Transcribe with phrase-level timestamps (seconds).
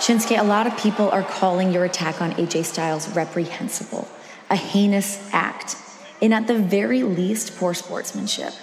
[0.00, 4.08] Shinsuke, a lot of people are calling your attack on AJ Styles reprehensible,
[4.48, 5.76] a heinous act,
[6.22, 8.54] and at the very least, poor sportsmanship.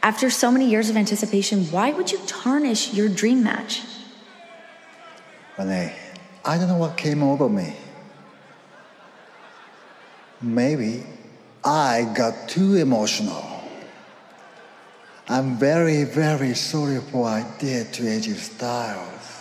[0.00, 3.82] After so many years of anticipation, why would you tarnish your dream match?
[5.58, 5.92] Renee,
[6.44, 7.74] I don't know what came over me.
[10.40, 11.02] Maybe
[11.64, 13.44] I got too emotional.
[15.28, 19.35] I'm very, very sorry for what I did to AJ Styles.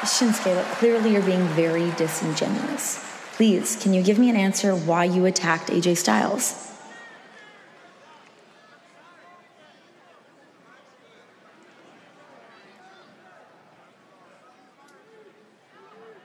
[0.00, 3.04] Shinsuke, look, clearly you're being very disingenuous.
[3.34, 6.70] Please, can you give me an answer why you attacked AJ Styles?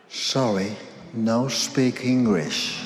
[0.08, 0.78] Sorry,
[1.14, 2.85] no speak English.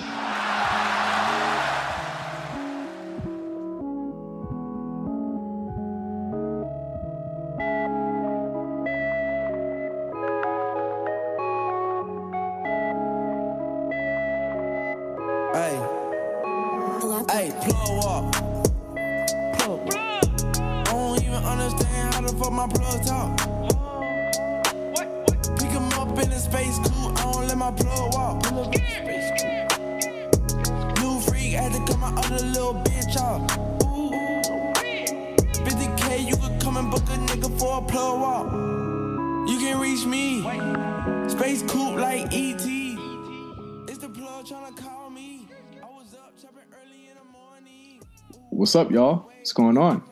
[48.69, 49.27] What's up, y'all?
[49.35, 50.03] What's going on?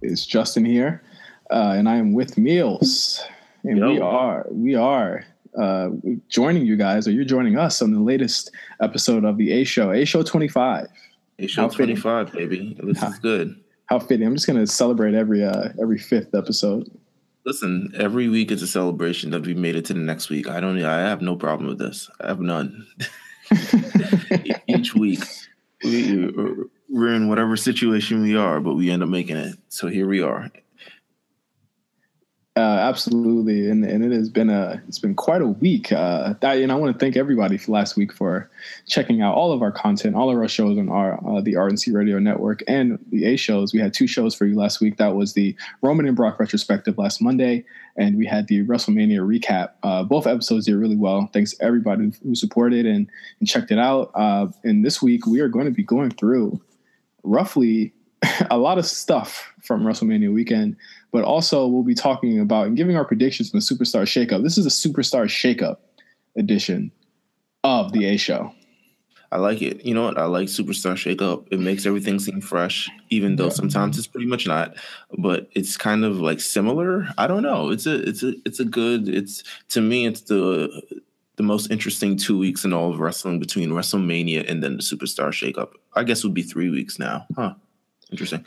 [0.00, 1.02] It's Justin here,
[1.50, 3.20] uh, and I am with Meelz,
[3.64, 5.26] and we are we are
[5.60, 5.90] uh,
[6.30, 8.50] joining you guys, or you're joining us on the latest
[8.80, 10.88] episode of the A Show, A Show 25.
[11.36, 12.00] Hey, show How fitting.
[12.00, 12.78] 25, baby.
[12.82, 13.60] This is good.
[13.90, 14.26] How fitting!
[14.26, 16.90] I'm just gonna celebrate every uh, every fifth episode.
[17.44, 20.48] Listen, every week is a celebration that we made it to the next week.
[20.48, 20.82] I don't.
[20.82, 22.08] I have no problem with this.
[22.22, 22.86] I have none.
[24.66, 25.24] Each week,
[25.84, 26.30] we,
[26.88, 29.56] we're in whatever situation we are, but we end up making it.
[29.68, 30.50] So here we are.
[32.58, 35.92] Uh, absolutely, and and it has been a it's been quite a week.
[35.92, 38.50] Uh, and I want to thank everybody for last week for
[38.84, 41.94] checking out all of our content, all of our shows on our uh, the RNC
[41.94, 43.72] Radio Network and the A shows.
[43.72, 44.96] We had two shows for you last week.
[44.96, 47.64] That was the Roman and Brock retrospective last Monday,
[47.96, 49.74] and we had the WrestleMania recap.
[49.84, 51.30] Uh, both episodes did really well.
[51.32, 54.10] Thanks everybody who supported and, and checked it out.
[54.16, 56.60] Uh, and this week we are going to be going through
[57.22, 57.92] roughly
[58.50, 60.76] a lot of stuff from WrestleMania weekend,
[61.12, 64.42] but also we'll be talking about and giving our predictions on the Superstar Shakeup.
[64.42, 65.78] This is a Superstar Shakeup
[66.36, 66.90] edition
[67.64, 68.52] of the A Show.
[69.30, 69.84] I like it.
[69.84, 70.16] You know what?
[70.16, 71.48] I like Superstar Shakeup.
[71.50, 74.74] It makes everything seem fresh, even though sometimes it's pretty much not.
[75.18, 77.08] But it's kind of like similar.
[77.18, 77.68] I don't know.
[77.68, 79.06] It's a it's a it's a good.
[79.06, 80.06] It's to me.
[80.06, 81.02] It's the
[81.38, 85.32] the most interesting two weeks in all of wrestling between WrestleMania and then the Superstar
[85.32, 85.74] Shake Up.
[85.94, 87.26] I guess it would be three weeks now.
[87.34, 87.54] Huh.
[88.10, 88.44] Interesting.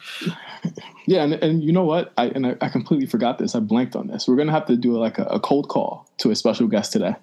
[1.07, 2.11] Yeah, and, and you know what?
[2.17, 3.55] I and I, I completely forgot this.
[3.55, 4.27] I blanked on this.
[4.27, 7.15] We're gonna have to do like a, a cold call to a special guest today.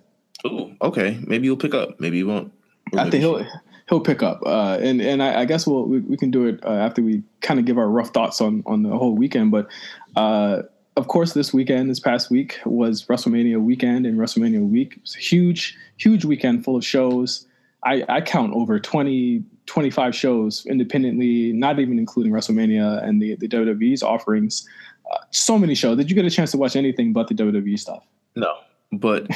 [0.45, 1.19] Oh, okay.
[1.27, 2.01] Maybe you'll pick up.
[2.01, 2.53] Maybe you won't.
[2.93, 3.45] Or I think he'll
[3.89, 6.65] he'll pick up, uh, and and I, I guess we'll we, we can do it
[6.65, 9.51] uh, after we kind of give our rough thoughts on on the whole weekend.
[9.51, 9.69] But
[10.17, 10.63] uh,
[10.99, 14.95] of course, this weekend, this past week was WrestleMania weekend and WrestleMania week.
[14.97, 17.47] It was a huge huge weekend full of shows.
[17.85, 23.47] I, I count over 20, 25 shows independently, not even including WrestleMania and the the
[23.47, 24.69] WWE's offerings.
[25.11, 25.97] Uh, so many shows.
[25.97, 28.05] Did you get a chance to watch anything but the WWE stuff?
[28.35, 28.57] No,
[28.93, 29.29] but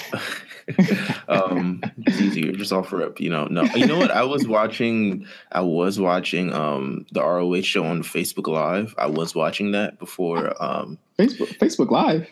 [1.28, 2.52] um, it's easier.
[2.52, 3.46] Just offer up, you know.
[3.46, 4.10] No, you know what?
[4.10, 5.26] I was watching.
[5.50, 8.94] I was watching um the ROH show on Facebook Live.
[8.98, 10.60] I was watching that before.
[10.62, 12.28] Um, Facebook Facebook Live,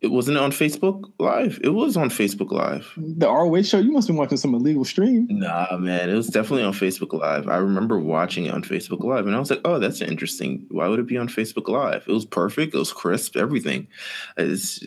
[0.00, 1.58] it wasn't on Facebook Live.
[1.64, 2.92] It was on Facebook Live.
[2.96, 3.78] the ROH show.
[3.78, 5.26] You must have been watching some illegal stream.
[5.28, 7.48] Nah, man, it was definitely on Facebook Live.
[7.48, 10.66] I remember watching it on Facebook Live, and I was like, "Oh, that's interesting.
[10.70, 12.04] Why would it be on Facebook Live?
[12.06, 12.74] It was perfect.
[12.74, 13.36] It was crisp.
[13.36, 13.88] Everything.
[14.36, 14.84] It's,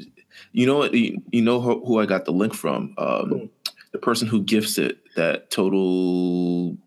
[0.52, 0.94] you know what?
[0.94, 2.94] You, you know who, who I got the link from?
[2.98, 3.50] Um,
[3.92, 4.98] the person who gifts it.
[5.16, 6.78] That Total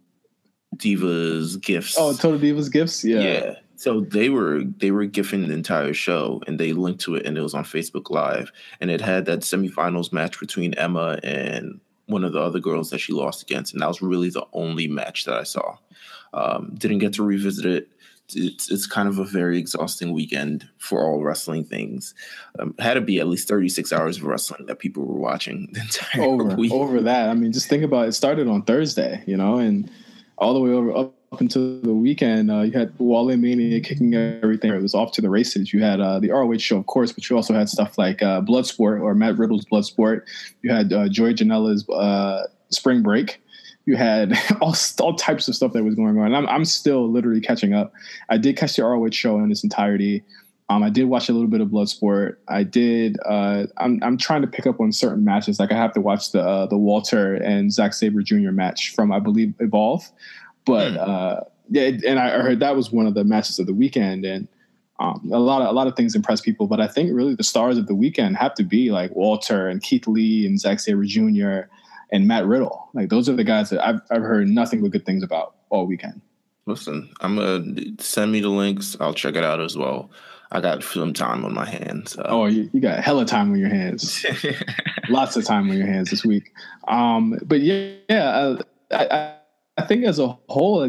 [0.76, 1.96] Divas gifts.
[1.98, 3.04] Oh, Total Divas gifts.
[3.04, 3.20] Yeah.
[3.20, 3.54] yeah.
[3.76, 7.36] So they were they were gifting the entire show, and they linked to it, and
[7.36, 8.50] it was on Facebook Live,
[8.80, 12.98] and it had that semifinals match between Emma and one of the other girls that
[12.98, 15.76] she lost against, and that was really the only match that I saw.
[16.32, 17.88] Um, didn't get to revisit it.
[18.32, 22.14] It's, it's kind of a very exhausting weekend for all wrestling things.
[22.58, 25.80] Um, had to be at least 36 hours of wrestling that people were watching the
[25.80, 26.72] entire Over week.
[26.72, 27.28] over that.
[27.28, 28.08] I mean, just think about it.
[28.08, 29.90] It started on Thursday, you know, and
[30.38, 34.72] all the way over up until the weekend, uh, you had Wale Mania kicking everything.
[34.72, 35.72] It was off to the races.
[35.72, 38.40] You had uh, the ROH show, of course, but you also had stuff like uh,
[38.40, 40.22] Bloodsport or Matt Riddle's Bloodsport.
[40.62, 43.42] You had uh, Joey Janela's uh, Spring Break.
[43.86, 46.34] You had all, all types of stuff that was going on.
[46.34, 47.92] I'm, I'm still literally catching up.
[48.28, 50.24] I did catch the ROH show in its entirety.
[50.70, 52.36] Um, I did watch a little bit of Bloodsport.
[52.48, 53.18] I did.
[53.26, 55.60] Uh, I'm I'm trying to pick up on certain matches.
[55.60, 58.50] Like I have to watch the uh, the Walter and Zack Sabre Jr.
[58.50, 60.10] match from I believe Evolve.
[60.64, 60.98] But hmm.
[60.98, 61.36] uh,
[61.70, 64.48] yeah, and I heard that was one of the matches of the weekend, and
[65.00, 66.66] um, a lot of a lot of things impress people.
[66.66, 69.82] But I think really the stars of the weekend have to be like Walter and
[69.82, 71.68] Keith Lee and Zack Sabre Jr.
[72.12, 72.88] and Matt Riddle.
[72.94, 75.86] Like those are the guys that I've I've heard nothing but good things about all
[75.86, 76.20] weekend.
[76.66, 78.96] Listen, I'm gonna send me the links.
[79.00, 80.10] I'll check it out as well.
[80.50, 82.16] I got some time on my hands.
[82.16, 84.24] Uh, oh, you, you, got hella time on your hands.
[85.08, 86.52] Lots of time on your hands this week.
[86.86, 88.62] Um, but yeah, yeah uh,
[88.92, 89.34] I,
[89.76, 90.88] I think as a whole,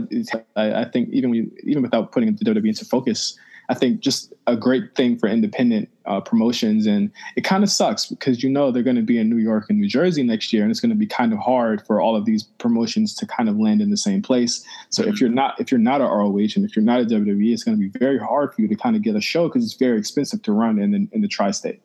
[0.56, 3.38] I, I, think even we, even without putting the WWE into focus,
[3.70, 6.86] I think just a great thing for independent uh, promotions.
[6.86, 9.66] And it kind of sucks because you know they're going to be in New York
[9.70, 12.16] and New Jersey next year, and it's going to be kind of hard for all
[12.16, 14.64] of these promotions to kind of land in the same place.
[14.90, 15.12] So mm-hmm.
[15.12, 17.64] if you're not if you're not a ROH and if you're not a WWE, it's
[17.64, 19.74] going to be very hard for you to kind of get a show because it's
[19.74, 21.82] very expensive to run in in, in the tri-state.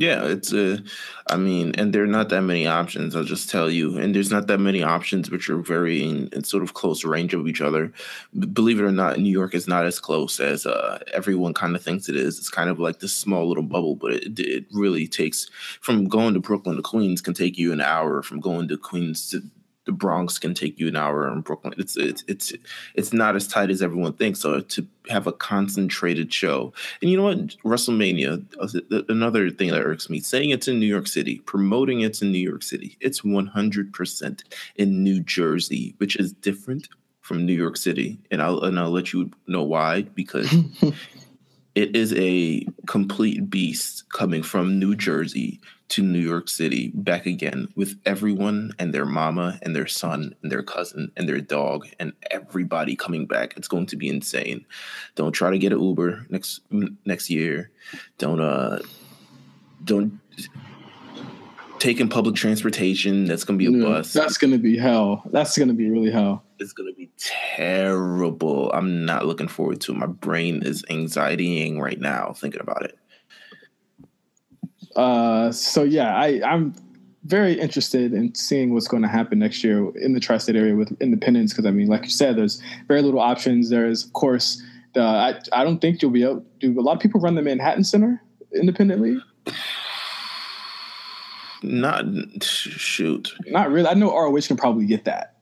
[0.00, 0.82] Yeah, it's a,
[1.26, 3.14] I mean, and there are not that many options.
[3.14, 6.42] I'll just tell you, and there's not that many options which are very in, in
[6.42, 7.92] sort of close range of each other.
[8.38, 11.76] B- believe it or not, New York is not as close as uh, everyone kind
[11.76, 12.38] of thinks it is.
[12.38, 15.50] It's kind of like this small little bubble, but it, it really takes
[15.82, 18.22] from going to Brooklyn to Queens can take you an hour.
[18.22, 19.42] From going to Queens to
[19.86, 21.74] the Bronx can take you an hour in Brooklyn.
[21.78, 22.52] It's it's it's
[22.94, 24.40] it's not as tight as everyone thinks.
[24.40, 29.82] So to have a concentrated show, and you know what, WrestleMania, uh, another thing that
[29.82, 33.24] irks me, saying it's in New York City, promoting it's in New York City, it's
[33.24, 34.44] one hundred percent
[34.76, 36.88] in New Jersey, which is different
[37.22, 40.54] from New York City, and I'll and I'll let you know why because.
[41.74, 47.68] it is a complete beast coming from New Jersey to New York City back again
[47.74, 52.12] with everyone and their mama and their son and their cousin and their dog and
[52.30, 53.54] everybody coming back.
[53.56, 54.64] It's going to be insane.
[55.16, 56.60] Don't try to get an Uber next
[57.04, 57.70] next year.
[58.18, 58.78] Don't uh
[59.84, 60.20] don't
[61.80, 63.24] take in public transportation.
[63.24, 64.12] That's gonna be a bus.
[64.12, 65.22] That's gonna be hell.
[65.32, 66.44] That's gonna be really hell.
[66.58, 68.70] It's gonna be terrible.
[68.72, 69.98] I'm not looking forward to it.
[69.98, 72.98] My brain is anxietying right now thinking about it.
[74.94, 76.74] Uh, so yeah, I, I'm
[77.24, 80.96] very interested in seeing what's going to happen next year in the tri-state area with
[81.00, 81.52] independence.
[81.52, 83.70] Because I mean, like you said, there's very little options.
[83.70, 84.62] There is, of course,
[84.94, 86.44] the, I I don't think you'll be able.
[86.58, 88.22] Do a lot of people run the Manhattan Center
[88.52, 89.16] independently?
[91.62, 92.04] Not
[92.42, 93.32] shoot.
[93.46, 93.88] Not really.
[93.88, 95.36] I know ROH can probably get that.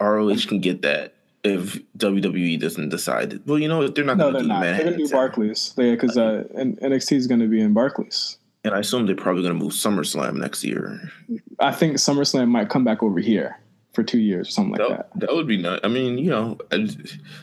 [0.00, 3.40] ROH can get that if WWE doesn't decide.
[3.46, 4.60] Well, you know they're not no, going to do not.
[4.60, 4.76] Manhattan.
[4.76, 5.72] They're going to do Barclays.
[5.76, 8.38] because uh, NXT is going to be in Barclays.
[8.64, 11.12] And I assume they're probably going to move SummerSlam next year.
[11.60, 13.58] I think SummerSlam might come back over here
[13.92, 15.10] for two years or something like that.
[15.12, 15.80] That, that would be nice.
[15.84, 16.88] I mean, you know, I,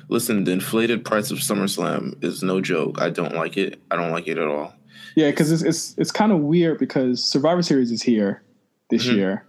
[0.09, 2.99] listen, the inflated price of SummerSlam is no joke.
[2.99, 3.79] I don't like it.
[3.91, 4.73] I don't like it at all.
[5.15, 8.41] Yeah, because it's it's it's kind of weird because Survivor Series is here
[8.89, 9.17] this mm-hmm.
[9.17, 9.45] year,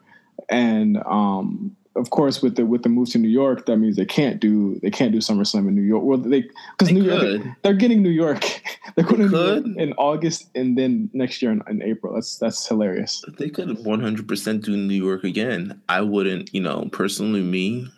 [0.49, 4.05] and um, of course, with the with the move to New York, that means they
[4.05, 6.03] can't do they can't do SummerSlam in New York.
[6.03, 6.49] Well, they
[6.79, 8.63] because New York they're getting New York.
[8.95, 12.15] they're going to in August and then next year in, in, April.
[12.15, 13.23] That's that's hilarious.
[13.39, 15.81] They could one hundred percent do New York again.
[15.89, 17.89] I wouldn't, you know, personally me.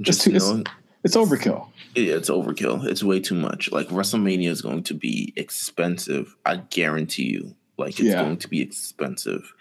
[0.00, 0.70] Just it's, too, it's,
[1.04, 1.66] it's overkill.
[1.94, 2.86] Yeah, it's overkill.
[2.86, 3.70] It's way too much.
[3.70, 6.34] Like WrestleMania is going to be expensive.
[6.44, 7.54] I guarantee you.
[7.76, 8.22] Like it's yeah.
[8.22, 9.52] going to be expensive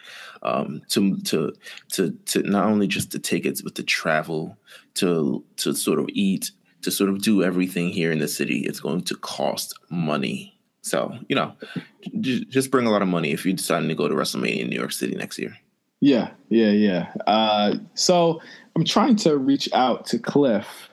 [0.44, 1.54] um, to to
[1.94, 4.58] to to not only just the tickets, but the travel,
[4.96, 6.52] to to sort of eat,
[6.84, 8.60] to sort of do everything here in the city.
[8.60, 10.60] It's going to cost money.
[10.82, 11.54] So you know,
[12.20, 14.70] j- just bring a lot of money if you're deciding to go to WrestleMania in
[14.70, 15.58] New York City next year.
[16.02, 17.14] Yeah, yeah, yeah.
[17.26, 18.42] Uh, so
[18.76, 20.90] I'm trying to reach out to Cliff.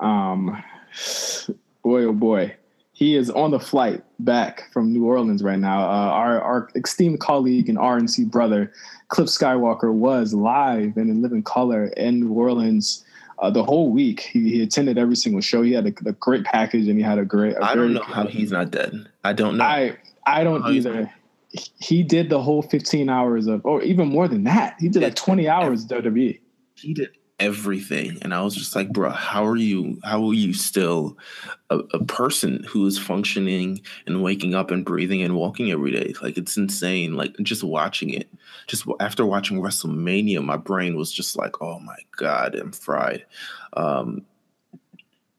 [0.00, 0.62] Um,
[1.82, 2.56] boy, oh boy
[2.94, 5.80] he is on the flight back from New Orleans right now.
[5.80, 8.72] Uh, our, our esteemed colleague and RNC brother,
[9.08, 13.04] Cliff Skywalker, was live and in living color in New Orleans
[13.40, 14.20] uh, the whole week.
[14.20, 15.62] He, he, attended every single show.
[15.62, 17.56] He had a, a great package and he had a great.
[17.60, 19.08] I don't know how he's not dead.
[19.24, 19.64] I don't know.
[19.64, 21.12] I I don't either.
[21.80, 24.76] He did the whole 15 hours of, or even more than that.
[24.78, 26.40] He did like 20 hours WWE.
[26.76, 27.10] He did
[27.40, 31.18] everything and i was just like bro how are you how are you still
[31.70, 36.14] a, a, person who is functioning and waking up and breathing and walking every day
[36.22, 38.28] like it's insane like just watching it
[38.68, 43.24] just after watching wrestlemania my brain was just like oh my god i'm fried
[43.72, 44.24] um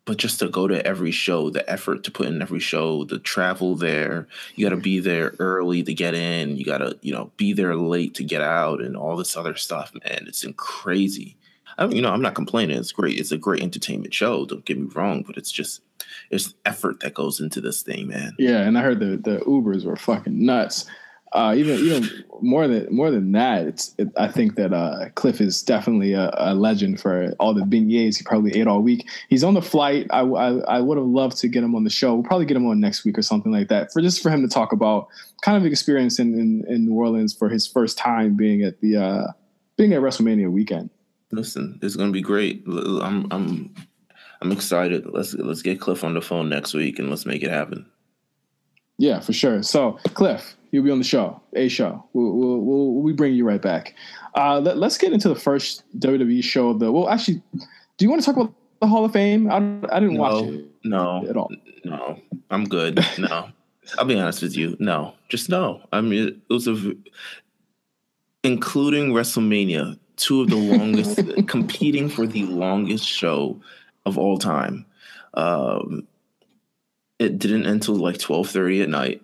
[0.05, 3.17] but just to go to every show, the effort to put in every show, the
[3.17, 7.11] travel there, you got to be there early to get in, you got to, you
[7.11, 10.25] know, be there late to get out, and all this other stuff, man.
[10.27, 11.35] It's crazy.
[11.77, 12.77] I you know, I'm not complaining.
[12.77, 13.19] It's great.
[13.19, 14.45] It's a great entertainment show.
[14.45, 15.81] Don't get me wrong, but it's just
[16.31, 18.33] it's effort that goes into this thing, man.
[18.39, 20.85] Yeah, and I heard the the Ubers were fucking nuts.
[21.33, 25.41] Uh, even even more than more than that, it's it, I think that uh, Cliff
[25.41, 29.09] is definitely a, a, legend for all the beignets he probably ate all week.
[29.27, 30.07] He's on the flight.
[30.11, 32.13] I, I, I would have loved to get him on the show.
[32.13, 34.43] We'll probably get him on next week or something like that for just for him
[34.43, 35.07] to talk about
[35.41, 38.95] kind of experience in, in, in New Orleans for his first time being at the
[38.95, 39.27] uh,
[39.75, 40.89] being at WrestleMania weekend.
[41.31, 42.63] Listen, it's gonna be great.
[42.67, 43.73] I'm I'm
[44.41, 45.05] I'm excited.
[45.11, 47.85] Let's let's get Cliff on the phone next week and let's make it happen.
[48.97, 49.61] Yeah, for sure.
[49.63, 52.03] So Cliff, you'll be on the show, a show.
[52.13, 53.95] We'll, we'll, we'll, we bring you right back.
[54.35, 56.73] Uh, let, us get into the first WWE show.
[56.73, 59.49] The well, actually, do you want to talk about the Hall of Fame?
[59.49, 60.65] I, I didn't no, watch it.
[60.83, 61.51] No, at all.
[61.83, 63.05] No, I'm good.
[63.17, 63.49] No,
[63.97, 64.75] I'll be honest with you.
[64.79, 65.81] No, just no.
[65.91, 66.93] I mean, it was a,
[68.43, 73.59] including WrestleMania, two of the longest, competing for the longest show
[74.05, 74.85] of all time.
[75.33, 76.07] Um,
[77.19, 79.21] it didn't end until like 12:30 at night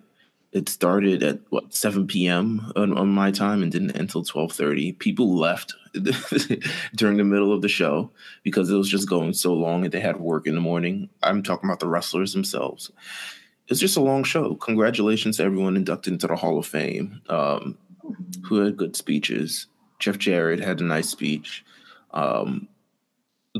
[0.52, 2.72] it started at what 7 p.m.
[2.76, 4.98] On, on, my time and didn't end until 12:30.
[4.98, 5.74] People left
[6.94, 8.10] during the middle of the show
[8.42, 11.08] because it was just going so long and they had work in the morning.
[11.22, 12.92] I'm talking about the wrestlers themselves.
[13.68, 14.54] It's just a long show.
[14.56, 17.78] Congratulations to everyone inducted into the Hall of Fame um,
[18.44, 19.66] who had good speeches.
[20.02, 21.64] Jeff Jarrett had a nice speech.
[22.10, 22.66] Um,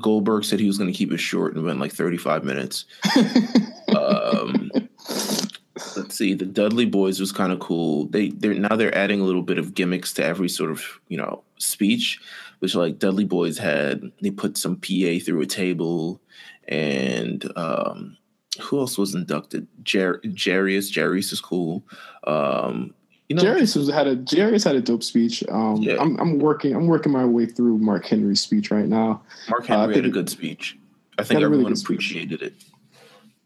[0.00, 2.84] Goldberg said he was going to keep it short and went like 35 minutes.
[3.96, 4.70] um,
[5.96, 9.24] let's see the dudley Boyz was kind of cool they they're now they're adding a
[9.24, 12.20] little bit of gimmicks to every sort of you know speech
[12.60, 16.20] which like dudley Boyz had they put some pa through a table
[16.68, 18.16] and um
[18.60, 21.82] who else was inducted Jer- Jarius Jarius is cool
[22.26, 22.94] um
[23.32, 25.42] you know, Jarius was had a Jarius had a dope speech.
[25.48, 25.96] Um, yeah.
[25.98, 29.22] I'm, I'm working I'm working my way through Mark Henry's speech right now.
[29.48, 30.78] Mark Henry uh, had a good speech.
[31.18, 32.52] I think everyone really appreciated speech.
[32.52, 32.72] it.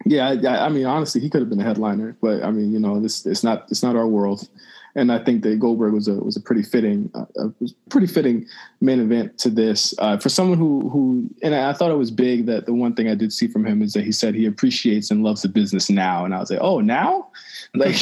[0.09, 2.79] Yeah, I, I, mean, honestly, he could have been a headliner, but I mean, you
[2.79, 4.49] know, this it's not it's not our world,
[4.95, 7.53] and I think that Goldberg was a was a pretty fitting uh, a
[7.91, 8.47] pretty fitting
[8.81, 12.47] main event to this uh, for someone who who and I, thought it was big
[12.47, 15.11] that the one thing I did see from him is that he said he appreciates
[15.11, 17.29] and loves the business now, and I was like, oh, now,
[17.75, 18.01] like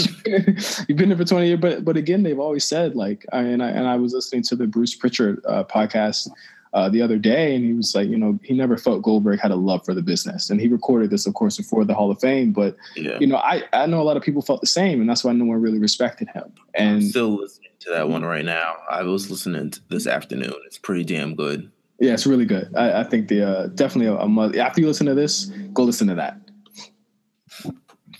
[0.89, 3.63] you've been there for twenty years, but but again, they've always said like, I, and
[3.63, 6.29] I and I was listening to the Bruce Pritchard uh, podcast
[6.75, 9.53] uh, the other day, and he was like, you know, he never felt Goldberg had
[9.53, 12.21] a love for the business, and he recorded this, of course, before the Hall of
[12.21, 12.53] Fame.
[12.53, 13.19] But yeah.
[13.21, 15.33] you know, I I know a lot of people felt the same, and that's why
[15.33, 16.53] no one really respected him.
[16.75, 18.75] And I'm still listening to that one right now.
[18.91, 20.55] I was listening to this afternoon.
[20.67, 21.71] It's pretty damn good.
[22.01, 22.75] Yeah, it's really good.
[22.77, 26.09] I, I think the uh, definitely a, a after you listen to this, go listen
[26.09, 26.44] to that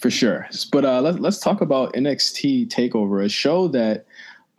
[0.05, 0.47] for sure.
[0.71, 4.05] But uh, let, let's talk about NXT Takeover, a show that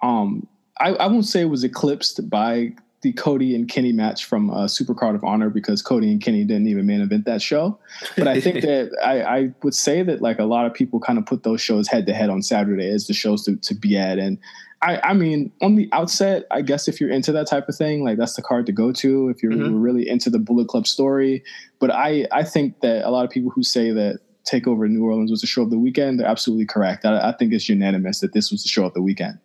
[0.01, 0.47] um,
[0.79, 2.73] I, I won't say was eclipsed by
[3.03, 6.65] the Cody and Kenny match from uh, Supercard of Honor because Cody and Kenny didn't
[6.65, 7.77] even main event that show.
[8.17, 11.19] But I think that I, I, would say that like a lot of people kind
[11.19, 13.99] of put those shows head to head on Saturday as the shows to, to be
[13.99, 14.17] at.
[14.17, 14.39] And
[14.81, 18.03] I, I mean, on the outset, I guess if you're into that type of thing,
[18.03, 19.79] like that's the card to go to if you're mm-hmm.
[19.79, 21.43] really into the Bullet Club story.
[21.77, 25.03] But I, I think that a lot of people who say that Takeover in New
[25.03, 27.05] Orleans was a show of the weekend, they're absolutely correct.
[27.05, 29.39] I, I think it's unanimous that this was the show of the weekend.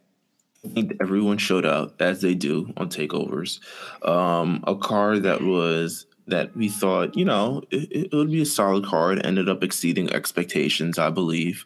[0.64, 3.60] I think everyone showed up as they do on takeovers.
[4.06, 8.46] Um, a card that was that we thought, you know, it, it, would be a
[8.46, 9.24] solid card.
[9.24, 11.64] Ended up exceeding expectations, I believe.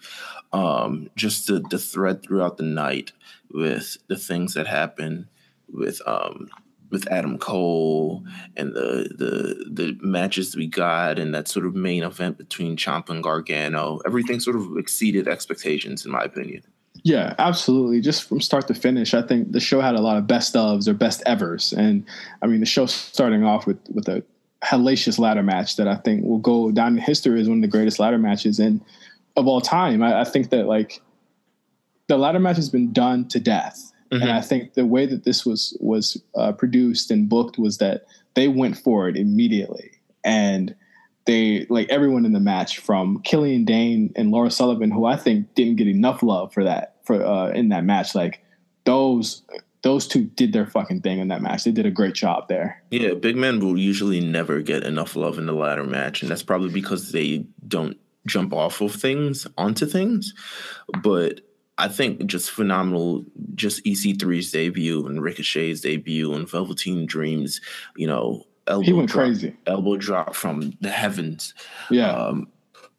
[0.52, 3.12] Um, just the, the thread throughout the night
[3.50, 5.26] with the things that happened
[5.68, 6.48] with um,
[6.94, 8.24] with Adam Cole
[8.56, 13.10] and the the the matches we got and that sort of main event between Ciampa
[13.10, 14.00] and Gargano.
[14.06, 16.62] Everything sort of exceeded expectations, in my opinion.
[17.02, 18.00] Yeah, absolutely.
[18.00, 20.88] Just from start to finish, I think the show had a lot of best ofs
[20.88, 22.06] or best evers, and
[22.40, 24.22] I mean the show starting off with with a
[24.64, 27.68] hellacious ladder match that I think will go down in history as one of the
[27.68, 28.80] greatest ladder matches in
[29.36, 30.02] of all time.
[30.02, 31.02] I, I think that like
[32.06, 34.22] the ladder match has been done to death, mm-hmm.
[34.22, 38.06] and I think the way that this was was uh, produced and booked was that
[38.34, 39.90] they went for it immediately
[40.24, 40.74] and
[41.26, 45.54] they like everyone in the match from Killian Dain and Lars Sullivan, who I think
[45.54, 48.14] didn't get enough love for that for uh, in that match.
[48.14, 48.42] Like
[48.84, 49.42] those
[49.82, 51.64] those two did their fucking thing in that match.
[51.64, 52.82] They did a great job there.
[52.90, 56.42] Yeah, big men will usually never get enough love in the ladder match, and that's
[56.42, 60.34] probably because they don't jump off of things onto things.
[61.02, 61.40] But
[61.76, 67.60] I think just phenomenal, just EC3's debut and Ricochet's debut and Velveteen Dreams,
[67.96, 69.56] you know, elbow he went drop, crazy.
[69.66, 71.54] elbow drop from the heavens.
[71.90, 72.12] Yeah.
[72.12, 72.48] Um,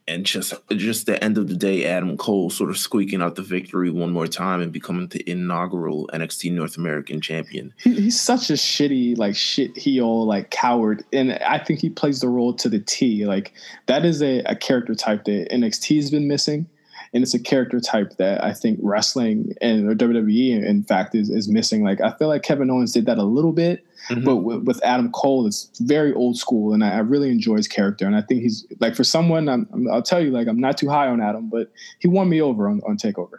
[0.08, 3.41] and just just the end of the day, Adam Cole sort of squeaking out the
[3.41, 7.74] victory one more time and becoming the inaugural NXT North American champion.
[7.77, 12.20] he, he's such a shitty, like shit heel, like coward, and I think he plays
[12.20, 13.25] the role to the T.
[13.25, 13.53] Like
[13.88, 16.67] that is a, a character type that NXT's been missing,
[17.15, 21.29] and it's a character type that I think wrestling and or WWE, in fact, is
[21.31, 21.84] is missing.
[21.84, 24.24] Like I feel like Kevin Owens did that a little bit, Mhm.
[24.25, 27.67] but with, with Adam Cole, it's very old school, and I, I really enjoy his
[27.67, 28.05] character.
[28.05, 30.77] And I think he's like for someone, I'm, I'm- I'll tell you, like I'm not
[30.77, 33.38] too high on Adam, but he won me over on, on Takeover.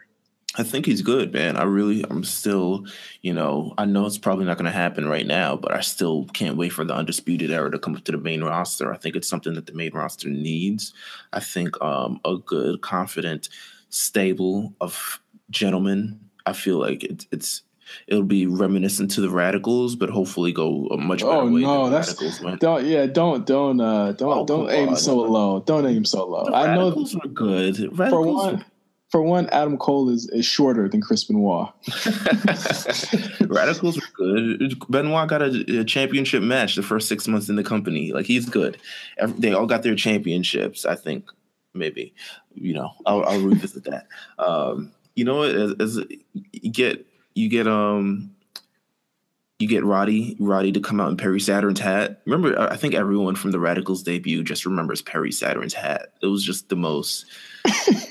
[0.59, 1.57] I think he's good, man.
[1.57, 2.87] I really, I'm still,
[3.21, 6.25] you know, I know it's probably not going to happen right now, but I still
[6.33, 8.93] can't wait for the undisputed era to come up to the main roster.
[8.93, 10.95] I think it's something that the main roster needs.
[11.33, 13.49] I think um, a good, confident
[13.91, 15.21] stable of
[15.51, 16.21] gentlemen.
[16.47, 17.63] I feel like it's it's
[18.09, 21.85] it'll be reminiscent to the Radicalz, but hopefully go a much better Oh way no,
[21.85, 22.61] than that's Radicalz went.
[22.61, 24.97] don't yeah don't don't uh don't Oh, don't aim on.
[24.97, 26.45] so low don't aim so low.
[26.47, 27.77] The I know Radicalz were good.
[27.77, 28.65] for Radicalz one
[29.09, 31.69] for one Adam Cole is, is shorter than Chris Benoit.
[33.49, 34.75] Radicalz were good.
[34.89, 38.13] Benoit got a, a championship match the first six months in the company.
[38.13, 38.79] Like he's good.
[39.19, 40.85] Ev- They all got their championships.
[40.85, 41.31] I think
[41.75, 42.15] maybe
[42.55, 44.07] you know I'll, I'll revisit that.
[44.39, 45.51] Um, you know what?
[45.55, 45.99] As, as
[46.53, 48.33] you get you get um
[49.59, 52.21] you get Roddy Roddy to come out in Perry Saturn's hat.
[52.27, 56.13] Remember, I think everyone from the Radicalz debut just remembers Perry Saturn's hat.
[56.23, 57.25] It was just the most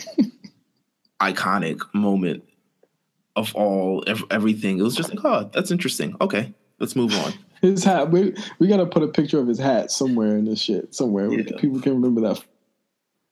[1.19, 2.43] iconic moment
[3.35, 4.79] of all ev- everything.
[4.79, 6.15] It was just like, oh, that's interesting.
[6.21, 7.33] Okay, let's move on.
[7.61, 10.93] His hat we we gotta put a picture of his hat somewhere in this shit
[10.93, 11.29] somewhere.
[11.29, 11.57] We- Yeah.
[11.57, 12.43] People can remember that.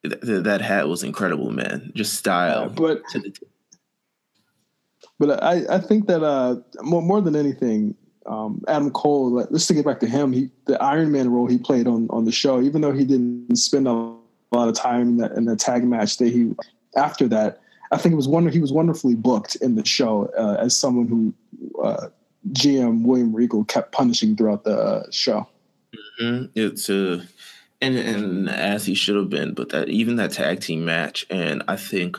[0.04, 1.92] Th- th- that hat was incredible, man.
[1.94, 2.70] Just style.
[2.70, 3.46] But to the t-
[5.20, 7.96] but I I think that uh more more than anything.
[8.26, 10.32] Um, Adam Cole, like, let's take it back to him.
[10.32, 13.54] He, the Iron Man role he played on, on the show, even though he didn't
[13.58, 16.54] spend a lot of time in that in the tag match that he
[16.96, 17.60] after that,
[17.94, 21.08] I think it was wonder he was wonderfully booked in the show uh, as someone
[21.08, 21.34] who
[21.82, 22.10] uh,
[22.52, 25.48] GM William Regal kept punishing throughout the uh, show.
[26.20, 26.50] Mhm.
[26.56, 27.24] It's uh,
[27.82, 31.62] and and as he should have been, but that even that tag team match, and
[31.68, 32.18] I think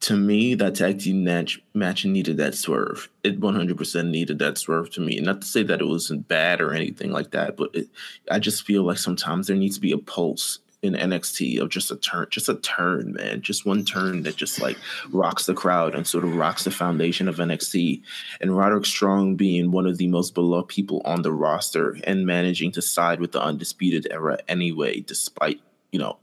[0.00, 3.10] to me that tag team match match needed that swerve.
[3.22, 5.20] It one hundred percent needed that swerve to me.
[5.20, 7.88] Not to say that it wasn't bad or anything like that, but it,
[8.30, 11.90] I just feel like sometimes there needs to be a pulse in NXT of just
[11.90, 14.76] a turn, just a turn, man, just one turn that just like
[15.10, 18.02] rocks the crowd and sort of rocks the foundation of NXT.
[18.40, 22.72] And Roderick Strong being one of the most beloved people on the roster and managing
[22.72, 25.60] to side with the undisputed era anyway, despite
[25.92, 26.16] you know,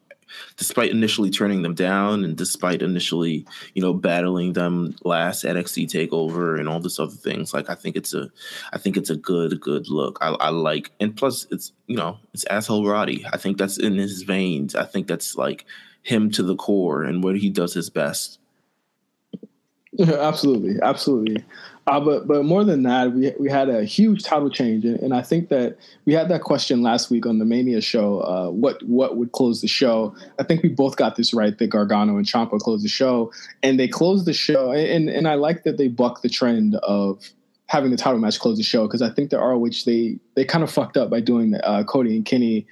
[0.57, 6.59] despite initially turning them down and despite initially you know battling them last NXT takeover
[6.59, 7.53] and all this other things.
[7.53, 8.29] Like I think it's a,
[8.73, 10.17] I think it's a good good look.
[10.21, 13.25] I, I like and plus it's you know it's asshole Roddy.
[13.31, 14.75] I think that's in his veins.
[14.75, 15.65] I think that's like
[16.01, 18.39] him to the core and what he does his best.
[19.91, 21.43] Yeah, absolutely, absolutely.
[21.89, 25.11] Uh, but but more than that, we we had a huge title change, and, and
[25.11, 25.75] I think that
[26.05, 28.19] we had that question last week on the Mania show.
[28.19, 30.15] Uh, what what would close the show?
[30.37, 31.57] I think we both got this right.
[31.57, 33.31] That Gargano and Ciampa closed the show,
[33.63, 34.71] and they closed the show.
[34.71, 37.27] And and I like that they bucked the trend of
[37.65, 40.63] having the title match close the show because I think the ROH they they kind
[40.63, 42.67] of fucked up by doing uh, Cody and Kenny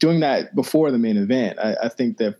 [0.00, 1.60] doing that before the main event.
[1.60, 2.34] I, I think that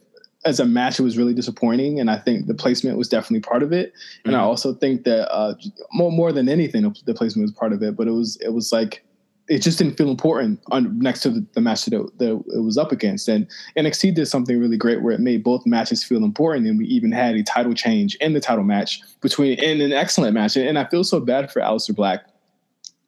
[0.49, 3.63] as a match, it was really disappointing, and I think the placement was definitely part
[3.63, 3.93] of it.
[4.25, 4.43] And I Mhm.
[4.45, 5.55] also think that uh,
[5.93, 7.97] more more than anything, the placement was part of it.
[7.97, 9.05] But it was it was like
[9.49, 12.61] it just didn't feel important on next to the, the match that it, that it
[12.63, 13.29] was up against.
[13.29, 13.47] And
[13.79, 17.13] NXT did something really great where it made both matches feel important, and we even
[17.13, 20.57] had a title change in the title match between in an excellent match.
[20.57, 22.28] And, and I feel so bad for Aleister Black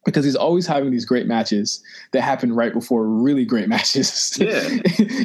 [0.05, 4.37] because he's always having these great matches that happen right before really great matches.
[4.39, 4.61] Yeah.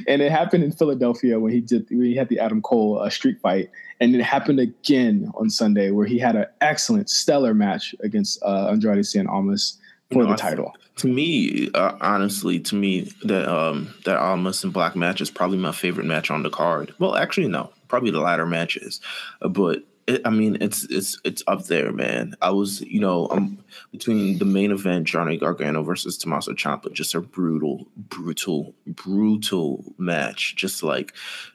[0.06, 3.10] and it happened in Philadelphia when he did when he had the Adam Cole uh,
[3.10, 7.94] street fight, and it happened again on Sunday where he had an excellent, stellar match
[8.00, 9.78] against uh, Andrade Cien Almas
[10.10, 10.74] for You know, the title.
[10.96, 15.58] To me, uh, honestly, to me, that um that Almas and Black match is probably
[15.58, 16.94] my favorite match on the card.
[16.98, 19.00] Well, actually, no, probably the latter matches,
[19.42, 19.82] uh, but.
[20.06, 22.36] It, I mean, it's it's it's up there, man.
[22.40, 23.58] I was, you know, um,
[23.90, 30.54] between the main event, Johnny Gargano versus Tommaso Ciampa, just a brutal, brutal, brutal match.
[30.54, 31.12] Just like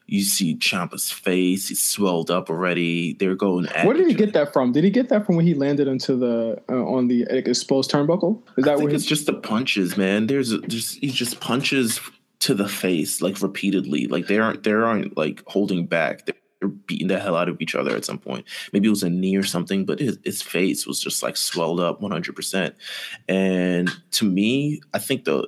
[0.08, 3.14] you see Ciampa's face, he's swelled up already.
[3.14, 3.68] They're going.
[3.68, 4.74] At Where did he get that from?
[4.74, 8.42] Did he get that from when he landed into the uh, on the exposed turnbuckle?
[8.58, 10.28] Is I that think where it's just the punches, man.
[10.28, 12.02] There's just he just punches
[12.40, 14.08] to the face like repeatedly.
[14.08, 16.26] Like they aren't they aren't like holding back.
[16.26, 16.36] They're
[16.68, 18.46] beating the hell out of each other at some point.
[18.74, 21.80] Maybe it was a knee or something, but his, his face was just like swelled
[21.80, 22.36] up 100.
[22.36, 22.76] percent
[23.28, 25.48] And to me, I think the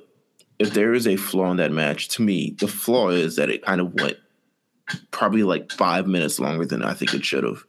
[0.58, 3.64] if there is a flaw in that match, to me, the flaw is that it
[3.64, 4.16] kind of went
[5.10, 7.64] probably like five minutes longer than I think it should have.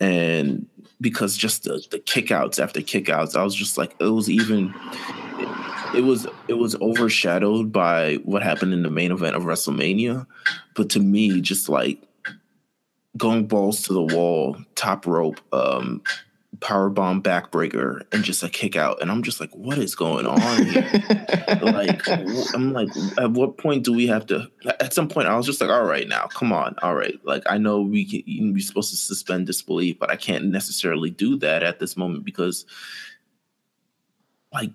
[0.00, 0.66] And
[1.00, 4.74] because just the, the kickouts after kickouts, I was just like, it was even
[5.94, 10.26] it was it was overshadowed by what happened in the main event of WrestleMania.
[10.74, 12.02] But to me, just like
[13.16, 16.02] going balls to the wall, top rope, um,
[16.60, 19.00] power bomb backbreaker and just a kick out.
[19.02, 20.88] And i'm just like what is going on here?
[21.62, 22.06] Like
[22.54, 24.50] i'm like at what point do we have to
[24.80, 27.18] at some point i was just like all right now come on all right.
[27.24, 31.36] Like i know we can we're supposed to suspend disbelief but i can't necessarily do
[31.38, 32.66] that at this moment because
[34.52, 34.70] like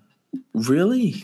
[0.54, 1.22] really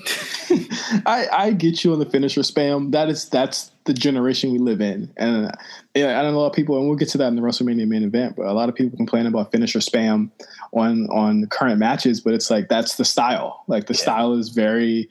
[1.06, 2.92] I, I get you on the finisher spam.
[2.92, 5.50] That is that's the generation we live in, and
[5.94, 7.42] yeah, I don't know a lot of people, and we'll get to that in the
[7.42, 8.36] WrestleMania main event.
[8.36, 10.30] But a lot of people complain about finisher spam
[10.72, 13.64] on on current matches, but it's like that's the style.
[13.66, 14.00] Like the yeah.
[14.00, 15.08] style is very,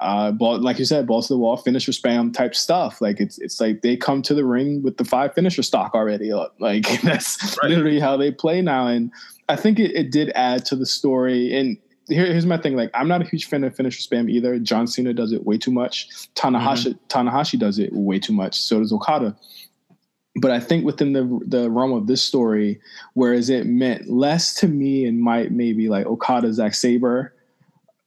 [0.00, 3.00] uh, ball, like you said, balls to the wall, finisher spam type stuff.
[3.00, 6.32] Like it's it's like they come to the ring with the five finisher stock already.
[6.58, 7.70] Like that's right.
[7.70, 9.12] literally how they play now, and
[9.48, 11.76] I think it, it did add to the story and
[12.08, 12.76] here, here's my thing.
[12.76, 14.58] Like, I'm not a huge fan of finisher spam either.
[14.58, 16.08] John Cena does it way too much.
[16.34, 17.06] Tanahashi mm-hmm.
[17.08, 18.60] Tanahashi does it way too much.
[18.60, 19.36] So does Okada.
[20.36, 22.80] But I think within the the realm of this story,
[23.14, 27.34] whereas it meant less to me and might maybe like Okada, Zack Sabre,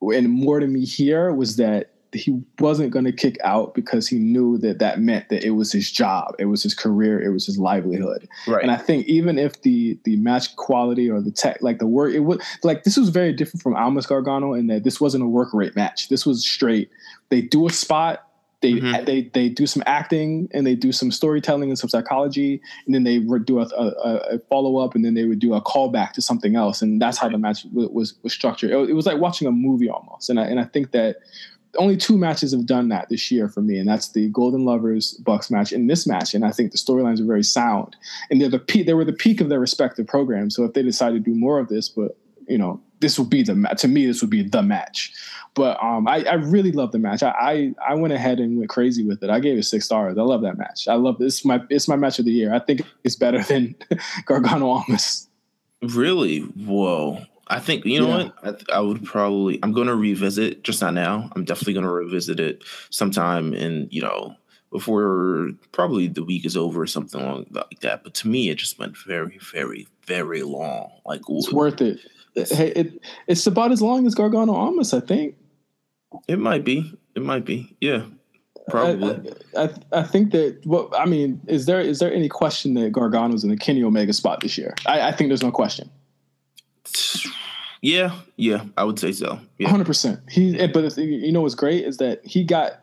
[0.01, 4.17] and more to me here was that he wasn't going to kick out because he
[4.17, 7.45] knew that that meant that it was his job, it was his career, it was
[7.45, 8.27] his livelihood.
[8.47, 8.61] Right.
[8.61, 12.13] And I think even if the the match quality or the tech, like the work,
[12.13, 15.27] it was like this was very different from Almas Gargano in that this wasn't a
[15.27, 16.09] work rate match.
[16.09, 16.89] This was straight.
[17.29, 18.27] They do a spot.
[18.61, 19.05] They, mm-hmm.
[19.05, 23.03] they they do some acting and they do some storytelling and some psychology and then
[23.05, 26.11] they would do a, a, a follow up and then they would do a callback
[26.11, 28.69] to something else and that's how the match was was structured.
[28.69, 31.15] It, it was like watching a movie almost and I, and I think that
[31.77, 35.13] only two matches have done that this year for me, and that's the Golden Lovers
[35.15, 36.33] Bucks match and this match.
[36.33, 37.95] And I think the storylines are very sound,
[38.29, 38.85] and they're the peak.
[38.85, 40.55] They were the peak of their respective programs.
[40.55, 43.43] So if they decide to do more of this, but you know, this would be
[43.43, 45.13] the to me this would be the match.
[45.53, 47.23] But um, I, I really love the match.
[47.23, 49.29] I, I, I went ahead and went crazy with it.
[49.29, 50.17] I gave it six stars.
[50.17, 50.87] I love that match.
[50.87, 51.43] I love this.
[51.43, 52.53] My it's my match of the year.
[52.53, 53.75] I think it's better than
[54.25, 55.27] Gargano Almas.
[55.81, 56.39] Really?
[56.39, 57.25] Whoa.
[57.51, 58.29] I think you know yeah.
[58.43, 61.29] what I, I, would probably I'm going to revisit just not now.
[61.35, 64.35] I'm definitely going to revisit it sometime in you know
[64.71, 68.03] before probably the week is over or something like that.
[68.03, 70.91] But to me, it just went very, very, very long.
[71.05, 71.99] Like it's worth it.
[72.33, 75.35] Hey, it it's about as long as Gargano Almas, I think.
[76.27, 76.97] It might be.
[77.15, 77.75] It might be.
[77.81, 78.05] Yeah.
[78.69, 79.33] Probably.
[79.57, 80.61] I, I, I think that.
[80.65, 84.13] Well, I mean, is there is there any question that Gargano's in the Kenny Omega
[84.13, 84.73] spot this year?
[84.85, 85.89] I, I think there's no question.
[87.81, 89.39] Yeah, yeah, I would say so.
[89.65, 90.19] Hundred percent.
[90.29, 92.73] He, eh, but you know what's great is that he got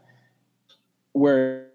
[1.12, 1.68] where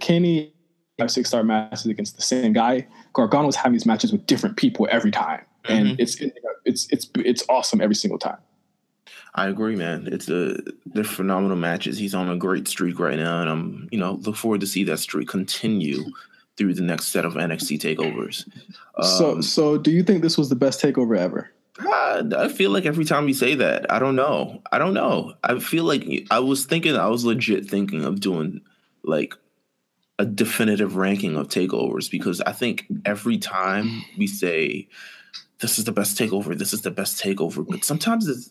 [0.00, 0.52] Kenny
[0.98, 2.86] have six star matches against the same guy.
[3.12, 6.00] Gargano was having these matches with different people every time, and mm-hmm.
[6.00, 6.20] it's
[6.64, 8.38] it's it's it's awesome every single time.
[9.36, 10.08] I agree, man.
[10.10, 11.98] It's a they're phenomenal matches.
[11.98, 14.82] He's on a great streak right now, and I'm you know look forward to see
[14.84, 16.04] that streak continue
[16.56, 18.46] through the next set of NXT takeovers.
[18.96, 21.50] Um, so, so do you think this was the best takeover ever?
[21.78, 24.62] I feel like every time you say that, I don't know.
[24.70, 25.34] I don't know.
[25.42, 28.60] I feel like I was thinking, I was legit thinking of doing
[29.02, 29.34] like
[30.18, 34.88] a definitive ranking of takeovers because I think every time we say
[35.60, 38.50] this is the best takeover, this is the best takeover, but sometimes it's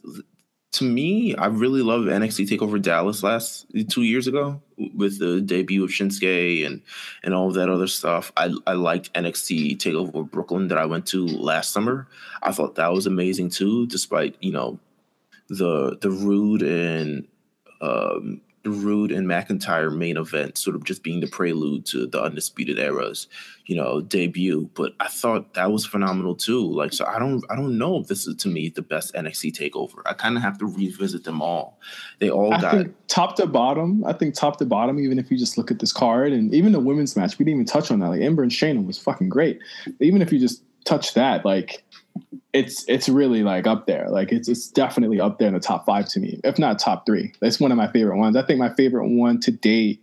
[0.72, 4.62] to me, I really love NXT Takeover Dallas last two years ago
[4.96, 6.82] with the debut of Shinsuke and
[7.24, 8.32] and all that other stuff.
[8.38, 12.08] I I liked NXT Takeover Brooklyn that I went to last summer.
[12.44, 14.80] I thought that was amazing too, despite you know
[15.50, 17.28] the the Roode and
[17.82, 22.22] um, the Roode and McIntyre main event sort of just being the prelude to the
[22.22, 23.28] Undisputed Era's,
[23.66, 24.70] you know, debut.
[24.74, 26.70] But I thought that was phenomenal too.
[26.72, 29.58] Like, so I don't, I don't know if this is to me the best NXT
[29.58, 30.02] takeover.
[30.06, 31.80] I kind of have to revisit them all.
[32.20, 34.04] They all I got top to bottom.
[34.04, 35.00] I think top to bottom.
[35.00, 37.62] Even if you just look at this card and even the women's match, we didn't
[37.62, 38.10] even touch on that.
[38.10, 39.60] Like Ember and Shayna was fucking great.
[40.00, 41.84] Even if you just touch that, like
[42.54, 44.10] it's it's really like up there.
[44.10, 47.06] Like it's it's definitely up there in the top five to me, if not top
[47.06, 47.34] three.
[47.42, 48.36] That's one of my favorite ones.
[48.36, 50.02] I think my favorite one to date.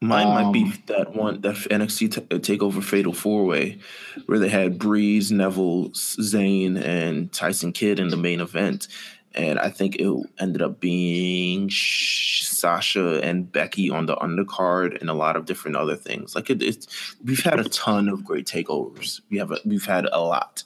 [0.00, 3.78] Mine um, might be um, that one that NXT t- uh, Takeover Fatal Four Way,
[4.26, 8.88] where they had Breeze, Neville, Zayn, and Tyson Kidd in the main event,
[9.34, 15.14] and I think it ended up being Sasha and Becky on the undercard and a
[15.14, 16.34] lot of different other things.
[16.34, 16.86] Like it, it's
[17.24, 19.20] we've had a ton of great takeovers.
[19.30, 20.62] We have a, we've had a lot.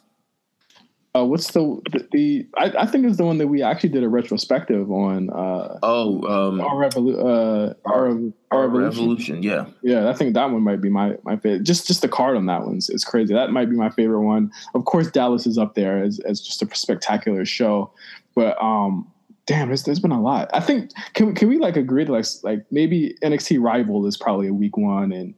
[1.16, 4.04] Uh, what's the the, the I, I think it's the one that we actually did
[4.04, 5.28] a retrospective on.
[5.30, 8.18] Uh, Oh, um, our revolu- uh, our, our
[8.52, 9.36] our revolution.
[9.36, 9.42] Revolution.
[9.42, 9.66] Yeah.
[9.82, 11.64] Yeah, I think that one might be my my favorite.
[11.64, 13.34] Just just the card on that one's is crazy.
[13.34, 14.52] That might be my favorite one.
[14.74, 17.92] Of course, Dallas is up there as as just a spectacular show.
[18.36, 19.10] But um,
[19.46, 20.48] damn, there's there's been a lot.
[20.54, 24.16] I think can we- can we like agree to like like maybe NXT Rival is
[24.16, 25.34] probably a week one and.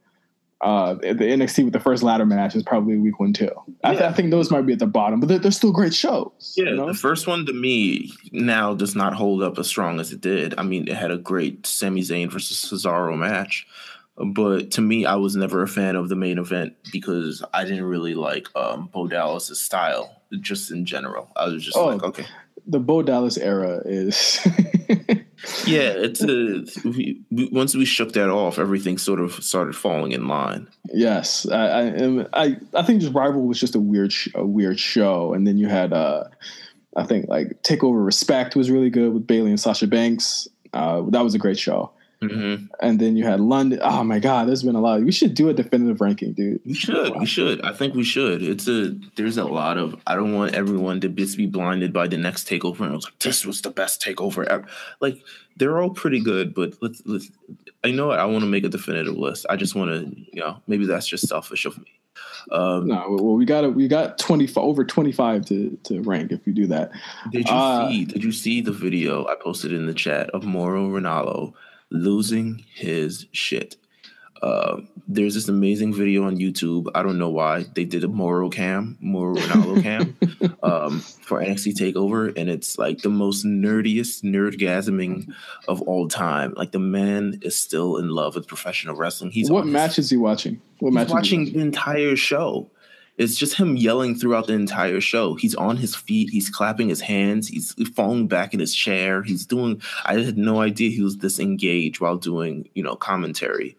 [0.63, 3.51] Uh, the NXT with the first ladder match is probably week one too.
[3.83, 5.93] I, th- I think those might be at the bottom, but they're, they're still great
[5.93, 6.53] shows.
[6.55, 6.87] Yeah, you know?
[6.87, 10.55] the first one to me now does not hold up as strong as it did.
[10.57, 13.67] I mean, it had a great Sami Zayn versus Cesaro match,
[14.17, 17.83] but to me, I was never a fan of the main event because I didn't
[17.83, 21.29] really like um, Bo Dallas' style, just in general.
[21.35, 21.87] I was just Oh.
[21.87, 22.25] like, okay,
[22.65, 24.39] the Bo Dallas era is
[25.65, 26.63] yeah, it's a.
[26.87, 30.67] We, we, once we shook that off, everything sort of started falling in line.
[30.93, 32.25] Yes, I, I.
[32.33, 35.57] I I think just Rival was just a weird sh- a weird show, and then
[35.57, 36.25] you had uh,
[36.95, 40.47] I think like Takeover Respect was really good with Bayley and Sasha Banks.
[40.73, 41.91] Uh, that was a great show,
[42.29, 43.79] hmm and then you had London.
[43.81, 45.01] Oh my God, there's been a lot.
[45.01, 46.59] We should do a definitive ranking, dude.
[46.65, 47.15] We should.
[47.17, 47.63] We should.
[47.63, 48.41] I think we should.
[48.41, 48.95] It's a.
[49.15, 49.95] There's a lot of.
[50.07, 52.81] I don't want everyone to just be blinded by the next takeover.
[52.81, 54.65] And I was like, this was the best takeover ever.
[54.99, 55.21] Like
[55.57, 57.01] they're all pretty good, but let's.
[57.05, 57.29] let's
[57.85, 59.45] I know I want to make a definitive list.
[59.49, 60.15] I just want to.
[60.31, 61.85] You know, maybe that's just selfish of me.
[62.51, 66.45] Um, No, well, we got we got twenty over twenty five to to rank if
[66.45, 66.91] you do that.
[67.31, 68.05] Did you Uh, see?
[68.05, 71.53] Did you see the video I posted in the chat of Mauro Ranallo
[71.93, 73.77] losing his shit?
[74.41, 76.91] Uh, there's this amazing video on YouTube.
[76.93, 80.17] I don't know why they did a Mauro cam, Mauro Ranallo cam,
[80.63, 85.31] um, for NXT Takeover, and it's like the most nerdiest nerdgasming
[85.69, 86.53] of all time.
[86.57, 89.31] Like the man is still in love with professional wrestling.
[89.31, 90.59] He's what his- match is he watching?
[90.79, 91.07] What match?
[91.07, 92.69] He watching the entire show.
[93.17, 95.35] It's just him yelling throughout the entire show.
[95.35, 96.31] He's on his feet.
[96.31, 97.47] He's clapping his hands.
[97.47, 99.21] He's falling back in his chair.
[99.21, 99.81] He's doing.
[100.05, 103.77] I had no idea he was this engaged while doing, you know, commentary.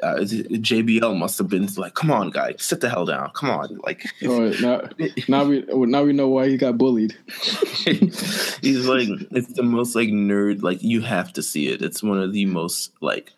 [0.00, 3.30] Uh, JBL must have been like, "Come on, guy, sit the hell down.
[3.34, 4.88] Come on." Like, now,
[5.26, 7.16] now we now we know why he got bullied.
[7.84, 10.62] he's like, it's the most like nerd.
[10.62, 11.82] Like, you have to see it.
[11.82, 13.32] It's one of the most like,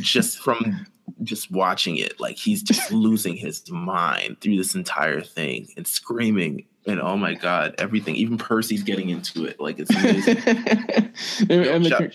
[0.00, 0.86] just from
[1.22, 6.64] just watching it, like he's just losing his mind through this entire thing and screaming.
[6.86, 8.16] And oh my god, everything.
[8.16, 9.60] Even Percy's getting into it.
[9.60, 10.38] Like it's amazing.
[11.50, 12.10] and, and Shout- con-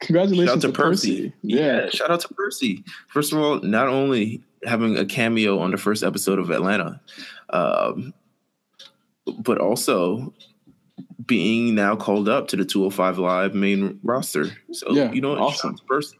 [0.00, 1.16] congratulations Shout out to to Percy.
[1.16, 1.32] Percy.
[1.42, 1.88] Yeah.
[1.90, 2.84] shout out to Percy.
[3.08, 7.00] First of all, not only having a cameo on the first episode of Atlanta,
[7.50, 8.12] um,
[9.38, 10.32] but also
[11.24, 14.46] being now called up to the 205 Live main roster.
[14.72, 15.54] So Yeah, you know, awesome.
[15.56, 16.18] shout out to Percy.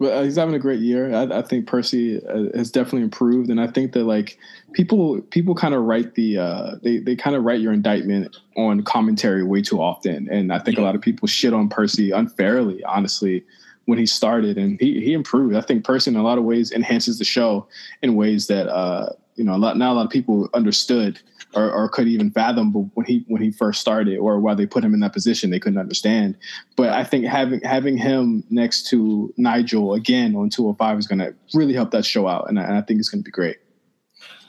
[0.00, 1.14] But uh, he's having a great year.
[1.14, 4.38] I, I think Percy uh, has definitely improved, and I think that like
[4.72, 8.82] people people kind of write the uh, they they kind of write your indictment on
[8.82, 12.82] commentary way too often, and I think a lot of people shit on Percy unfairly,
[12.84, 13.44] honestly,
[13.84, 15.54] when he started, and he he improved.
[15.54, 17.68] I think Percy in a lot of ways enhances the show
[18.02, 21.20] in ways that uh, you know a lot not a lot of people understood
[21.54, 24.84] or, or could even fathom when he when he first started or why they put
[24.84, 26.36] him in that position they couldn't understand
[26.76, 31.34] but i think having having him next to nigel again on 205 is going to
[31.54, 33.58] really help that show out and I, and I think it's going to be great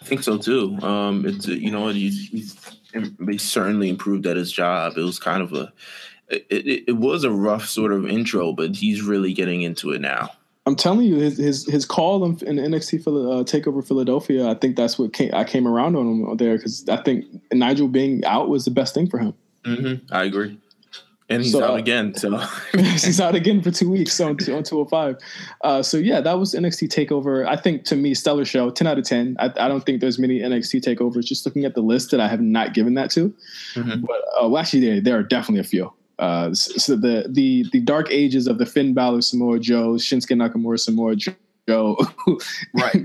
[0.01, 0.77] I think so too.
[0.81, 2.57] Um, it's you know he's, he's
[3.29, 4.97] he certainly improved at his job.
[4.97, 5.71] It was kind of a
[6.27, 10.01] it, it, it was a rough sort of intro, but he's really getting into it
[10.01, 10.31] now.
[10.65, 14.97] I'm telling you his his, his call in, nxt uh, takeover philadelphia i think that's
[14.99, 18.65] what came, i came around on him there because i think nigel being out was
[18.65, 19.33] the best thing for him
[19.65, 20.57] hmm I agree,
[21.29, 22.13] and he's So, out uh, again.
[22.15, 22.35] So
[22.73, 25.17] he's out again for two weeks on, on 205.
[25.63, 27.47] Uh, so yeah, that was NXT Takeover.
[27.47, 29.37] I think to me, stellar show, 10 out of 10.
[29.39, 31.25] I, I don't think there's many NXT Takeovers.
[31.25, 33.33] Just looking at the list that I have not given that to,
[33.75, 34.01] Mhm.
[34.01, 35.93] but uh, well, actually, there there are definitely a few.
[36.21, 40.79] Uh, so the the the dark ages of the Finn Balor Samoa Joe, Shinsuke Nakamura
[40.79, 41.97] Samoa Joe,
[42.75, 43.03] right,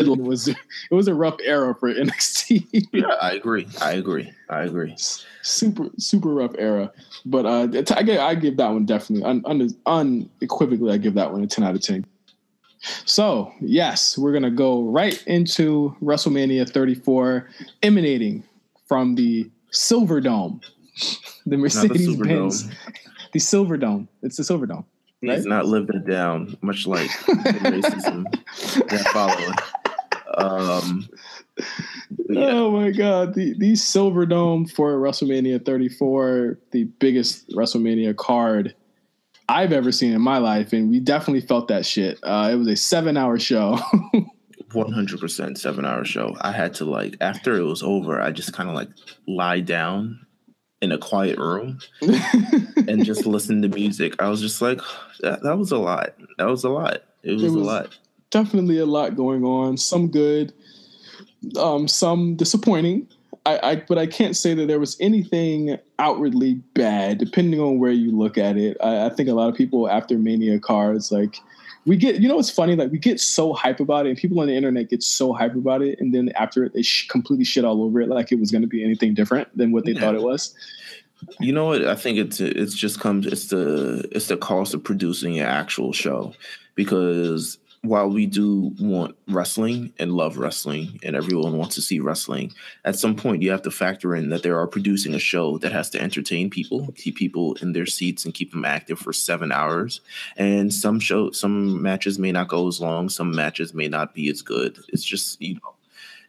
[0.00, 0.56] it was it
[0.90, 2.88] was a rough era for NXT.
[2.92, 3.66] yeah, I agree.
[3.80, 4.32] I agree.
[4.48, 4.96] I agree.
[5.42, 6.90] super super rough era.
[7.24, 11.32] But uh, I give I give that one definitely un, un, unequivocally I give that
[11.32, 12.04] one a ten out of ten.
[13.04, 17.48] So yes, we're gonna go right into WrestleMania 34,
[17.82, 18.42] emanating
[18.86, 20.60] from the Silver Dome,
[21.46, 22.70] the Mercedes Benz,
[23.32, 24.08] the Silver Dome.
[24.22, 24.84] It's the Silver Dome.
[25.20, 27.32] He's not lived it down, much like the
[27.62, 28.24] racism
[28.88, 29.54] that followed.
[30.38, 31.08] Um,
[32.28, 33.34] yeah, Oh my God!
[33.34, 38.74] The the Silver Dome for WrestleMania 34, the biggest WrestleMania card
[39.48, 42.18] I've ever seen in my life, and we definitely felt that shit.
[42.22, 43.78] Uh, it was a seven-hour show.
[44.72, 46.36] One hundred percent seven hour show.
[46.40, 48.88] I had to like after it was over, I just kind of like
[49.26, 50.24] lie down
[50.82, 54.14] in a quiet room and just listen to music.
[54.22, 54.80] I was just like,
[55.20, 56.10] that, that was a lot.
[56.38, 57.02] That was a lot.
[57.22, 57.98] It was, It was- a lot.
[58.30, 59.76] definitely a lot going on.
[59.76, 60.52] Some good,
[61.58, 63.06] um, some disappointing.
[63.46, 67.90] I, I but I can't say that there was anything outwardly bad, depending on where
[67.92, 68.76] you look at it.
[68.82, 71.36] I, I think a lot of people after Mania cards, like
[71.86, 74.38] we get, you know, it's funny, like we get so hype about it, and people
[74.40, 77.44] on the internet get so hype about it, and then after it, they sh- completely
[77.44, 79.92] shit all over it, like it was going to be anything different than what they
[79.92, 80.00] Yeah.
[80.00, 80.54] thought it was.
[81.38, 81.86] You know what?
[81.86, 85.92] I think it's it's just comes it's the it's the cost of producing your actual
[85.92, 86.32] show
[86.74, 92.52] because while we do want wrestling and love wrestling and everyone wants to see wrestling,
[92.84, 95.72] at some point you have to factor in that they are producing a show that
[95.72, 99.50] has to entertain people, keep people in their seats and keep them active for seven
[99.50, 100.02] hours.
[100.36, 104.28] And some show some matches may not go as long, some matches may not be
[104.28, 104.78] as good.
[104.88, 105.74] It's just you know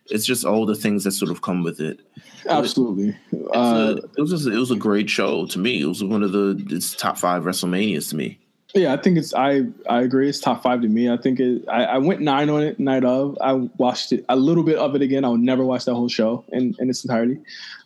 [0.09, 1.99] it's just all the things that sort of come with it.
[2.47, 3.15] Absolutely.
[3.53, 5.81] Uh, a, it was just, it was a great show to me.
[5.81, 8.39] It was one of the it's top five WrestleManias to me.
[8.73, 10.29] Yeah, I think it's I I agree.
[10.29, 11.09] It's top five to me.
[11.09, 11.65] I think it.
[11.67, 13.37] I, I went nine on it night of.
[13.41, 15.25] I watched it a little bit of it again.
[15.25, 17.39] I would never watch that whole show in, in its entirety.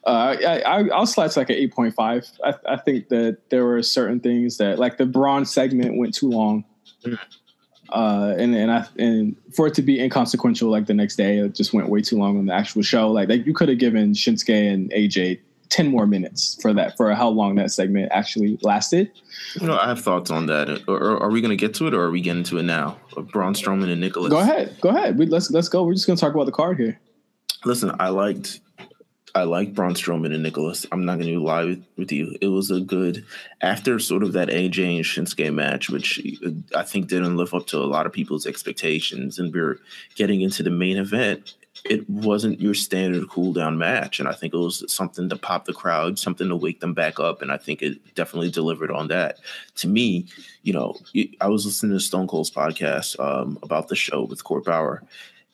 [0.05, 2.27] Uh, I, I I'll slide to like an eight point five.
[2.43, 6.29] I, I think that there were certain things that like the Braun's segment went too
[6.29, 6.63] long.
[7.03, 7.17] Mhm.
[7.89, 11.55] Uh, and and I and for it to be inconsequential like the next day, it
[11.55, 13.09] just went way too long on the actual show.
[13.11, 15.39] Like, like you could have given Shinsuke and AJ
[15.69, 19.11] ten more minutes for that for how long that segment actually lasted.
[19.59, 20.83] You know, I have thoughts on that.
[20.87, 22.63] Or, or are we going to get to it, or are we getting to it
[22.63, 22.97] now?
[23.31, 24.29] Braun Strowman and Nicholas.
[24.31, 25.17] Go ahead, go ahead.
[25.17, 25.83] We, let's let's go.
[25.83, 26.99] We're just gonna talk about the card here.
[27.63, 28.59] Listen, I liked
[29.35, 30.85] I liked Braun Strowman and Nicholas.
[30.93, 32.37] I'm not going to lie with, with you.
[32.39, 33.25] It was a good
[33.61, 37.67] after sort of that AJ and Shinsuke match, which uh, I think didn't live up
[37.67, 39.79] to a lot of people's expectations, and we're
[40.15, 41.55] getting into the main event.
[41.87, 45.65] It wasn't your standard cool down match, and I think it was something to pop
[45.65, 49.07] the crowd, something to wake them back up, and I think it definitely delivered on
[49.09, 49.39] that.
[49.75, 50.25] To me,
[50.63, 50.97] you know,
[51.39, 55.03] I was listening to Stone Cold's podcast um, about the show with Court Bauer,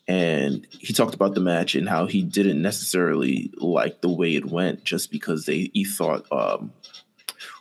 [0.07, 4.45] and he talked about the match and how he didn't necessarily like the way it
[4.45, 6.71] went just because they he thought um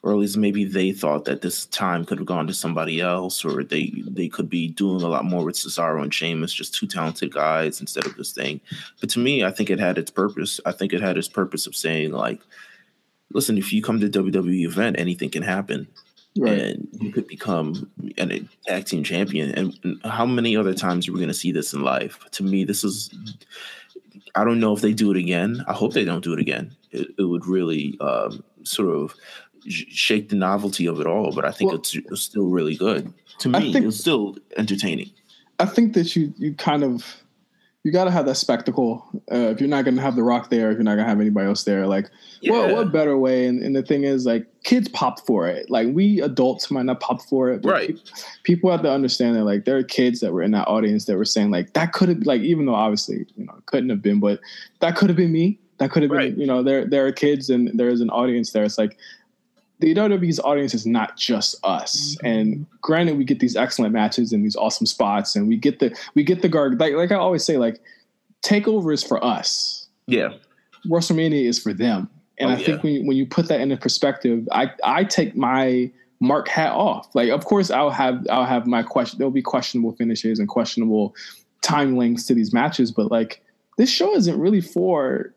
[0.02, 3.44] or at least maybe they thought that this time could have gone to somebody else
[3.44, 6.86] or they they could be doing a lot more with Cesaro and Sheamus just two
[6.86, 8.60] talented guys instead of this thing
[9.00, 11.66] but to me I think it had its purpose I think it had its purpose
[11.66, 12.40] of saying like
[13.32, 15.86] listen if you come to WWE event anything can happen
[16.36, 19.50] and you could become an, tag team champion.
[19.54, 22.18] And, how many other times are we going to see this in life?
[22.32, 23.10] To me, this is.
[24.34, 25.64] I don't know if they do it again.
[25.66, 26.76] I hope they don't do it again.
[26.92, 29.14] It, it would really um, sort of
[29.68, 31.32] shake the novelty of it all.
[31.34, 33.12] But I think Well- it's, it's still really good.
[33.40, 35.10] To I me, think- it's still entertaining.
[35.58, 37.04] I think that you you kind of
[37.82, 39.06] you got to have that spectacle.
[39.32, 41.08] Uh, if you're not going to have the Rock there, if you're not going to
[41.08, 42.10] have anybody else there, like
[42.44, 42.72] what Yeah.
[42.74, 43.46] what better way?
[43.46, 45.70] And, and the thing is, like kids popped for it.
[45.70, 47.88] Like we adults might not pop for it, but Right.
[47.96, 51.06] pe- people have to understand that like there are kids that were in that audience
[51.06, 53.88] that were saying like that could have like even though obviously you know it couldn't
[53.90, 54.40] have been, but
[54.80, 55.58] that could have been me.
[55.78, 56.32] That could have Right.
[56.32, 58.64] been you know there there are kids and there is an audience there.
[58.64, 58.98] It's like
[59.80, 62.16] the WWE's audience is not just us.
[62.16, 62.26] Mm-hmm.
[62.26, 65.96] And granted, we get these excellent matches and these awesome spots, and we get the
[66.14, 66.78] we get the guard.
[66.78, 67.80] Like like I always say, like
[68.42, 69.88] Takeover is for us.
[70.06, 70.30] Yeah.
[70.86, 72.08] WrestleMania is for them.
[72.38, 75.36] And Oh, I think when you, when you put that into perspective, I I take
[75.36, 75.90] my
[76.20, 77.14] mark hat off.
[77.14, 79.18] Like of course I'll have I'll have my question.
[79.18, 81.14] There'll be questionable finishes and questionable
[81.62, 83.42] time lengths to these matches, but like
[83.76, 85.34] this show isn't really for.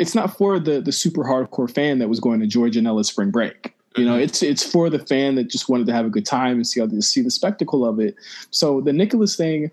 [0.00, 3.08] It's not for the the super hardcore fan that was going to Georgia and Ellis
[3.08, 3.74] spring break.
[3.96, 4.22] You know, Mhm.
[4.22, 6.80] it's it's for the fan that just wanted to have a good time and see
[6.80, 8.14] how see the spectacle of it.
[8.50, 9.70] So the Nicholas thing,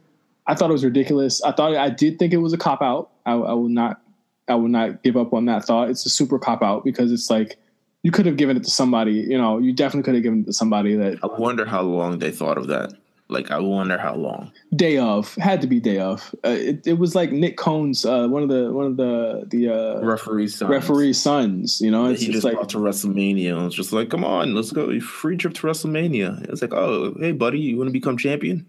[0.48, 1.42] I thought it was ridiculous.
[1.44, 3.10] I thought I did think it was a cop out.
[3.26, 4.02] I, I will not
[4.50, 5.90] I will not give up on that thought.
[5.90, 7.58] It's a super cop out because it's like
[8.04, 9.13] you could have given it to somebody.
[9.13, 12.20] You know, you definitely could have given it to somebody that I wonder how long
[12.20, 12.94] they thought of that.
[13.30, 14.54] Like, I wonder how long.
[14.74, 16.34] day of had to be day of.
[16.46, 19.70] Uh, it, it was like Nick Cone's uh, one of the one of the the
[19.70, 20.70] uh, Referee sons.
[20.72, 21.82] referee sons.
[21.82, 24.24] You know, He it's just just like brought to WrestleMania and was just like, come
[24.24, 24.98] on, let's go.
[25.02, 26.50] Free trip to WrestleMania.
[26.50, 28.65] It's like, oh, hey, buddy, you want to become champion?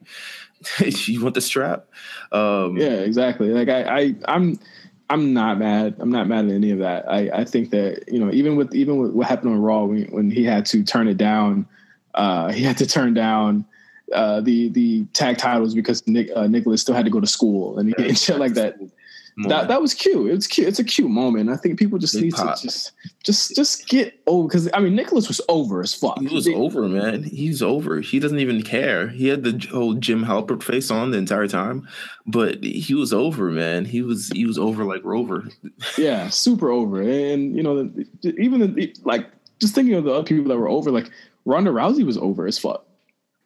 [0.80, 1.86] you want the strap?
[2.32, 3.50] Um, yeah, exactly.
[3.50, 4.58] Like I, I I'm
[5.10, 5.96] I'm not mad.
[5.98, 7.10] I'm not mad at any of that.
[7.10, 10.04] I, I think that you know even with even with what happened on Raw when,
[10.06, 11.66] when he had to turn it down,
[12.14, 13.64] uh, he had to turn down
[14.14, 17.78] uh, the the tag titles because Nick uh, Nicholas still had to go to school
[17.78, 18.76] and, and shit like that.
[19.46, 20.28] that that was cute.
[20.30, 20.66] It was cute.
[20.66, 21.48] It's a cute moment.
[21.48, 22.56] I think people just Big need pop.
[22.56, 22.90] to just
[23.22, 26.18] just just get over because I mean Nicholas was over as fuck.
[26.18, 27.22] He was They- over, man.
[27.22, 28.00] He's over.
[28.00, 29.06] He doesn't even care.
[29.08, 31.86] He had the whole Jim Halpert face on the entire time,
[32.26, 33.84] but he was over, man.
[33.84, 35.46] He was he was over like Rover.
[35.96, 37.00] Yeah, super over.
[37.00, 37.88] And you know,
[38.24, 39.28] even the, like
[39.60, 41.10] just thinking of the other people that were over, like
[41.44, 42.84] Ronda Rousey was over as fuck.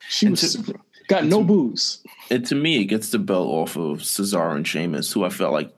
[0.09, 0.75] She And was to-.
[1.09, 2.03] Got no booze.
[2.31, 5.53] And to me, it gets the belt off of Cesaro and Sheamus, who I felt
[5.53, 5.75] like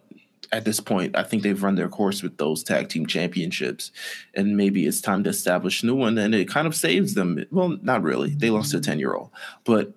[0.53, 3.91] at this point, I think they've run their course with those tag team championships.
[4.35, 6.16] And maybe it's time to establish a new one.
[6.18, 7.45] And it kind of saves them.
[7.51, 8.31] Well, not really.
[8.31, 8.93] They lost to a mm-hmm.
[8.93, 9.31] 10 year old,
[9.64, 9.93] but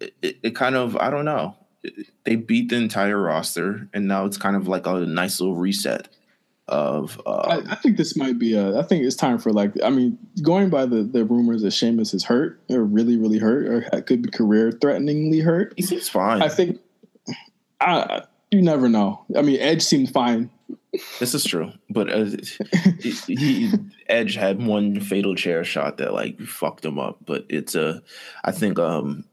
[0.00, 1.54] it, it kind of, I don't know.
[2.24, 6.08] They beat the entire roster, and now it's kind of like a nice little reset
[6.68, 7.20] of.
[7.26, 8.78] I, Uh, I think this might be a.
[8.78, 9.72] I think it's time for like.
[9.82, 13.66] I mean, going by the the rumors that Sheamus is hurt or really really hurt
[13.66, 15.74] or could be career threateningly hurt.
[15.76, 16.42] he seems fine.
[16.42, 16.80] I think.
[17.80, 19.24] I you never know.
[19.36, 20.50] I mean, Edge seemed fine.
[21.18, 22.24] This is true, but uh,
[23.00, 23.72] he,
[24.08, 27.18] Edge had one fatal chair shot that like fucked him up.
[27.26, 27.98] But it's a, uh,
[28.44, 29.24] I think um,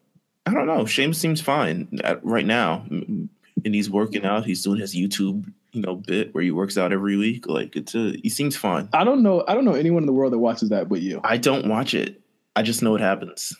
[0.45, 0.85] I don't know.
[0.85, 3.29] Shane seems fine at, right now, and
[3.63, 4.45] he's working out.
[4.45, 7.47] He's doing his YouTube, you know, bit where he works out every week.
[7.47, 8.87] Like it's a, he seems fine.
[8.93, 9.43] I don't know.
[9.47, 11.19] I don't know anyone in the world that watches that but you.
[11.23, 12.21] I don't watch it.
[12.55, 13.55] I just know it happens,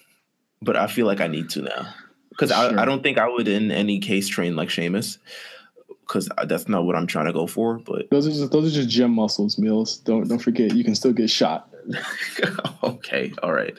[0.61, 1.93] but I feel like I need to now
[2.29, 2.79] because Sure.
[2.79, 5.17] I, I don't think I would in any case train like Sheamus
[6.01, 7.79] because that's not what I'm trying to go for.
[7.79, 10.03] But Those are just those are just gym muscles, Meelz.
[10.03, 11.72] Don't don't forget you can still get shot.
[12.83, 13.77] okay, all right.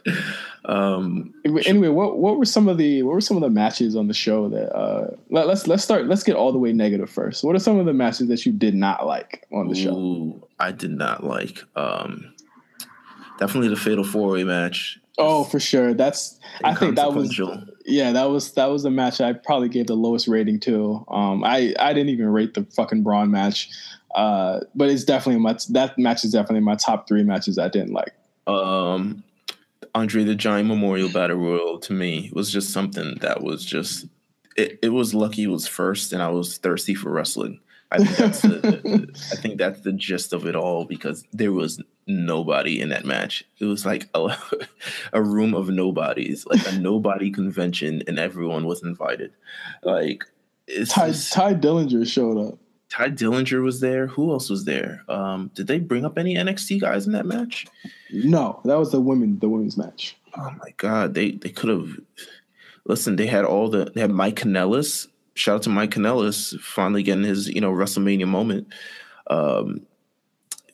[0.64, 4.08] Um, Anyway, what what were some of the what were some of the matches on
[4.08, 7.44] the show that uh let, let's let's start let's get all the way negative first.
[7.44, 9.94] What are some of the matches that you did not like on the show?
[9.96, 11.62] Ooh, I did not like.
[11.76, 12.34] Um,
[13.38, 14.98] definitely the fatal four way match.
[15.16, 15.94] Oh, for sure.
[15.94, 17.40] That's I think that was
[17.86, 21.04] yeah, that was that was the match I probably gave the lowest rating to.
[21.08, 23.70] Um I I didn't even rate the fucking Braun match.
[24.14, 27.92] Uh but it's definitely my that match is definitely my top 3 matches I didn't
[27.92, 28.14] like.
[28.46, 29.22] um
[29.94, 34.06] Andre the Giant Memorial Battle Royal to me was just something that was just
[34.56, 37.60] it, it was lucky it was first and I was thirsty for wrestling.
[37.90, 41.80] I think that's the, I think that's the gist of it all because there was
[42.08, 43.44] nobody in that match.
[43.60, 44.36] It was like a,
[45.12, 49.32] a room of nobodies, like a nobody convention, and everyone was invited.
[49.84, 50.24] Like
[50.66, 52.58] it's Ty just- Tye Dillinger showed up.
[52.94, 54.06] Tye Dillinger was there.
[54.06, 55.02] Who else was there?
[55.08, 57.66] Um, did they bring up any NXT guys in that match?
[58.12, 60.16] No, that was the women the women's match.
[60.38, 61.98] Oh my god, they they could have.
[62.84, 65.08] Listen, they had all the they had Mike Kanellis.
[65.34, 68.68] Shout out to Mike Kanellis finally getting his you know WrestleMania moment.
[69.26, 69.84] Um,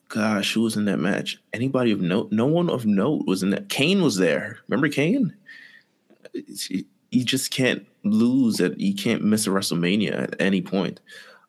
[0.09, 1.41] gosh, who was in that match?
[1.55, 2.31] Anybody of note?
[2.33, 3.71] No one of note was in that.
[3.71, 4.59] Kane was there.
[4.68, 5.35] Remember Kane?
[6.35, 8.79] You just can't lose at.
[8.79, 11.01] You can't miss a WrestleMania at any point.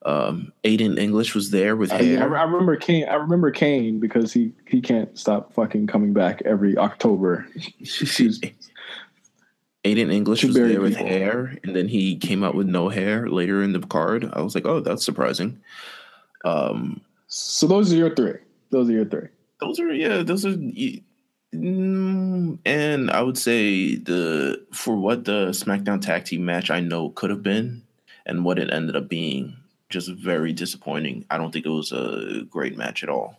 [0.03, 2.37] Um, Aiden English was there with I, I, hair.
[2.37, 3.07] I remember Kane.
[3.07, 7.47] I remember Kane because he he can't stop fucking coming back every October.
[9.83, 11.07] Aiden English was there with people.
[11.07, 14.29] hair, and then he came out with no hair later in the card.
[14.33, 15.59] I was like, oh, that's surprising.
[16.45, 18.35] Um, So those are your three.
[18.69, 19.27] Those are your three.
[19.59, 20.55] those are yeah, those are.
[21.53, 27.09] Mm, and I would say the for what the SmackDown tag team match I know
[27.09, 27.83] could have been,
[28.25, 29.57] and what it ended up being,
[29.91, 31.25] just very disappointing.
[31.29, 33.37] I don't think it was a great match at all.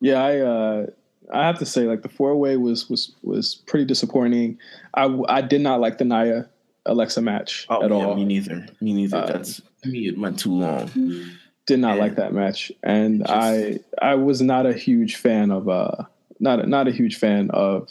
[0.00, 0.86] Yeah, I uh,
[1.32, 4.58] I have to say like the four way was was was pretty disappointing.
[4.94, 6.48] I I did not like the Nia
[6.86, 8.14] Alexa match Oh, at yeah, all.
[8.14, 8.66] me neither.
[8.80, 9.16] Me neither.
[9.18, 10.08] Uh, That's to me.
[10.08, 10.90] It went too long.
[11.66, 12.02] did not Yeah.
[12.02, 16.04] like that match, and Just- I I was not a huge fan of uh
[16.38, 17.88] not a, not a huge fan of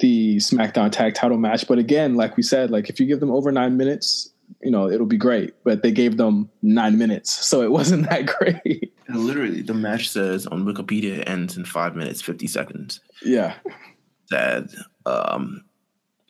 [0.00, 1.68] the SmackDown Tag Title match.
[1.68, 4.29] But again, like we said, like if you give them over nine minutes,
[4.62, 5.54] you know it'll be great.
[5.64, 8.92] But they gave them nine minutes, so it wasn't that great.
[9.08, 13.00] Literally, the match says on Wikipedia it ends in five minutes fifty seconds.
[13.24, 13.54] yeah,
[14.26, 14.68] Sad.
[15.06, 15.64] Um,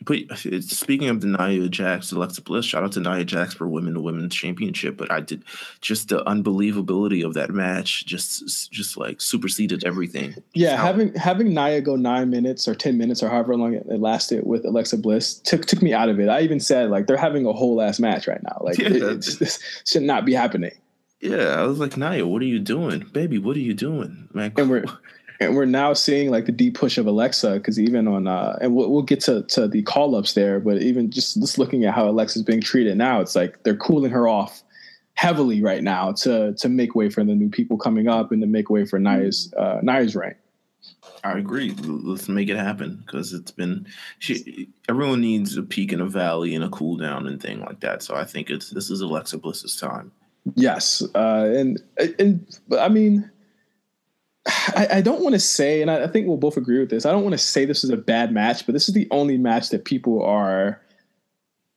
[0.04, 0.18] but
[0.62, 4.00] speaking of the Nia Jax, Alexa Bliss, shout out to Nia Jax for Women to
[4.00, 4.96] Women's Championship.
[4.96, 5.44] But I did
[5.80, 10.34] just the unbelievability of that match, just just like superseded everything.
[10.54, 10.76] yeah.
[10.76, 14.00] How- Having having Nia go nine minutes or ten minutes or however long it, it
[14.00, 16.28] lasted with Alexa Bliss took took me out of it.
[16.28, 18.60] I even said like they're having a whole ass match right now.
[18.62, 18.88] Like Yeah.
[18.88, 20.72] it, it's- this should not be happening.
[21.22, 23.36] Yeah, I was like, Nia, what are you doing, baby?
[23.38, 24.52] What are you doing, man?
[24.56, 24.84] and we're
[25.40, 28.74] and we're now seeing like the deep push of Alexa because even on uh and
[28.74, 31.94] we'll, we'll get to to the call ups there, but even just just looking at
[31.94, 34.62] how Alexa's being treated now, it's like they're cooling her off
[35.14, 38.46] heavily right now to to make way for the new people coming up and to
[38.46, 40.34] make way for Nia's uh, Nia's reign.
[41.22, 41.72] I agree.
[41.82, 43.86] Let's make it happen because it's been.
[44.18, 47.80] She, everyone needs a peak and a valley and a cool down and thing like
[47.80, 48.02] that.
[48.02, 50.12] So I think it's this is Alexa Bliss's time.
[50.54, 51.82] Yes, uh, and
[52.18, 52.46] and
[52.78, 53.29] I mean,
[54.46, 57.04] I, I don't want to say, and I, I, think we'll both agree with this.
[57.04, 59.36] I don't want to say this is a bad match, but this is the only
[59.36, 60.80] match that people are.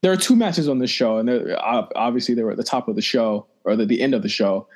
[0.02, 2.96] There are two matches on this show, and obviously they were at the top of
[2.96, 4.68] the show or the, the end of the show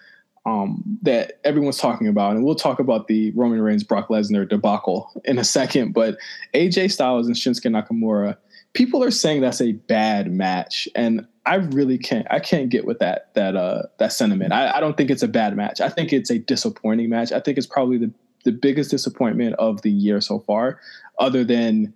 [0.46, 5.12] um, that everyone's talking about, and we'll talk about the Roman Reigns Brock Lesnar debacle
[5.26, 5.94] in a second.
[5.94, 6.18] But
[6.54, 8.38] AJ Styles and Shinsuke Nakamura,
[8.74, 12.28] people are saying that's a bad match, and I really can't.
[12.30, 14.54] I can't get with that that uh, that sentiment.
[14.54, 15.82] I, I don't think it's a bad match.
[15.82, 17.32] I think it's a disappointing match.
[17.32, 18.12] I think it's probably the
[18.44, 20.80] the biggest disappointment of the year so far,
[21.20, 21.94] other than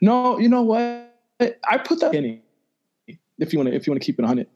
[0.00, 0.38] no.
[0.38, 1.14] You know what?
[1.40, 2.40] I put that in.
[3.38, 4.48] If you want to, if you want to keep it on it.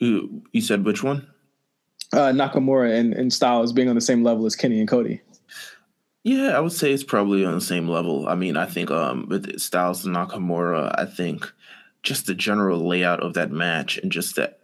[0.00, 1.28] You said which one?
[2.12, 5.20] uh, Nakamura and, and Styles being on the same level as Kenny and Cody?
[6.22, 8.28] Yeah, I would say it's probably on the same level.
[8.28, 11.50] I mean, I think um, with Styles and Nakamura, I think
[12.02, 14.60] just the general layout of that match and just that,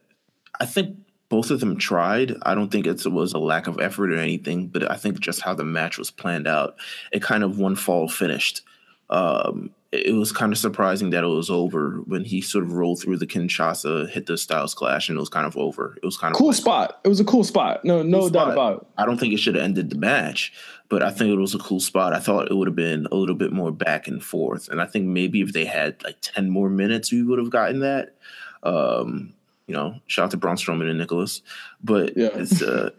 [0.60, 0.96] I think
[1.28, 2.34] both of them tried.
[2.42, 5.40] I don't think it was a lack of effort or anything, but I think just
[5.40, 6.76] how the match was planned out,
[7.10, 8.62] it kind of one fall finished.
[9.08, 13.00] Um, it was kind of surprising that it was over when he sort of rolled
[13.00, 15.96] through the Kinshasa, hit the Styles Clash, and it was kind of over.
[16.02, 17.00] It was kind of cool like, spot.
[17.04, 17.84] It was a cool spot.
[17.84, 18.52] No, no cool doubt spot.
[18.52, 18.86] about it.
[18.98, 20.52] I don't think it should have ended the match,
[20.88, 22.12] but I think it was a cool spot.
[22.12, 24.86] I thought it would have been a little bit more back and forth, and I
[24.86, 28.16] think maybe if they had like ten more minutes, we would have gotten that.
[28.62, 29.34] Um,
[29.66, 31.42] you know, shout out to Braun Strowman and Nicholas,
[31.82, 32.30] but yeah.
[32.34, 32.90] it's, uh,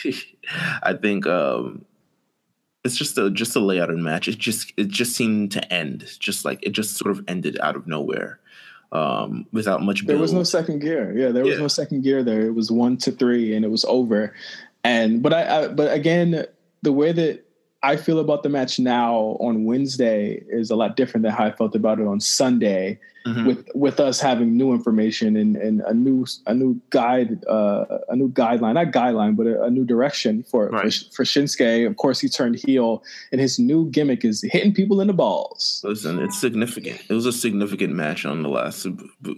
[0.82, 1.26] I think.
[1.26, 1.84] Um,
[2.84, 4.28] it's just a just a layout and match.
[4.28, 7.74] It just it just seemed to end, just like it just sort of ended out
[7.74, 8.38] of nowhere,
[8.92, 10.06] um, without much.
[10.06, 10.14] Build.
[10.14, 11.12] There was no second gear.
[11.16, 11.60] Yeah, there was yeah.
[11.60, 12.42] no second gear there.
[12.42, 14.34] It was one to three, and it was over.
[14.84, 16.46] And but I, I but again,
[16.86, 17.44] the way that
[17.82, 21.50] I feel about the match now on Wednesday is a lot different than how I
[21.50, 23.46] felt about it on Sunday mm-hmm.
[23.46, 28.16] with with us having new information and, and a new a new guide uh, a
[28.16, 30.92] new guideline not guideline but a, a new direction for, right.
[30.92, 31.86] for, for Shinsuke.
[31.86, 33.02] Of course, he turned heel,
[33.32, 35.80] and his new gimmick is hitting people in the balls.
[35.84, 37.00] Listen, it's significant.
[37.08, 38.86] It was a significant match on the last,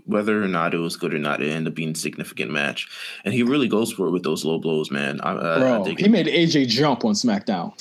[0.07, 1.43] whether or not it was good or not.
[1.43, 2.89] It ended up being a significant match,
[3.25, 5.21] and he really goes for it with those low blows, man.
[5.21, 6.11] I, Bro, I he it.
[6.11, 7.73] made AJ jump on SmackDown.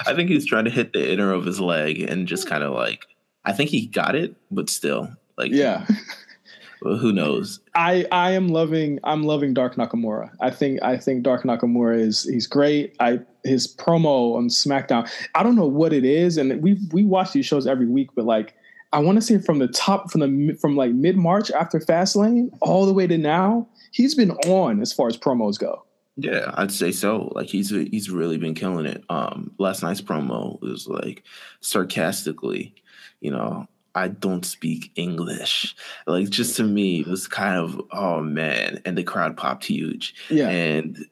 [0.06, 2.72] I think he's trying to hit the inner of his leg and just kind of
[2.72, 3.06] like
[3.44, 5.86] I think he got it, but still, like yeah.
[6.82, 7.60] well, who knows?
[7.74, 10.30] I I am loving I'm loving Dark Nakamura.
[10.40, 12.96] I think I think Dark Nakamura is he's great.
[13.00, 15.10] I his promo on SmackDown.
[15.34, 18.24] I don't know what it is, and we we watch these shows every week, but
[18.24, 18.54] like
[18.92, 22.50] I want to say from the top from the from like mid March after Fastlane
[22.60, 25.84] all the way to now, he's been on as far as promos go.
[26.16, 27.32] Yeah, I'd say so.
[27.34, 29.04] Like he's he's really been killing it.
[29.08, 31.22] Um, last night's promo was like
[31.60, 32.74] sarcastically
[33.20, 35.74] you know, I don't speak English.
[36.06, 40.14] Like just to me, it was kind of oh man, and the crowd popped huge.
[40.28, 41.06] Yeah, and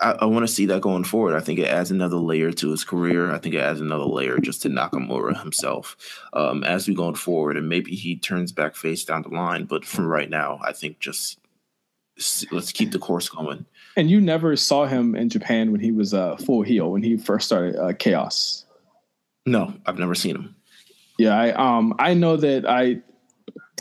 [0.00, 1.34] I, I want to see that going forward.
[1.34, 3.32] I think it adds another layer to his career.
[3.32, 5.96] I think it adds another layer just to Nakamura himself
[6.32, 9.64] um, as we going forward, and maybe he turns back face down the line.
[9.64, 11.38] But from right now, I think just
[12.52, 13.64] let's keep the course going.
[13.96, 17.02] And you never saw him in Japan when he was a uh, full heel when
[17.02, 18.66] he first started uh, Chaos.
[19.46, 20.54] No, I've never seen him.
[21.20, 23.02] Yeah, I um I know that I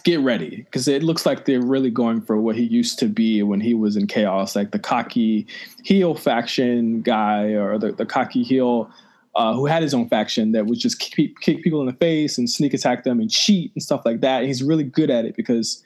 [0.04, 3.42] get ready because it looks like they're really going for what he used to be
[3.44, 5.48] when he was in chaos, like the cocky
[5.86, 8.92] heel faction guy or the, the cocky heel
[9.36, 12.38] uh, who had his own faction that would just kick, kick people in the face
[12.38, 14.40] and sneak attack them and cheat and stuff like that.
[14.40, 15.82] And he's really good at it because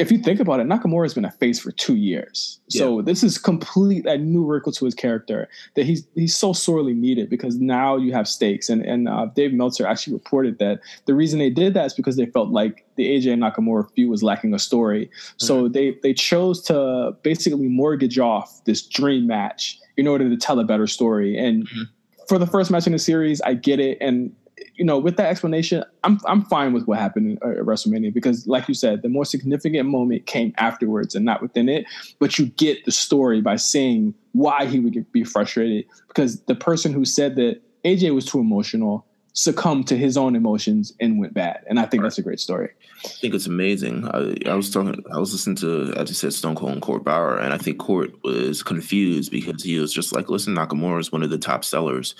[0.00, 2.58] if you think about it, Nakamura has been a face for two years.
[2.68, 3.04] So yeah.
[3.04, 7.28] this is complete a new wrinkle to his character that he's he's so sorely needed
[7.28, 8.70] because now you have stakes.
[8.70, 12.16] And and uh, Dave Meltzer actually reported that the reason they did that is because
[12.16, 15.06] they felt like the AJ Nakamura feud was lacking a story.
[15.06, 15.34] Mm-hmm.
[15.36, 20.58] So they they chose to basically mortgage off this dream match in order to tell
[20.58, 21.36] a better story.
[21.36, 21.82] And mm-hmm.
[22.26, 23.98] for the first match in the series, I get it.
[24.00, 24.34] And
[24.80, 28.46] you know, with that explanation, I'm I'm fine with what happened at uh, WrestleMania because,
[28.46, 31.84] like you said, the more significant moment came afterwards and not within it.
[32.18, 36.54] But you get the story by seeing why he would get, be frustrated because the
[36.54, 39.04] person who said that AJ was too emotional
[39.34, 41.62] succumbed to his own emotions and went bad.
[41.68, 42.06] And I think right.
[42.06, 42.70] that's a great story.
[43.04, 44.08] I think it's amazing.
[44.08, 47.04] I, I, was talking, I was listening to, as you said, Stone Cold and Court
[47.04, 51.12] Bauer, and I think Court was confused because he was just like, listen, Nakamura is
[51.12, 52.14] one of the top sellers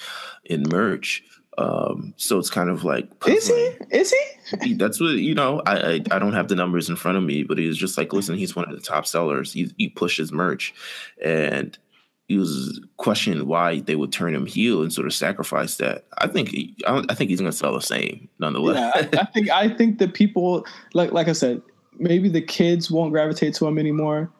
[0.44, 1.24] in merch.
[1.60, 3.70] Um, so it's kind of like is he?
[3.90, 4.14] Is
[4.58, 4.74] he?
[4.74, 5.60] That's what you know.
[5.66, 7.98] I, I, I don't have the numbers in front of me, but he was just
[7.98, 9.52] like, listen, he's one of the top sellers.
[9.52, 10.72] He he pushes merch,
[11.22, 11.76] and
[12.28, 16.06] he was questioned why they would turn him heel and sort of sacrifice that.
[16.16, 18.94] I think he, I, I think he's going to sell the same nonetheless.
[18.96, 21.60] Yeah, I, I think I think that people like like I said,
[21.98, 24.32] maybe the kids won't gravitate to him anymore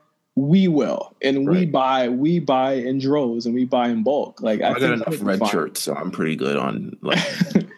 [0.49, 4.41] we will, and we buy we buy in droves and we buy in bulk.
[4.41, 7.69] Like I, I, got enough red shirts, so I'm pretty good on like figure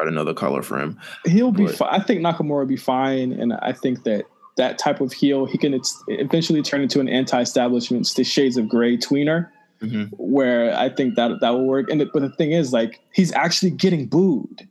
[0.00, 0.98] out another color for him.
[1.26, 1.66] He'll be.
[1.66, 4.26] Fi- I think Nakamura will be fine, and I think that
[4.56, 8.96] that type of heel he can eventually turn into an anti-establishment, the shades of gray
[8.96, 9.48] tweener,
[9.82, 10.10] Mhm.
[10.16, 11.90] where I think that that will work.
[11.90, 14.66] And the, but the thing is, like, he's actually getting booed.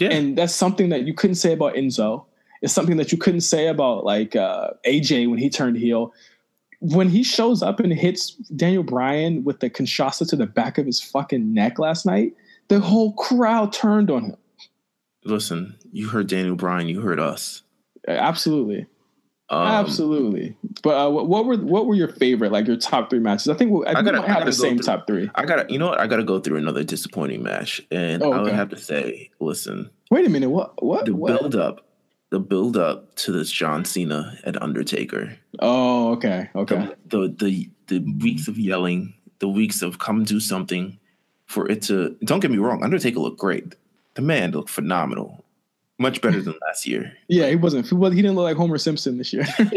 [0.00, 2.24] Yeah, and that's something that you couldn't say about Enzo.
[2.62, 6.12] It's something that you couldn't say about like uh, AJ when he turned heel.
[6.80, 10.86] When he shows up and hits Daniel Bryan with the Kinshasa to the back of
[10.86, 12.34] his fucking neck last night,
[12.68, 14.36] the whole crowd turned on him.
[15.24, 17.62] listen, you heard Daniel Bryan, you heard us.
[18.08, 18.86] Absolutely,
[19.50, 20.56] Um, absolutely.
[20.82, 23.48] But uh, what, what were what were your favorite, like your top three matches?
[23.48, 25.30] I think we, I, I gotta, we have gotta the same through- top three.
[25.34, 26.00] I gotta, you know what?
[26.00, 29.90] I gotta go through another disappointing match, and Oh, I would have to say, listen,
[30.10, 31.38] Wait a minute, what what the what?
[31.40, 31.84] build up,
[32.30, 36.88] the build up to this John Cena and Undertaker, Oh, okay, okay.
[37.06, 40.98] the the the weeks of yelling, the weeks of come do something,
[41.46, 42.16] for it to.
[42.24, 43.74] Don't get me wrong, Undertaker looked great.
[44.14, 45.44] The man looked phenomenal,
[46.00, 47.12] much better than last year.
[47.28, 47.86] Yeah, he wasn't.
[47.86, 49.46] He, didn't look like Homer Simpson this year.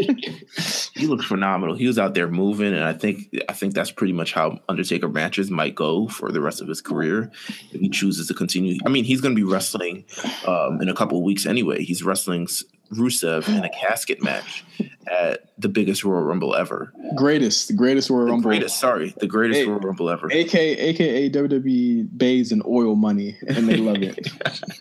[0.96, 1.74] He looked phenomenal.
[1.74, 5.08] He was out there moving, and I think I think that's pretty much how Undertaker
[5.08, 7.32] matches might go for the rest of his career
[7.72, 8.78] if he chooses to continue.
[8.86, 10.04] I mean, he's going to be wrestling
[10.46, 11.82] um, in a couple of weeks anyway.
[11.82, 12.46] He's wrestling
[12.92, 14.64] Rusev in a casket match
[15.10, 16.92] at the biggest Royal Rumble ever.
[17.16, 18.50] greatest, the greatest Royal The Rumble.
[18.50, 19.66] greatest, sorry, the greatest Hey.
[19.66, 20.30] Royal Rumble ever.
[20.30, 24.28] AKA, AKA WWE bathes in oil money, and they love it.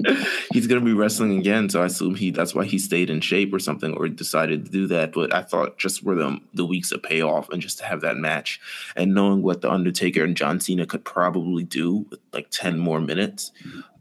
[0.53, 3.21] he's going to be wrestling again, so I assume he that's why he stayed in
[3.21, 5.13] shape or something, or decided to do that.
[5.13, 8.17] But I thought just for the the weeks of payoff and just to have that
[8.17, 8.59] match,
[8.95, 12.99] and knowing what the Undertaker and John Cena could probably do with like ten more
[13.01, 13.51] minutes,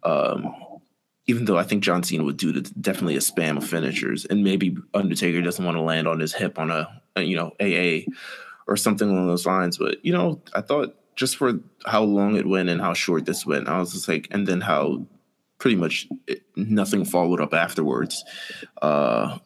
[0.02, 0.54] um,
[1.26, 4.76] even though I think John Cena would do definitely a spam of finishers, and maybe
[4.92, 8.10] Undertaker doesn't want to land on his hip on a, a you know AA
[8.66, 9.78] or something along those lines.
[9.78, 13.46] But you know, I thought just for how long it went and how short this
[13.46, 15.06] went, I was just like, and then how
[15.58, 18.24] pretty much it, nothing followed up afterwards.
[18.80, 19.38] Uh,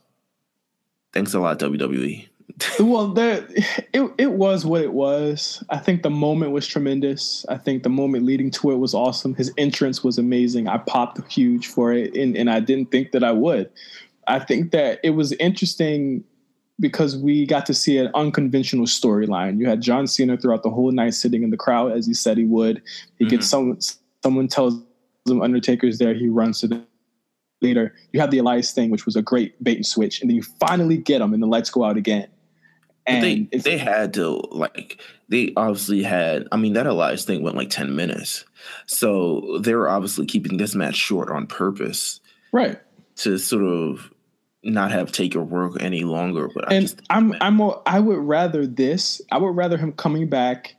[1.13, 1.59] thanks a lot.
[1.59, 2.29] WWE.
[2.81, 3.47] Well, there,
[3.93, 5.63] it it was what it was.
[5.69, 7.45] I think the moment was tremendous.
[7.49, 9.35] I think the moment leading to it was awesome.
[9.35, 10.69] His entrance was amazing.
[10.69, 13.71] I popped huge for it, and and I didn't think that I would.
[14.29, 16.25] I think that it was interesting
[16.79, 19.59] because we got to see an unconventional storyline.
[19.59, 22.37] You had John Cena throughout the whole night sitting in the crowd as he said
[22.39, 22.83] he would.
[23.19, 23.51] He gets mm-hmm.
[23.51, 23.81] someone
[24.23, 24.75] someone tells
[25.29, 26.83] him Undertaker's there, he runs to the
[27.61, 27.95] leader.
[28.13, 30.43] You have the Elias thing, which was a great bait and switch, and then you
[30.43, 32.29] finally get him, and the lights go out again.
[33.07, 36.49] But And they they had to like they obviously had.
[36.51, 38.45] I mean, that Elias thing went like ten minutes,
[38.87, 42.21] so they were obviously keeping this match short on purpose
[42.53, 42.81] right.
[43.17, 44.11] to sort of
[44.65, 46.49] not have Taker work any longer.
[46.53, 49.21] But I and just I'm I'm a, I would rather this.
[49.31, 50.75] I would rather him coming back,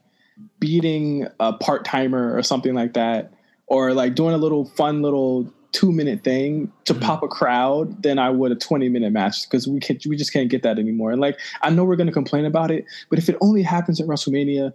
[0.60, 3.32] beating a part timer or something like that,
[3.66, 7.02] or like doing a little fun little two minute thing to Mm-hmm.
[7.02, 10.32] pop a crowd than I would a twenty minute match because we can we just
[10.32, 11.12] can't get that anymore.
[11.12, 14.06] And like I know we're gonna complain about it, but if it only happens at
[14.06, 14.72] WrestleMania,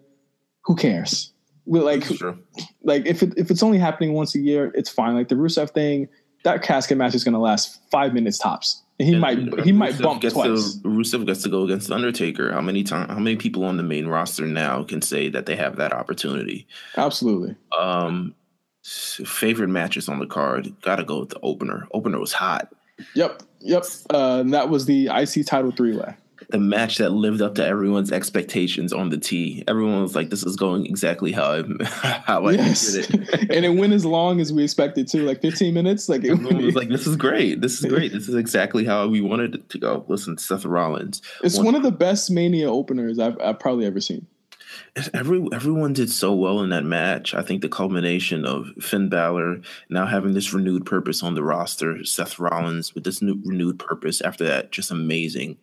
[0.62, 1.34] who cares?
[1.66, 2.04] We like
[2.84, 5.16] like if it, if it's only happening once a year, it's fine.
[5.16, 6.10] Like the Rusev thing,
[6.44, 8.82] that casket match is gonna last five minutes tops.
[9.00, 10.76] And he And might he might bump gets twice.
[10.76, 12.52] To, Rusev gets to go against Undertaker.
[12.52, 13.10] How many time?
[13.10, 16.68] How many people on the main roster now can say that they have that opportunity?
[16.96, 17.56] Absolutely.
[17.78, 18.36] Um,
[18.84, 20.74] favorite matches on the card.
[20.82, 21.88] Got to go with the opener.
[21.94, 22.74] Opener was hot.
[23.16, 23.84] Yep, yep.
[24.14, 26.16] Uh, and that was the IC title three way.
[26.50, 29.64] The match that lived up to everyone's expectations on the tee.
[29.68, 31.64] Everyone was like, "This is going exactly how I
[32.26, 35.42] how I Yes, did it." and it went as long as we expected to, like
[35.42, 36.10] 15 minutes.
[36.10, 37.62] Like it was like, "This is great.
[37.62, 38.12] This is great.
[38.12, 41.22] This is exactly how we wanted it to go." Listen, Seth Rollins.
[41.44, 44.28] it's one of the best Mania openers I've, I've probably ever seen.
[45.14, 47.34] Every everyone did so well in that match.
[47.34, 52.04] I think the culmination of Finn Balor now having this renewed purpose on the roster,
[52.06, 55.58] Seth Rollins with this new renewed purpose after that just amazing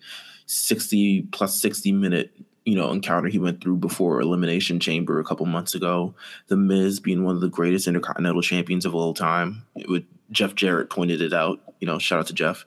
[0.47, 2.33] 60 plus 60 minute
[2.65, 6.15] you know encounter he went through before elimination chamber a couple months ago.
[6.49, 10.91] The miz being one of the greatest intercontinental champions of all time with jeff jarrett
[10.91, 11.61] pointed it out.
[11.81, 12.65] You know shout out to jeff.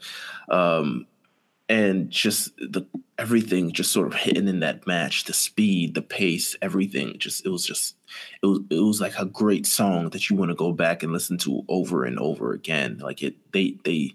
[0.49, 1.05] Um
[1.69, 2.85] and just the
[3.17, 7.49] everything just sort of hitting in that match the speed the pace everything just it
[7.49, 7.95] was just
[8.41, 11.13] it was it was like a great song that you want to go back and
[11.13, 14.11] listen to over and over again like it they they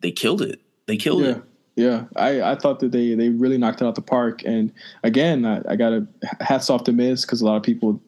[0.00, 1.42] they killed it they killed Yeah, it
[1.74, 2.04] yeah.
[2.16, 4.42] I, I thought that they they really knocked it out the park.
[4.44, 4.72] And
[5.04, 6.06] again, I, I got to
[6.40, 8.00] hats off to Miz because a lot of people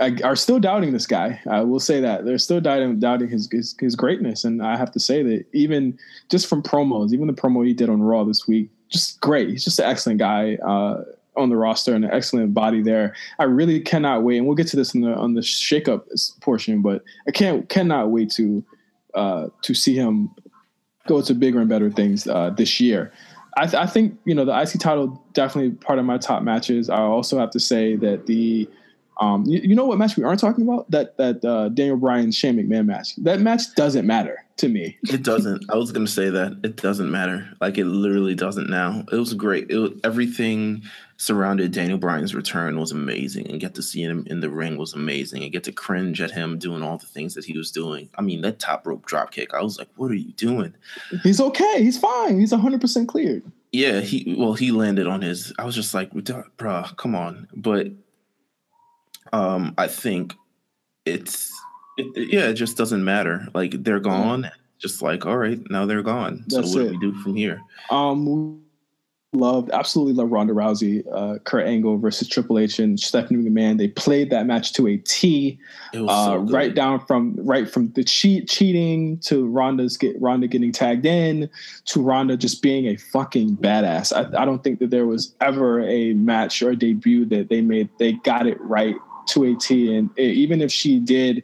[0.00, 1.40] Are still doubting this guy.
[1.48, 4.44] I will say that they're still doubting doubting his, his his greatness.
[4.44, 7.88] And I have to say that even just from promos, even the promo he did
[7.88, 9.48] on Raw this week, just great.
[9.48, 10.56] He's just an excellent guy.
[10.56, 11.04] Uh,
[11.36, 13.14] on the roster and an excellent body there.
[13.38, 16.04] I really cannot wait, and we'll get to this in the on the shakeup
[16.40, 18.64] portion, but I can't cannot wait to
[19.14, 20.30] uh, to see him
[21.06, 23.12] go to bigger and better things uh, this year.
[23.56, 26.90] I, th- I, think you know the IC title definitely part of my top matches.
[26.90, 28.68] I also have to say that the
[29.18, 32.30] um, you, you, know what match we aren't talking about that that uh, Daniel Bryan
[32.30, 33.16] Shane McMahon match.
[33.16, 34.98] That match doesn't matter to me.
[35.04, 35.64] It doesn't.
[35.70, 37.48] I was gonna say that it doesn't matter.
[37.60, 39.04] Like it literally doesn't now.
[39.10, 39.70] It was great.
[39.70, 40.82] It was, everything
[41.16, 44.92] surrounded Daniel Bryan's return was amazing, and get to see him in the ring was
[44.92, 48.10] amazing, and get to cringe at him doing all the things that he was doing.
[48.16, 49.54] I mean, that top rope drop kick.
[49.54, 50.74] I was like, "What are you doing?"
[51.22, 51.82] He's okay.
[51.82, 52.38] He's fine.
[52.38, 53.44] He's hundred percent cleared.
[53.72, 55.54] Yeah, he well, he landed on his.
[55.58, 57.88] I was just like, "Bruh, come on!" But
[59.32, 60.34] um, I think
[61.04, 61.52] it's
[61.96, 63.48] it, it, yeah, it just doesn't matter.
[63.54, 64.50] Like they're gone.
[64.78, 66.44] Just like all right, now they're gone.
[66.48, 66.90] That's so what it.
[66.90, 67.60] do we do from here?
[67.90, 68.62] Um,
[69.36, 73.78] loved absolutely love Ronda Rousey, uh, Kurt Angle versus Triple H and Stephanie McMahon.
[73.78, 75.58] They played that match to a T,
[75.94, 80.72] uh, so right down from right from the cheat cheating to Ronda's get Ronda getting
[80.72, 81.48] tagged in
[81.86, 84.12] to Ronda just being a fucking badass.
[84.12, 87.60] I, I don't think that there was ever a match or a debut that they
[87.60, 88.96] made they got it right
[89.28, 89.94] to a T.
[89.94, 91.42] And it, even if she did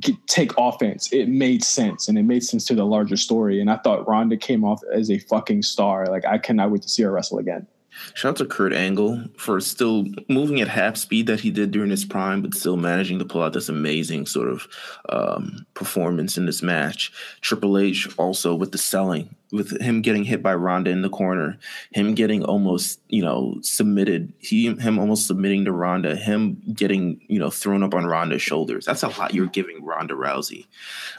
[0.00, 3.60] get, take offense, it made sense and it made sense to the larger story.
[3.60, 6.06] And I thought Ronda came off as a fucking star.
[6.06, 7.66] Like I cannot wait to see her wrestle again.
[8.14, 11.90] Shout out to Kurt Angle for still moving at half speed that he did during
[11.90, 14.68] his prime, but still managing to pull out this amazing sort of
[15.08, 17.12] um, performance in this match.
[17.40, 21.58] Triple H also with the selling, with him getting hit by Ronda in the corner,
[21.92, 27.38] him getting almost you know submitted, he him almost submitting to Ronda, him getting you
[27.38, 28.84] know thrown up on Ronda's shoulders.
[28.84, 30.66] That's a lot you're giving Ronda Rousey.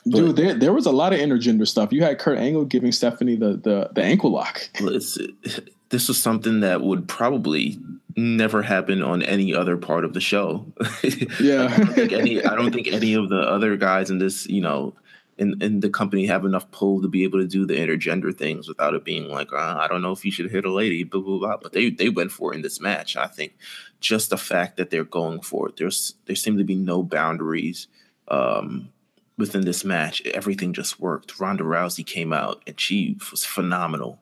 [0.06, 1.92] But, Dude, there, there was a lot of intergender stuff.
[1.92, 4.70] You had Kurt Angle giving Stephanie the the, the ankle lock.
[4.76, 5.18] It's,
[5.90, 7.78] this was something that would probably
[8.16, 10.66] never happen on any other part of the show.
[11.40, 11.68] yeah.
[11.70, 14.62] I don't think any I don't think any of the other guys in this, you
[14.62, 14.94] know,
[15.38, 18.68] in, in the company have enough pull to be able to do the intergender things
[18.68, 21.22] without it being like, uh, I don't know if you should hit a lady, blah
[21.22, 21.58] blah blah.
[21.58, 23.18] But they they went for it in this match.
[23.18, 23.58] I think
[24.00, 27.88] just the fact that they're going for it, there's there seem to be no boundaries
[28.30, 28.90] um,
[29.38, 30.22] within this match.
[30.26, 31.40] Everything just worked.
[31.40, 34.20] Ronda Rousey came out and she was phenomenal.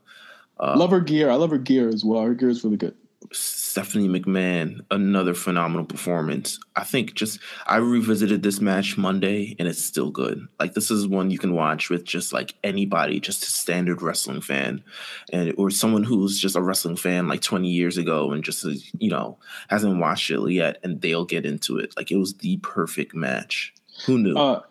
[0.60, 1.30] Uh, love her gear.
[1.30, 2.22] I love her gear as well.
[2.22, 2.96] Her gear is really good.
[3.32, 6.60] Stephanie McMahon, another phenomenal performance.
[6.76, 10.48] I think just I revisited this match Monday and it's still good.
[10.60, 14.42] Like this is one you can watch with just like anybody, just a standard wrestling
[14.42, 14.84] fan,
[15.32, 18.64] and or someone who's just a wrestling fan like 20 years ago and just
[19.00, 19.38] you know
[19.70, 21.94] hasn't watched it yet, and they'll get into it.
[21.98, 23.74] Like it was the perfect match.
[24.06, 24.38] Who knew?
[24.38, 24.62] Uh,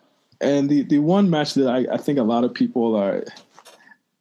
[0.40, 3.24] and the the one match that I, I think a lot of people are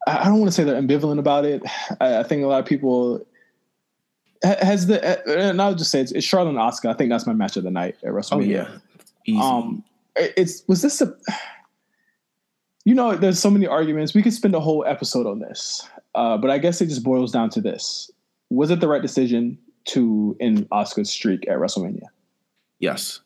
[0.07, 1.63] I don't want to say they're ambivalent about it.
[1.99, 3.25] I, I think a lot of people
[4.43, 6.89] has the and I'll just say it's, it's Charlotte and Asuka.
[6.89, 8.33] I think that's my match of the night at WrestleMania.
[8.33, 8.67] Oh yeah,
[9.25, 9.39] Easy.
[9.39, 9.83] um,
[10.15, 11.13] it's was this a
[12.85, 16.37] you know there's so many arguments we could spend a whole episode on this uh,
[16.37, 18.09] but i guess it just boils down to this
[18.49, 22.07] was it the right decision to end Asuka's streak at wrestlemania
[22.79, 23.19] yes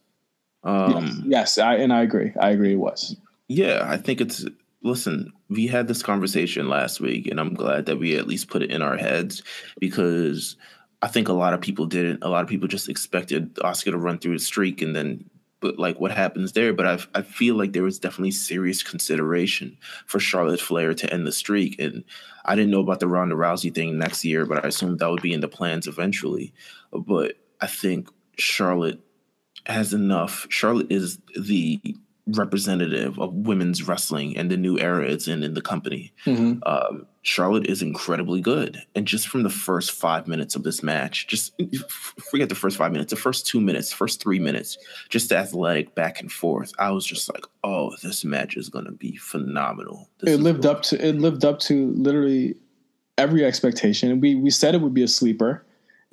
[0.63, 3.15] um, yes, yes I, and i agree i agree it was
[3.47, 4.45] yeah i think it's
[4.85, 8.61] listen, we had this conversation last week, and I'm glad that we at least put
[8.61, 9.41] it in our heads
[9.79, 10.55] because
[11.01, 12.23] I think a lot of people didn't.
[12.23, 15.27] A lot of people just expected Asuka to run through a streak and then,
[15.59, 16.71] but like what happens there.
[16.71, 21.25] But I I feel like there was definitely serious consideration for Charlotte Flair to end
[21.25, 22.03] the streak, and
[22.45, 25.21] I didn't know about the Ronda Rousey thing next year, but I assumed that would
[25.23, 26.53] be in the plans eventually.
[26.93, 28.07] But I think
[28.37, 28.99] Charlotte
[29.65, 30.45] has enough.
[30.49, 31.81] Charlotte is the
[32.27, 36.11] representative of women's wrestling and the new era it's in in the company.
[36.25, 36.59] Mm-hmm.
[36.65, 41.27] Um, Charlotte is incredibly good, and just from the first five minutes of this match,
[41.27, 41.53] just
[42.29, 44.77] forget the first five minutes, the first two minutes, first three minutes,
[45.09, 46.71] just athletic back and forth.
[46.77, 50.09] I was just like, oh, this match is going to be phenomenal.
[50.19, 50.71] This it lived cool.
[50.71, 52.55] up to it lived up to literally
[53.17, 54.19] every expectation.
[54.19, 55.65] We we said it would be a sleeper.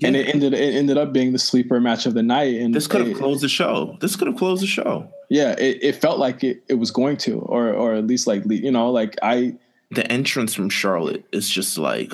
[0.03, 0.09] Yeah.
[0.09, 2.57] And it ended it ended up being the sleeper match of the night.
[2.61, 3.97] And this could have closed the show.
[4.01, 5.09] This could have closed the show.
[5.29, 8.43] Yeah, it, it felt like it, it was going to, or or at least like
[8.47, 9.55] you know, like I
[9.91, 12.13] the entrance from Charlotte is just like,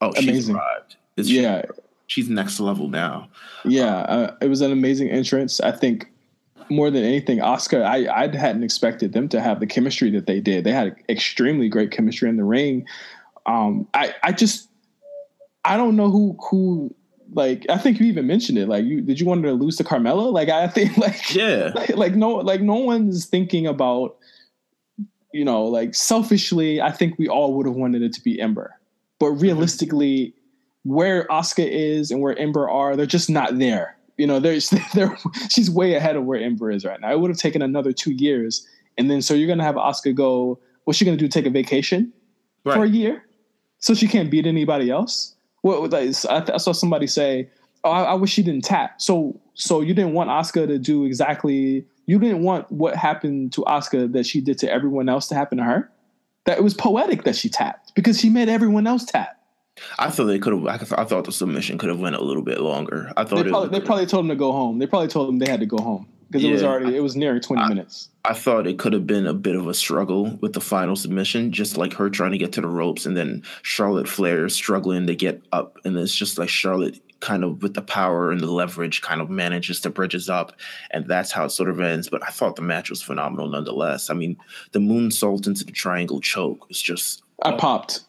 [0.00, 0.34] oh, amazing.
[0.34, 0.96] she's arrived.
[1.16, 1.62] It's yeah,
[2.06, 3.28] she's next level now.
[3.64, 5.60] Yeah, uh, it was an amazing entrance.
[5.60, 6.08] I think
[6.70, 10.40] more than anything, Asuka, I I hadn't expected them to have the chemistry that they
[10.40, 10.64] did.
[10.64, 12.86] They had extremely great chemistry in the ring.
[13.44, 14.68] Um, I I just
[15.64, 16.94] I don't know who who
[17.32, 18.68] like I think you even mentioned it.
[18.68, 20.32] Like you did you want to lose to Carmella?
[20.32, 24.16] Like I think like yeah, like, like no like no one's thinking about
[25.32, 26.80] you know like selfishly.
[26.80, 28.78] I think we all would have wanted it to be Ember,
[29.18, 29.40] but mm-hmm.
[29.40, 30.34] realistically,
[30.84, 33.96] where Asuka is and where Ember are, they're just not there.
[34.16, 35.16] You know, there's they're
[35.50, 37.12] she's way ahead of where Ember is right now.
[37.12, 38.66] It would have taken another two years,
[38.98, 40.58] and then so you're gonna have Asuka go.
[40.84, 41.28] What's she gonna do?
[41.28, 42.12] Take a vacation
[42.64, 42.74] Right.
[42.74, 43.24] for a year,
[43.78, 45.35] so she can't beat anybody else.
[45.66, 47.50] What like, I, I saw somebody say,
[47.82, 51.04] "Oh, I, I wish she didn't tap." So so you didn't want Asuka to do
[51.04, 51.84] exactly.
[52.06, 55.58] You didn't want what happened to Asuka that she did to everyone else to happen
[55.58, 55.90] to her.
[56.44, 59.36] That it was poetic that she tapped because she made everyone else tap.
[59.98, 60.66] I thought they could have.
[60.66, 63.12] I, I thought the submission could have went a little bit longer.
[63.16, 64.78] I thought they probably, they probably told him to go home.
[64.78, 66.68] They probably told him they had to go home because it was Yeah.
[66.68, 68.08] already it was nearing twenty I- minutes.
[68.24, 71.52] I thought it could have been a bit of a struggle with the final submission,
[71.52, 75.14] just like her trying to get to the ropes, and then Charlotte Flair struggling to
[75.14, 79.00] get up, and it's just like Charlotte kind of with the power and the leverage
[79.00, 80.52] kind of manages to bridges up,
[80.90, 82.08] and that's how it sort of ends.
[82.08, 84.10] But I thought the match was phenomenal nonetheless.
[84.10, 84.36] I mean,
[84.72, 88.00] the moonsault into the triangle choke was just I popped.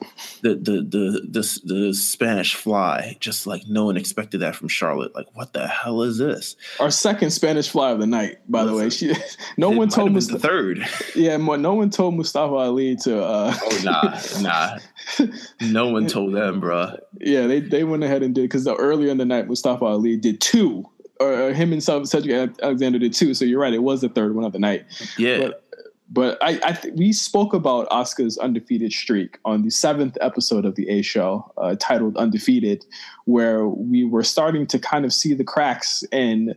[0.42, 5.14] the the the the the Spanish fly, just like no one expected that from Charlotte.
[5.14, 6.56] Like, what the hell is this?
[6.80, 8.90] Our second Spanish fly of the night, by the way.
[8.90, 9.14] She,
[9.58, 10.40] no one told Mustafa.
[10.40, 10.88] the third.
[11.16, 13.22] Yeah, no one told Mustafa Ali to.
[13.24, 14.78] Uh, Oh nah, nah.
[15.62, 16.98] No one told them, bruh.
[17.20, 20.40] yeah, they they went ahead and did because earlier in the night Mustafa Ali did
[20.40, 20.86] two,
[21.20, 23.34] or, or him and Ced- Cedric Alexander did two.
[23.34, 24.86] So you're right, it was the third one of the night.
[25.18, 25.64] Yeah, But
[26.10, 30.76] but I, I th- we spoke about Asuka's undefeated streak on the seventh episode of
[30.76, 32.86] the A Show, uh, titled "Undefeated,"
[33.26, 36.56] where we were starting to kind of see the cracks in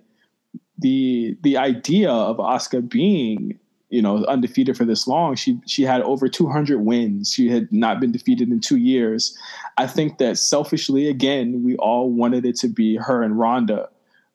[0.79, 3.59] the the idea of Asuka being
[3.91, 5.35] you know undefeated for this long.
[5.35, 7.33] She she had over 200 wins.
[7.33, 9.37] She had not been defeated in two years.
[9.79, 13.89] I think that selfishly, again, we all wanted it to be her and Ronda.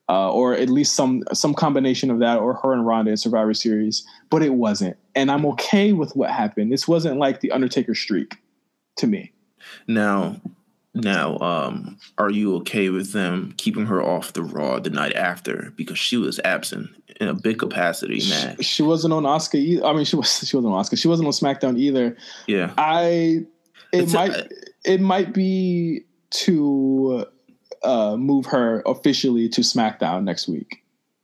[0.07, 3.55] Uh, or at least some some combination of that, or her and Ronda in Survivor
[3.55, 6.71] Series, but it wasn't, and I'm okay with what happened.
[6.71, 8.35] This wasn't like the Undertaker streak
[8.97, 9.31] to me.
[9.87, 10.39] now,
[10.93, 15.73] now, um, are you okay with them keeping her off the Raw the night after
[15.75, 16.89] because she was absent
[17.19, 18.57] in a big capacity match?
[18.57, 19.57] She, she wasn't on Oscar.
[19.57, 19.85] Either.
[19.85, 20.95] I mean, she was she wasn't on Oscar.
[20.97, 22.15] She wasn't on SmackDown either.
[22.45, 23.47] Yeah, I it
[23.91, 24.51] It's a- might
[24.85, 27.25] it might be to
[27.85, 30.83] uh, move her officially to SmackDown next week.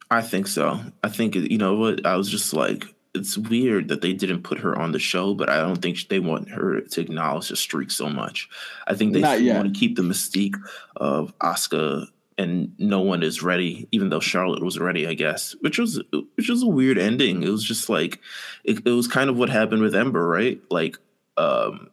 [0.09, 0.79] I think so.
[1.03, 2.85] I think you know what I was just like.
[3.13, 6.19] It's weird that they didn't put her on the show, but I don't think they
[6.19, 8.47] want her to acknowledge the streak so much.
[8.87, 9.57] I think they Not still yet.
[9.57, 10.55] want to keep the mystique
[10.95, 12.07] of Asuka,
[12.37, 15.55] and no one is ready, even though Charlotte was ready, I guess.
[15.59, 16.01] Which was
[16.35, 17.43] which was a weird ending.
[17.43, 18.19] It was just like
[18.63, 20.61] it, it was kind of what happened with Ember, right?
[20.69, 20.97] Like
[21.37, 21.89] um,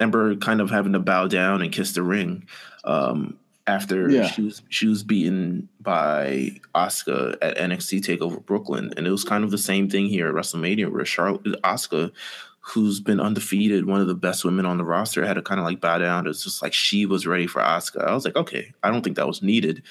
[0.00, 2.46] Ember kind of having to bow down and kiss the ring.
[2.84, 4.26] Um, after Yeah.
[4.28, 9.44] she was she was beaten by Asuka at NXT Takeover Brooklyn, and it was kind
[9.44, 12.12] of the same thing here at WrestleMania, where Charlotte Asuka,
[12.60, 15.64] who's been undefeated, one of the best women on the roster, had to kind of
[15.66, 16.26] like bow down.
[16.26, 18.06] It's just like she was ready for Asuka.
[18.06, 19.82] I was like, okay, I don't think that was needed,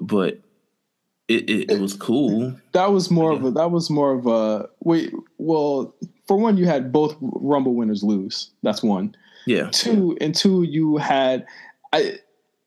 [0.00, 0.40] but
[1.28, 2.54] it it, it was cool.
[2.72, 5.12] That was more of a that was more of a wait.
[5.38, 5.94] Well,
[6.26, 8.50] for one, you had both Rumble winners lose.
[8.62, 9.14] That's one.
[9.46, 11.46] Yeah, two and two you had
[11.94, 12.18] i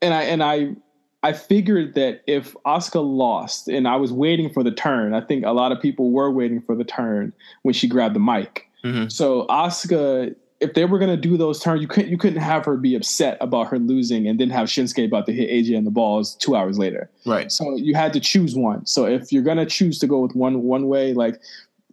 [0.02, 0.76] and i and i
[1.24, 5.46] i figured that if asuka lost and i was waiting for the turn i think
[5.46, 7.32] a lot of people were waiting for the turn
[7.64, 9.12] when she grabbed the mic Mhm.
[9.12, 12.66] so asuka if they were going to do those turns you couldn't you couldn't have
[12.66, 15.86] her be upset about her losing and then have shinsuke about to hit aj in
[15.86, 17.52] the balls two hours later right.
[17.52, 18.86] so you had to choose one.
[18.86, 21.40] So if you're gonna choose to go with one one way, like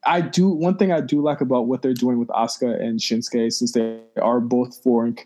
[0.06, 3.52] I do, one thing I do like about what they're doing with Asuka and Shinsuke,
[3.52, 5.18] since they are both foreign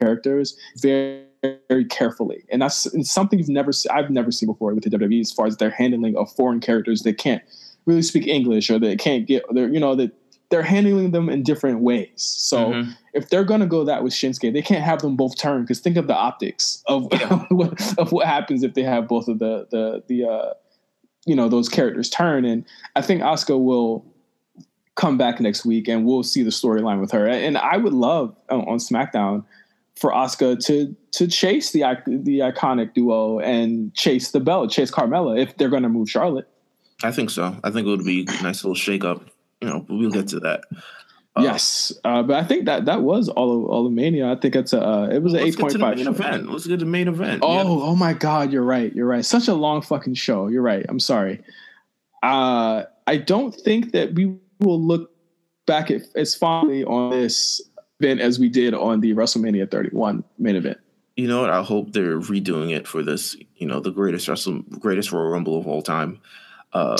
[0.00, 1.24] characters, very
[1.68, 5.32] very carefully, and that's something you've never I've never seen before with the WWE as
[5.32, 7.42] far as their handling of foreign characters that can't
[7.86, 10.12] really speak English or they can't get they're you know that
[10.50, 12.10] they're handling them in different ways.
[12.16, 12.96] So Mhm.
[13.14, 15.96] if they're gonna go that with Shinsuke, they can't have them both turn because think
[15.96, 17.08] of the optics of
[17.50, 20.52] what, of what happens if they have both of the the the uh,
[21.26, 22.44] you know those characters turn.
[22.44, 22.64] And
[22.96, 24.04] I think Asuka will
[24.96, 27.26] come back next week, and we'll see the storyline with her.
[27.26, 29.44] And I would love on SmackDown
[29.96, 35.40] for Asuka to to chase the the iconic duo and chase the belt, chase Carmella
[35.40, 36.48] if they're gonna move Charlotte.
[37.02, 37.56] I think so.
[37.64, 39.22] I think it would be a nice little shake up.
[39.60, 40.62] You know, but we'll get to that.
[41.36, 44.30] Uh, yes, uh, but I think that that was all of all of Mania.
[44.30, 46.50] I think it's a uh, it was an Let's eight to point five main event.
[46.50, 47.40] Let's get to the main event.
[47.44, 47.62] Oh, Yeah.
[47.66, 48.94] oh my God, you're right.
[48.94, 49.24] You're right.
[49.24, 50.46] Such a long fucking show.
[50.48, 50.86] You're right.
[50.88, 51.42] I'm sorry.
[52.22, 55.10] Uh, I don't think that we will look
[55.66, 57.60] back at, as fondly on this
[58.00, 60.78] event as we did on the WrestleMania 31 main event.
[61.16, 61.50] You know what?
[61.50, 63.36] I hope they're redoing it for this.
[63.56, 66.20] You know, the greatest wrestle, greatest Royal Rumble of all time,
[66.72, 66.96] um,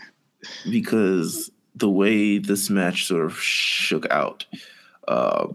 [0.70, 4.44] because the way this match sort of shook out,
[5.06, 5.46] uh,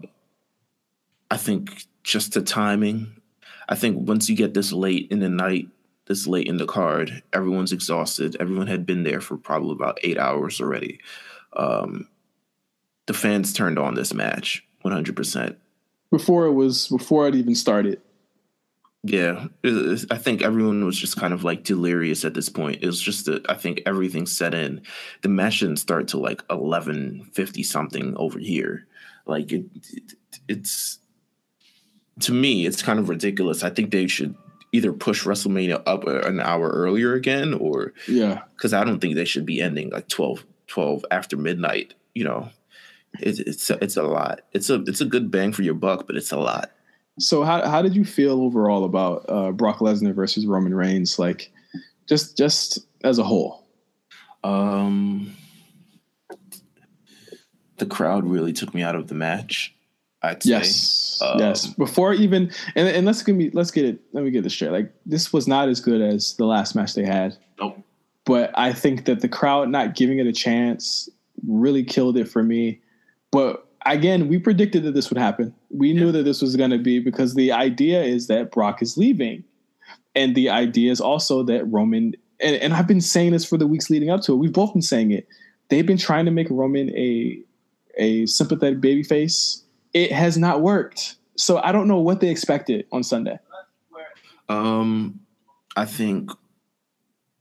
[1.30, 3.20] I think just the timing.
[3.68, 5.68] I think once you get this late in the night,
[6.06, 8.34] this late in the card, everyone's exhausted.
[8.40, 11.00] Everyone had been there for probably about eight hours already.
[11.52, 12.08] Um,
[13.06, 15.56] the fans turned on this match 100%.
[16.10, 18.00] Before it was, before it even started.
[19.02, 22.82] Yeah, I think everyone was just kind of like delirious at this point.
[22.82, 24.82] It was just that I think everything set in.
[25.22, 28.86] The match didn't start till like eleven fifty something over here.
[29.24, 30.14] Like it, it,
[30.48, 30.98] it's
[32.20, 33.62] to me, it's kind of ridiculous.
[33.64, 34.34] I think they should
[34.72, 39.24] either push WrestleMania up an hour earlier again, or yeah, because I don't think they
[39.24, 41.94] should be ending like 12, 12 after midnight.
[42.14, 42.50] You know,
[43.18, 44.42] it, it's a, it's a lot.
[44.52, 46.70] It's a it's a good bang for your buck, but it's a lot.
[47.18, 51.18] So how how did you feel overall about uh, Brock Lesnar versus Roman Reigns?
[51.18, 51.52] Like,
[52.08, 53.66] just just as a whole.
[54.42, 55.36] Um,
[57.76, 59.74] the crowd really took me out of the match.
[60.22, 60.50] I'd say.
[60.50, 61.66] Yes, um, yes.
[61.66, 64.00] Before even and, and let's give me let's get it.
[64.12, 64.70] Let me get this straight.
[64.70, 67.36] Like this was not as good as the last match they had.
[67.58, 67.78] Nope.
[68.26, 71.08] But I think that the crowd not giving it a chance
[71.46, 72.80] really killed it for me.
[73.30, 75.54] But again, we predicted that this would happen.
[75.70, 78.96] We knew that this was going to be because the idea is that Brock is
[78.96, 79.44] leaving.
[80.14, 83.66] And the idea is also that Roman, and, and I've been saying this for the
[83.66, 84.36] weeks leading up to it.
[84.36, 85.28] We've both been saying it.
[85.68, 87.40] They've been trying to make Roman a
[87.96, 89.62] a sympathetic babyface.
[89.92, 91.16] It has not worked.
[91.36, 93.38] So I don't know what they expected on Sunday.
[94.48, 95.20] Um,
[95.76, 96.30] I think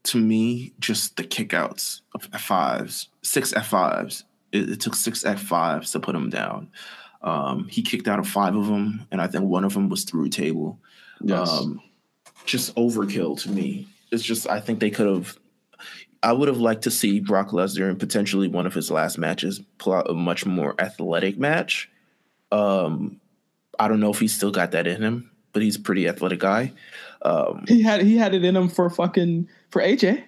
[0.04, 6.00] to me, just the kickouts of F5s, six F5s it, it took six F5s to
[6.00, 6.70] put him down.
[7.22, 10.04] Um, he kicked out of five of them, and I think one of them was
[10.04, 10.80] through table.
[11.22, 11.50] Yes.
[11.50, 11.82] Um,
[12.46, 13.88] just overkill to me.
[14.12, 15.38] It's just I think they could have.
[16.22, 19.62] I would have liked to see Brock Lesnar in potentially one of his last matches
[19.78, 21.90] pull out a much more athletic match.
[22.52, 23.22] Um,
[23.78, 26.40] I don't know if he's still got that in him, but he's a pretty athletic
[26.40, 26.74] guy.
[27.22, 30.24] Um, he had he had it in him for fucking for AJ.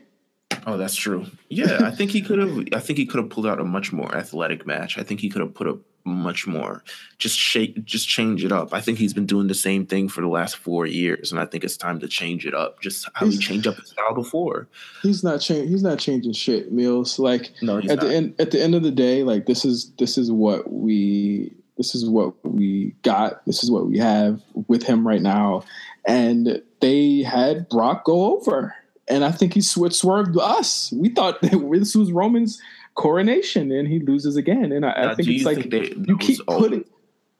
[0.68, 1.26] Oh, that's true.
[1.50, 2.68] Yeah, I think he could have.
[2.74, 4.98] I think he could have pulled out a much more athletic match.
[4.98, 6.84] I think he could have put a much more
[7.18, 8.74] just shake, just change it up.
[8.74, 11.46] I think he's been doing the same thing for the last four years, and I
[11.46, 12.82] think it's time to change it up.
[12.82, 14.68] Just how he's, he changed up his style before.
[15.02, 15.70] He's not changing.
[15.70, 17.20] He's not changing shit, Meelz.
[17.20, 18.00] Like no, at not.
[18.00, 18.36] the end.
[18.40, 22.10] At the end of the day, like this is this is what we this is
[22.10, 23.46] what we got.
[23.46, 25.64] This is what we have with him right now,
[26.06, 28.76] and they had Brock go over
[29.12, 30.92] and I think he sw- swerved us.
[30.92, 32.62] We thought this was Roman's
[32.96, 34.72] coronation, and he loses again.
[34.72, 36.86] And I, I think it's like think you keep putting,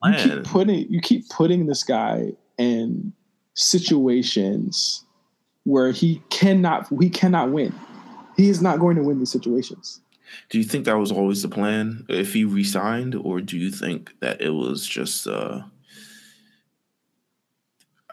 [0.04, 3.14] you keep putting, you keep putting this guy in
[3.54, 5.06] situations
[5.64, 7.74] where he cannot, he cannot win.
[8.38, 10.02] He is not going to win these situations.
[10.50, 14.12] Do you think that was always the plan if he resigned, or do you think
[14.22, 15.28] that it was just?
[15.28, 15.62] uh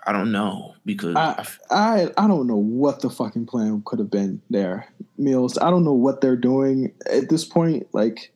[0.09, 4.11] I don't know because I, I, I don't know what the fucking plan could have
[4.11, 4.91] been there,
[5.21, 5.63] Meelz.
[5.63, 7.87] I don't know what they're doing at this point.
[7.93, 8.33] Like,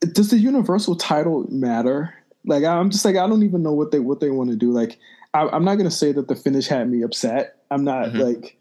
[0.00, 2.12] does the universal title matter?
[2.44, 4.72] Like, I'm just like I don't even know what they what they want to do.
[4.72, 4.98] Like,
[5.32, 7.62] I, am not gonna say that the finish had me upset.
[7.70, 8.18] I'm not mm-hmm.
[8.18, 8.56] like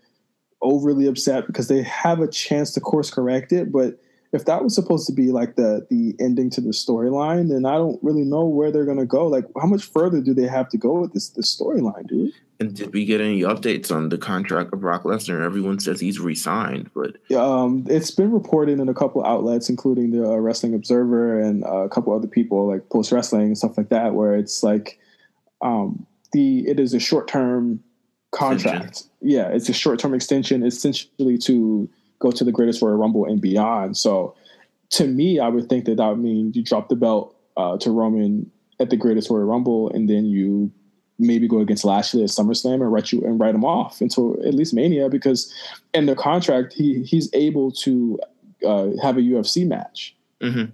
[0.61, 3.99] overly upset because they have a chance to course correct it, but
[4.34, 7.75] if that was supposed to be like the the ending to the storyline, then I
[7.75, 9.27] don't really know where they're gonna go.
[9.27, 12.34] Like, how much further do they have to go with this this storyline, dude?
[12.59, 15.43] And did we get any updates on the contract of Brock Lesnar?
[15.43, 20.25] Everyone says he's resigned, but um, it's been reported in a couple outlets, including the
[20.25, 23.89] uh, Wrestling Observer and uh, a couple other people, like Post Wrestling and stuff like
[23.89, 24.99] that, where it's like
[25.61, 27.84] um, the it is a short term
[28.31, 28.86] contract.
[28.86, 29.09] Extension.
[29.21, 31.88] Yeah, it's a short term extension, essentially to
[32.24, 33.97] go to the greatest Royal Rumble and beyond.
[33.97, 34.34] So
[34.91, 37.91] to me, I would think that that would mean you drop the belt uh, to
[37.91, 38.49] Roman
[38.80, 40.71] at the greatest Royal Rumble, and then you
[41.19, 44.53] maybe go against Lashley at SummerSlam and write you and write him off until at
[44.53, 45.53] least Mania, because
[45.93, 48.19] in the contract he he's able to
[48.65, 50.15] uh, have a UFC match.
[50.41, 50.71] Mm-hmm.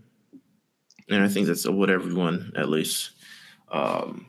[1.12, 3.12] And I think that's what everyone at least
[3.72, 4.28] um,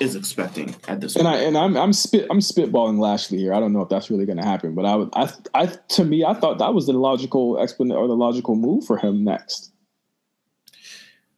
[0.00, 1.36] is expecting at this and point.
[1.36, 3.54] I and I'm I'm spit I'm spitballing Lashley here.
[3.54, 6.04] I don't know if that's really going to happen, but I would I I to
[6.04, 9.72] me I thought that was the logical explanation or the logical move for him next.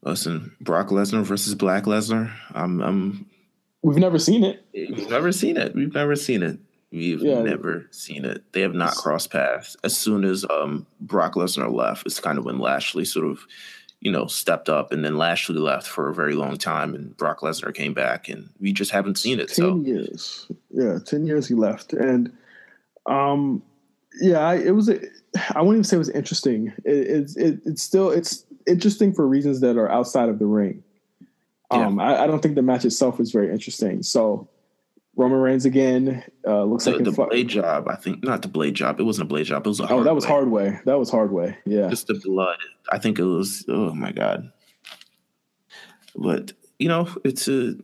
[0.02, 2.32] Listen, Brock Lesnar versus Black Lesnar.
[2.52, 3.26] I'm I'm
[3.82, 4.64] We've never seen it.
[4.72, 5.74] We've never seen it.
[5.74, 6.59] We've never seen it.
[6.90, 7.42] We've yeah.
[7.42, 8.52] never seen it.
[8.52, 9.76] They have not crossed paths.
[9.84, 13.44] As soon as um, Brock Lesnar left, it's kind of when Lashley sort of
[14.05, 17.40] you know, stepped up, and then Lashley left for a very long time, and Brock
[17.40, 19.48] Lesnar came back, and we just haven't seen it.
[19.48, 19.76] Ten so.
[19.80, 22.30] years, yeah, ten years he left, and
[23.07, 23.62] um,
[24.20, 24.90] yeah, I, it was.
[24.90, 25.00] A,
[25.55, 26.72] I wouldn't even say it was interesting.
[26.84, 30.84] It, it's it, it's still it's interesting for reasons that are outside of the ring.
[31.70, 34.02] Um, I, I, don't think the match itself is very interesting.
[34.02, 34.48] So
[35.17, 37.89] Roman Reigns again uh, looks the, like the blade job.
[37.89, 38.99] I think not the blade job.
[38.99, 39.67] It wasn't a blade job.
[39.67, 40.31] It was a oh that was way.
[40.31, 40.81] hard way.
[40.85, 41.57] That was hard way.
[41.65, 42.59] Yeah, just the blood.
[42.91, 43.65] I think it was.
[43.69, 44.53] Oh my god.
[46.17, 47.75] But you know, it's a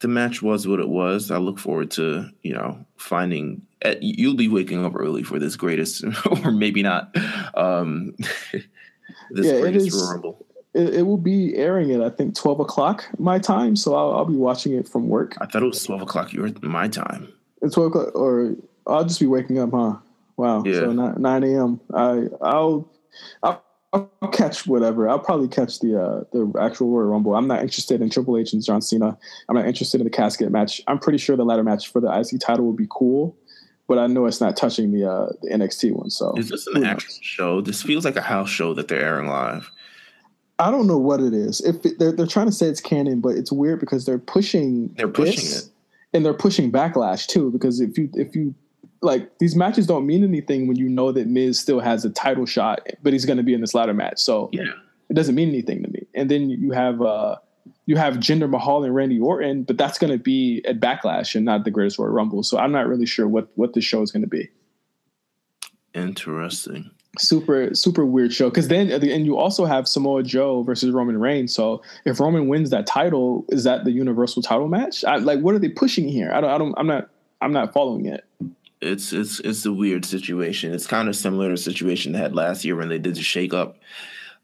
[0.00, 1.30] the match was what it was.
[1.30, 3.62] I look forward to you know finding.
[3.82, 6.04] At, you'll be waking up early for this greatest,
[6.44, 7.14] or maybe not.
[7.54, 8.14] Um,
[9.30, 10.46] this yeah, greatest Rumble.
[10.74, 14.24] It, it, will be airing at I think twelve o'clock my time, so I'll, I'll,
[14.24, 15.36] be watching it from work.
[15.40, 17.32] I thought it was twelve o'clock your my time.
[17.62, 18.56] It's twelve o'clock, or
[18.86, 19.96] I'll just be waking up, huh?
[20.36, 20.64] Wow.
[20.64, 20.80] Yeah.
[20.80, 21.80] So nine a.m.
[21.94, 22.90] I I'll
[23.42, 23.64] I'll
[23.94, 25.08] I'll catch whatever.
[25.08, 27.36] I'll probably catch the uh, the actual Royal Rumble.
[27.36, 29.16] I'm not interested in Triple H and John Cena.
[29.48, 30.82] I'm not interested in the casket match.
[30.88, 33.36] I'm pretty sure the ladder match for the IC title would be cool,
[33.86, 36.10] but I know it's not touching the uh, the NXT one.
[36.10, 37.60] So is this an actual show?
[37.60, 39.70] This feels like a house show that they're airing live.
[40.58, 41.60] I don't know what it is.
[41.60, 44.92] If it, they're they're trying to say it's canon, but it's weird because they're pushing
[44.96, 45.68] they're pushing it,
[46.12, 47.50] and they're pushing backlash too.
[47.50, 48.54] Because if you if you
[49.00, 52.46] like these matches don't mean anything when you know that Miz still has a title
[52.46, 54.20] shot, but he's going to be in this ladder match.
[54.20, 54.64] So yeah,
[55.08, 56.06] it doesn't mean anything to me.
[56.14, 57.36] And then you have uh
[57.86, 61.44] you have Jinder Mahal and Randy Orton, but that's going to be at Backlash and
[61.44, 62.42] not the Greatest Royal Rumble.
[62.42, 64.50] So I'm not really sure what what the show is going to be.
[65.94, 66.90] Interesting.
[67.18, 71.18] Super super weird show because then uh, and you also have Samoa Joe versus Roman
[71.20, 71.54] Reigns.
[71.54, 75.04] So if Roman wins that title, is that the Universal title match?
[75.04, 76.32] I, like, what are they pushing here?
[76.32, 76.50] I don't.
[76.50, 76.74] I don't.
[76.76, 77.08] I'm not.
[77.40, 78.24] I'm not following it
[78.84, 80.72] it's it's it's a weird situation.
[80.72, 83.22] It's kind of similar to the situation they had last year when they did the
[83.22, 83.78] shake up,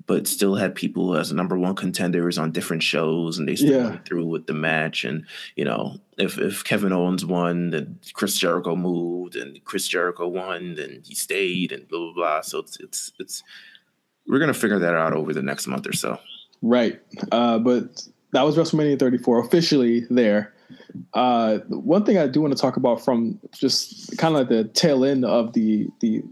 [0.07, 3.89] but still had people as number one contenders on different shows and they still yeah.
[3.91, 5.05] went through with the match.
[5.05, 5.27] And,
[5.57, 10.75] you know, if if Kevin Owens won, then Chris Jericho moved and Chris Jericho won,
[10.75, 12.41] then he stayed and blah blah blah.
[12.43, 13.43] So it's it's it's
[14.27, 16.19] we're gonna figure that out over the next month or so.
[16.63, 17.01] Right.
[17.33, 20.55] Uh, but that was WrestleMania 34 officially there.
[21.15, 24.65] Uh, one thing I do want to talk about from just kind of like the
[24.65, 26.23] tail end of the the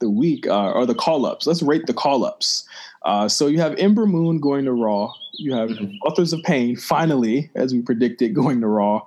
[0.00, 1.46] the week uh, are the call ups.
[1.46, 2.66] Let's rate the call ups.
[3.04, 5.12] Uh, so you have Ember Moon going to Raw.
[5.34, 5.96] You have mm-hmm.
[6.06, 9.02] Authors of Pain finally, as we predicted, going to Raw.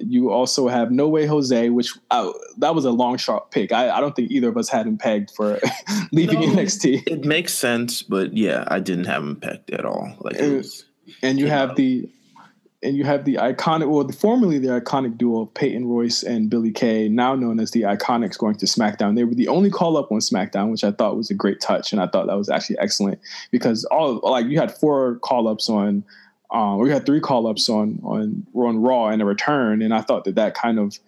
[0.00, 3.72] You also have No Way Jose, which uh, that was a long shot pick.
[3.72, 5.60] I, I, don't think either of us had him pegged for
[6.12, 7.06] leaving no, NXT.
[7.06, 10.16] It makes sense, but yeah, I didn't have him pegged at all.
[10.20, 10.64] Like, and,
[11.22, 12.08] and you have the
[12.82, 16.50] and you have the iconic, well, the, formerly the iconic duo of Peyton Royce and
[16.50, 19.14] Billie Kay, now known as the Iconics, going to SmackDown.
[19.14, 21.92] They were the only call up on SmackDown, which I thought was a great touch,
[21.92, 23.20] and I thought that was actually excellent
[23.50, 26.04] because all like you had four call ups on,
[26.50, 29.94] um, or you had three call ups on on on Raw and a return, and
[29.94, 30.98] I thought that that kind of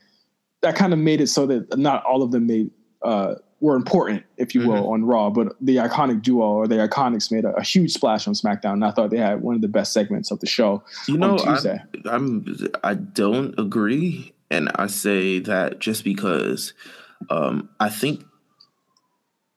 [0.63, 2.71] that kind of made it so that not all of them made
[3.03, 4.93] uh, were important, if you will, mm-hmm.
[4.93, 5.31] on Raw.
[5.31, 8.75] But the iconic duo or the Iconics made a, a, huge splash on SmackDown.
[8.75, 10.83] And I thought they had one of the best segments of the show.
[11.09, 11.81] You know, Tuesday.
[12.05, 16.75] I'm, I'm I don't agree, and I say that just because
[17.31, 18.25] um, I think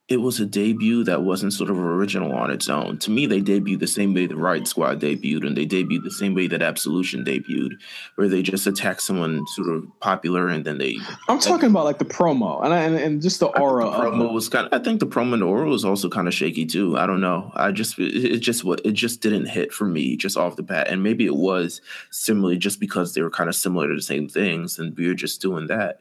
[0.10, 2.98] it was a debut that wasn't sort of original on its own.
[3.00, 6.12] To me, they debuted the same way the Riott Squad debuted, and they debuted the
[6.12, 7.74] same way that Absolution debuted,
[8.16, 10.98] where they just attack someone sort of popular and then they.
[11.28, 13.84] I'm talking about like the promo and and, and just the aura.
[13.84, 14.68] The promo was kind.
[14.68, 16.98] Of, I think the promo and the aura was also kind of shaky too.
[16.98, 17.52] I don't know.
[17.54, 20.64] I just it, it just what it just didn't hit for me just off the
[20.64, 21.82] bat, and maybe it was
[22.12, 25.14] similarly just because they were kind of similar to the same things, and we were
[25.14, 26.00] just doing that,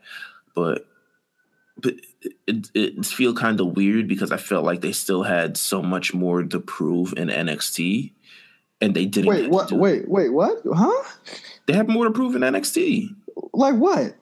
[0.55, 0.87] but
[1.79, 1.95] but
[2.47, 6.15] it, it feel kind of weird because I felt like they still had so much
[6.15, 8.13] more to prove in NXT,
[8.81, 9.29] and they didn't.
[9.29, 9.71] Wait, what?
[9.73, 10.59] Wait, wait, what?
[10.75, 11.05] Huh?
[11.67, 13.15] They have more to prove in NXT.
[13.53, 14.17] Like what?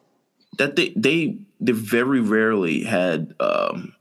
[0.58, 3.94] That they they they very rarely had um,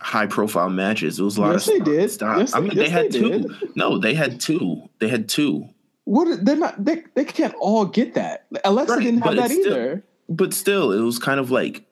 [0.00, 1.18] high profile matches.
[1.18, 2.16] It was a lot yes, of they did.
[2.20, 3.30] Yes, I mean, yes, they had they two.
[3.30, 3.76] Did.
[3.76, 4.88] No, they had two.
[4.98, 5.68] They had two.
[6.04, 6.44] What?
[6.44, 6.82] They're not.
[6.82, 8.46] They they can't all get that.
[8.64, 10.02] Alexa right, didn't have that either.
[10.02, 11.84] Still, but still, it was kind of like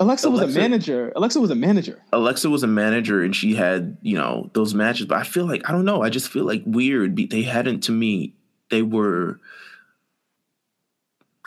[0.00, 1.12] Alexa, Alexa was a manager.
[1.14, 2.02] Alexa was a manager.
[2.10, 5.04] Alexa was a manager, and she had you know those matches.
[5.06, 6.02] But I feel like I don't know.
[6.02, 7.16] I just feel like weird.
[7.16, 8.34] They hadn't to me.
[8.70, 9.40] They were.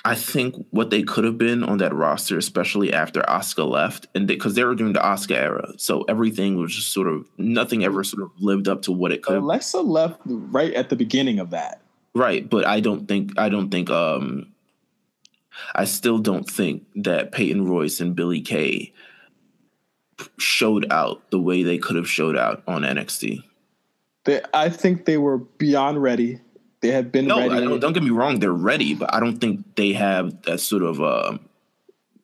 [0.05, 4.27] I think what they could have been on that roster, especially after Asuka left, and
[4.27, 7.85] because they, they, were during the Asuka era, so everything was just sort of nothing
[7.85, 9.37] ever sort of lived up to what it could.
[9.37, 11.81] Alexa left right at the beginning of that.
[12.13, 14.52] Right, but I don't think I don't think um
[15.75, 18.93] I still don't think that Peyton Royce and Billie Kay
[20.37, 23.43] showed out the way they could have showed out on NXT.
[24.25, 26.39] They, I think they were beyond ready.
[26.81, 27.65] They had been no, ready.
[27.65, 30.83] Don't, don't, get me wrong; they're ready, but I don't think they have that sort
[30.83, 31.01] of.
[31.01, 31.37] Uh,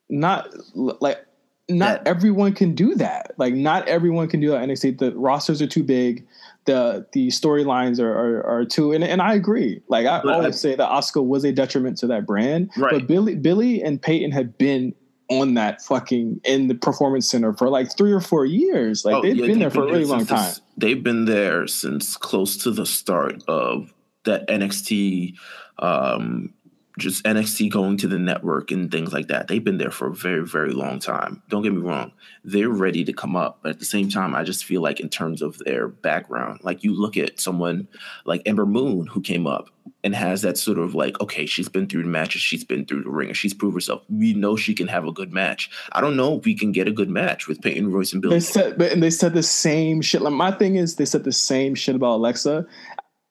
[0.09, 1.25] not like
[1.69, 3.33] not That- everyone can do that.
[3.37, 4.61] Like not everyone can do that.
[4.61, 6.25] On NXT the rosters are too big.
[6.69, 9.81] The the storylines are, are are too and, and I agree.
[9.87, 12.69] Like I But always say that Asuka was a detriment to that brand.
[12.77, 12.93] Right.
[12.93, 14.93] But Billie Billie and Peyton have been
[15.29, 19.03] on that fucking in the performance center for like three or four years.
[19.03, 20.53] Like Oh, they've yeah, been there for a really long time.
[20.77, 23.91] They've been there since close to the start of
[24.25, 25.33] that NXT,
[25.79, 26.53] um,
[26.97, 29.47] just NXT going to the network and things like that.
[29.47, 31.41] They've been there for a very, very long time.
[31.49, 32.11] Don't get me wrong;
[32.43, 35.09] they're ready to come up, but at the same time, I just feel like in
[35.09, 37.87] terms of their background, like you look at someone
[38.25, 39.69] like Ember Moon who came up
[40.03, 43.03] and has that sort of like, okay, she's been through the matches, she's been through
[43.03, 44.03] the ring, and she's proved herself.
[44.09, 45.69] We know she can have a good match.
[45.91, 48.31] I don't know if we can get a good match with Peyton Royce and Bill.
[48.31, 50.21] They said, but and they said the same shit.
[50.21, 52.65] Like my thing is, they said the same shit about Alexa.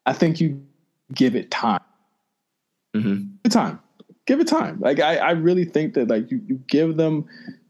[0.06, 0.62] I think you
[1.14, 1.80] give it time.
[3.02, 3.28] Mhm.
[3.42, 3.78] Give it time.
[4.26, 4.78] Give it time.
[4.80, 7.24] Like I, I really think that like you, you give them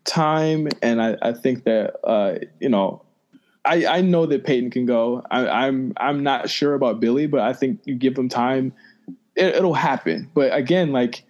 [0.05, 3.03] time, and I, I think that uh, you know,
[3.65, 5.23] I, I know that Peyton can go.
[5.31, 8.73] I, I'm I'm not sure about Billie, but I think you give them time,
[9.37, 10.31] it, it'll happen.
[10.35, 11.23] But again, like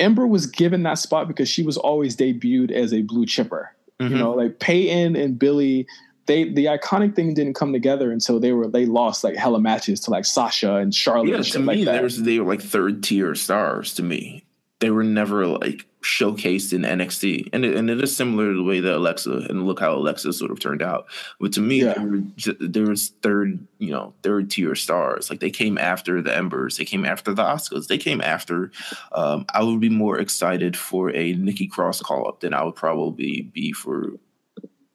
[0.00, 3.70] Ember was given that spot because she was always debuted as a blue chipper.
[4.00, 4.10] Mhm.
[4.10, 5.86] You know, like Peyton and Billy,
[6.26, 10.00] they the iconic thing didn't come together until they were they lost like hella matches
[10.00, 11.92] to like Sasha and Charlotte Yeah, and to me, like that.
[12.00, 14.44] there's they were like third tier stars to me.
[14.80, 18.62] They were never like showcased in NXT, and it, and it is similar to the
[18.62, 21.06] way that Alexa and look how Alexa sort of turned out.
[21.40, 21.94] But to me, Yeah.
[21.94, 22.22] they were
[22.60, 25.30] there was third, you know, third tier stars.
[25.30, 28.70] Like they came after the Embers, they came after the Asukas, they came after.
[29.12, 32.76] Um, I would be more excited for a Nikki Cross call up than I would
[32.76, 34.10] probably be for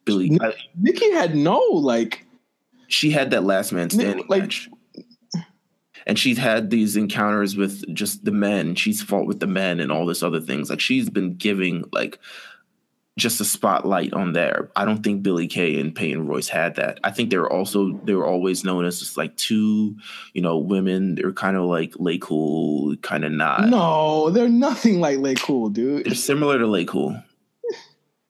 [0.04, 0.38] Billie.
[0.40, 2.26] I- Nikki had no like
[2.88, 4.68] she had that last man standing like- match.
[6.06, 8.74] And she's had these encounters with just the men.
[8.74, 10.70] She's fought with the men and all this other things.
[10.70, 12.18] Like she's been giving like
[13.18, 14.70] just a spotlight on there.
[14.74, 16.98] I don't think Billie Kay and Peyton Royce had that.
[17.04, 19.94] I think they were also they were always known as just like two,
[20.32, 21.16] you know, women.
[21.16, 23.68] They're kind of like Lay Cool, kind of not.
[23.68, 26.06] no, they're nothing like Lay Cool, dude.
[26.06, 27.22] They're similar to Lay Cool.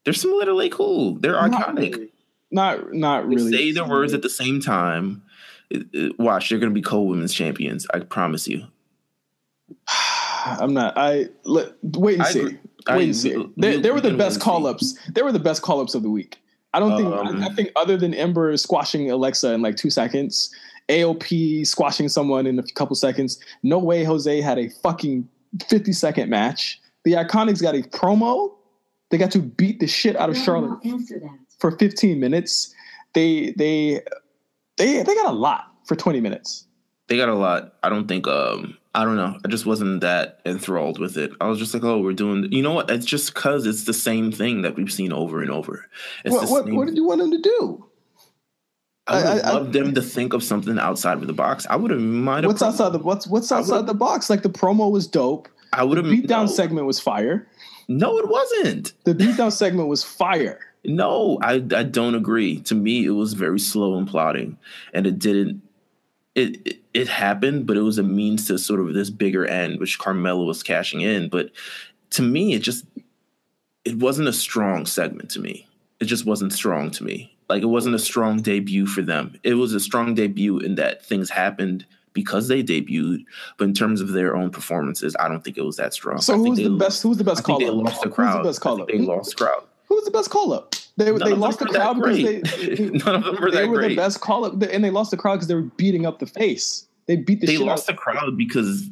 [0.04, 1.14] They're similar to Cool.
[1.16, 2.08] They're iconic.
[2.50, 3.52] Not not They really.
[3.52, 5.22] say their words at the same time.
[5.70, 7.86] It- it- watch, they're going to be co-women's champions.
[7.94, 8.64] I promise you.
[10.44, 10.94] I'm not.
[10.96, 12.58] I let wait and I see.
[12.88, 13.46] Wait and see.
[13.56, 14.98] They, they were the best call ups.
[15.14, 16.38] They were the best call ups of the week.
[16.72, 17.12] I don't think.
[17.12, 20.54] Um, I, I think other than Ember squashing Alexa in like two seconds,
[20.88, 23.38] AOP squashing someone in a couple seconds.
[23.62, 25.28] No way Jose had a fucking
[25.68, 26.80] 50 second match.
[27.04, 28.52] The Iconics got a promo.
[29.10, 31.38] They got to beat the shit out of Charlotte Answer that.
[31.58, 32.74] for 15 minutes.
[33.14, 34.00] They they
[34.76, 36.66] they they got a lot for 20 minutes.
[37.08, 37.74] They got a lot.
[37.82, 38.28] I don't think.
[38.28, 39.36] Um, I don't know.
[39.44, 41.32] I just wasn't that enthralled with it.
[41.40, 42.52] I was just like, oh, we're doing.
[42.52, 42.88] You know what?
[42.90, 45.86] It's just because it's the same thing that we've seen over and over.
[46.24, 47.86] It's What, what, what did you want them to do?
[49.08, 51.66] I would have I- I- loved them to think of something outside of the box.
[51.68, 52.46] I would have might have.
[52.46, 54.30] What's outside the what's what's outside the box?
[54.30, 55.48] Like the promo was dope.
[55.72, 57.48] I would have Beatdown no, segment was fire.
[57.90, 58.92] No, it wasn't.
[59.02, 60.60] The beatdown segment was fire.
[60.84, 62.60] No, I I don't agree.
[62.60, 64.56] To me, it was very slow and plotting,
[64.94, 65.62] and it didn't.
[66.36, 69.80] It, it it happened, but it was a means to sort of this bigger end,
[69.80, 71.28] which Carmella was cashing in.
[71.28, 71.50] But
[72.10, 72.84] to me, it just
[73.84, 75.66] it wasn't a strong segment to me.
[75.98, 77.36] It just wasn't strong to me.
[77.48, 79.34] Like it wasn't a strong debut for them.
[79.42, 83.24] It was a strong debut in that things happened because they debuted,
[83.56, 86.20] but in terms of their own performances, I don't think it was that strong.
[86.20, 87.02] So who's they the best?
[87.02, 87.74] Who's the best call they up?
[87.74, 88.36] lost the crowd.
[88.38, 88.88] Who's the best call up?
[88.88, 89.62] They lost crowd.
[89.88, 90.74] Who's the best call up?
[90.96, 93.04] They None they lost the them were that crowd because they, great.
[93.06, 95.36] None of them were they were the best call up, and they lost the crowd
[95.36, 96.86] because they were beating up the face.
[97.06, 97.94] They beat the They lost out.
[97.96, 98.88] the crowd because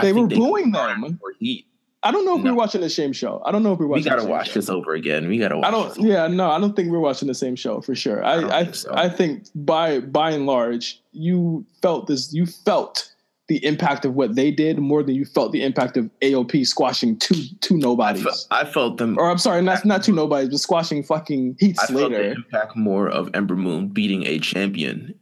[0.00, 1.18] They were booing them.
[1.38, 1.66] heat.
[2.04, 2.50] I don't know if No.
[2.52, 3.40] we're watching the same show.
[3.44, 4.04] I don't know if we're watching.
[4.04, 4.54] We gotta the same watch show.
[4.54, 5.28] this over again.
[5.28, 5.66] We gotta watch.
[5.66, 5.96] I don't.
[5.98, 8.24] Yeah, no, I don't think we're watching the same show for sure.
[8.24, 8.90] I, don't I, think so.
[8.94, 12.32] I think by by and large, you felt this.
[12.34, 13.08] You felt
[13.48, 17.18] the impact of what they did more than you felt the impact of AOP squashing
[17.18, 18.22] two two I, nobodies.
[18.24, 19.16] fe- I felt them.
[19.18, 22.32] or I'm sorry, not not two nobodies, but squashing fucking Heath I felt the Slater.
[22.32, 25.14] impact more of Ember Moon beating a champion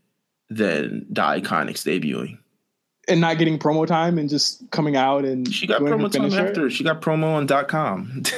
[0.48, 2.39] than the Iconics debuting.
[3.09, 6.71] And not getting promo time and just coming out and She got promo time after.
[6.71, 8.23] She got promo on dot .com.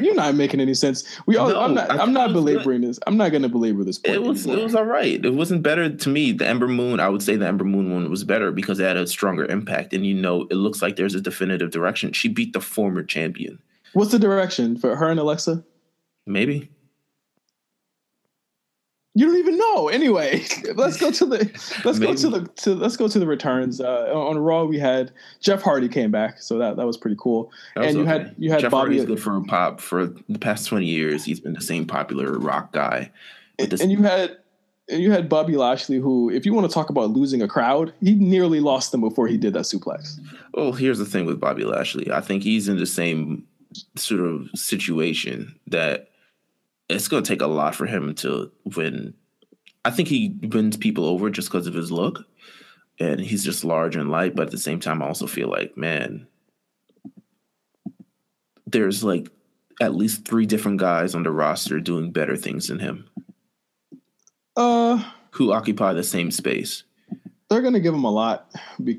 [0.00, 1.04] You're not making any sense.
[1.26, 1.90] We all, No, I'm not.
[1.90, 2.98] I I'm not thought it was belaboring this.
[3.06, 4.16] I'm not going to belabor this point.
[4.16, 5.22] It was it was all right.
[5.24, 6.32] It wasn't better to me.
[6.32, 8.96] The Ember Moon, I would say the Ember Moon one was better because it had
[8.96, 9.92] a stronger impact.
[9.92, 12.12] And you know, it looks like there's a definitive direction.
[12.12, 13.58] She beat the former champion.
[13.92, 15.64] What's the direction for her and Alexa?
[16.26, 16.70] Maybe.
[19.14, 19.88] You don't even know.
[19.88, 20.44] Anyway,
[20.76, 21.38] let's go to the
[21.84, 22.12] let's Maybe.
[22.12, 23.80] go to the to let's go to the returns.
[23.80, 27.50] Uh, on Raw, we had Jeff Hardy came back, so that that was pretty cool.
[27.74, 28.10] Was and you okay.
[28.10, 28.98] had you had Jeff Bobby.
[28.98, 31.24] Hardy's good for pop for the past twenty years.
[31.24, 33.10] He's been the same popular rock guy.
[33.58, 34.38] And, and you had
[34.90, 37.92] and you had Bobby Lashley, who, if you want to talk about losing a crowd,
[38.00, 40.18] he nearly lost them before he did that suplex.
[40.54, 42.10] Well, here's the thing with Bobby Lashley.
[42.10, 43.46] I think he's in the same
[43.96, 46.10] sort of situation that
[46.90, 49.14] it's going to take a lot for him to win
[49.84, 52.24] I think he wins people over just because of his look,
[52.98, 54.34] and he's just large and light.
[54.34, 56.26] But at the same time, I also feel like, man,
[58.66, 59.28] there's like
[59.80, 63.08] at least three different guys on the roster doing better things than him.
[64.56, 66.82] Uh, who occupy the same space.
[67.48, 68.54] They're going to give him a lot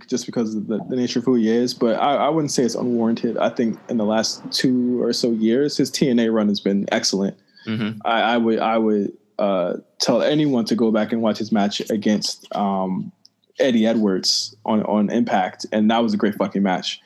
[0.08, 2.64] just because of the, the, nature of who he is, but I, I wouldn't say
[2.64, 3.38] it's unwarranted.
[3.38, 7.38] I think in the last two or so years, his TNA run has been excellent.
[7.66, 8.00] Mm-hmm.
[8.06, 11.82] I, I would I would uh, tell anyone to go back and watch his match
[11.90, 13.12] against um,
[13.60, 17.02] Eddie Edwards on on Impact, and that was a great fucking match.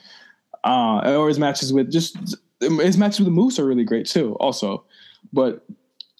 [0.63, 2.17] Uh, or his matches with just
[2.59, 4.83] his matches with the Moose are really great too, also.
[5.31, 5.65] But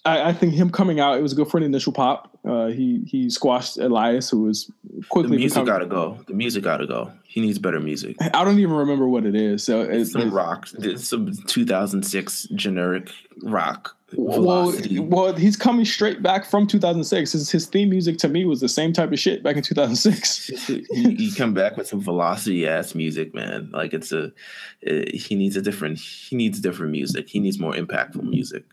[0.04, 2.38] I, I think him coming out, it was good for an initial pop.
[2.44, 4.70] Uh, he he squashed Elias, who was
[5.08, 5.32] quickly.
[5.32, 6.18] The music got to go.
[6.28, 7.12] The music got to go.
[7.24, 8.16] He needs better music.
[8.20, 9.64] I don't even remember what it is.
[9.64, 10.68] So it's, it's some rock.
[10.78, 13.10] It's some 2006 generic
[13.42, 17.32] rock well, well, he's coming straight back from 2006.
[17.32, 20.46] His, his theme music to me was the same type of shit back in 2006.
[20.66, 23.70] he, he come back with some velocity ass music, man.
[23.72, 24.32] Like it's a,
[24.80, 27.28] it, he needs a different, he needs different music.
[27.28, 28.64] He needs more impactful music.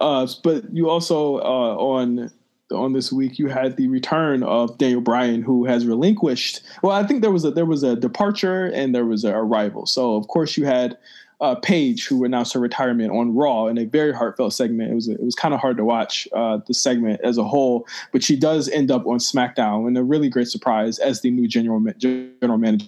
[0.00, 2.30] Uh, but you also uh, on
[2.72, 6.62] on this week you had the return of Daniel Bryan, who has relinquished.
[6.82, 9.86] Well, I think there was a there was a departure and there was a arrival.
[9.86, 10.96] So of course you had
[11.40, 14.90] uh, Paige, who announced her retirement on Raw in a very heartfelt segment.
[14.90, 17.86] It was it was kind of hard to watch uh, the segment as a whole,
[18.12, 21.48] but she does end up on SmackDown in a really great surprise as the new
[21.48, 22.86] general general manager.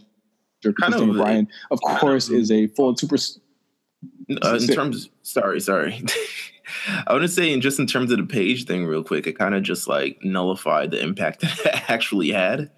[0.80, 3.16] Kind of, Bryan, of course, of, is a full super.
[4.42, 6.04] Uh, in terms, sorry, sorry.
[7.06, 9.38] I want to say, in just in terms of the Paige thing, real quick, it
[9.38, 12.70] kind of just like nullified the impact that it actually had.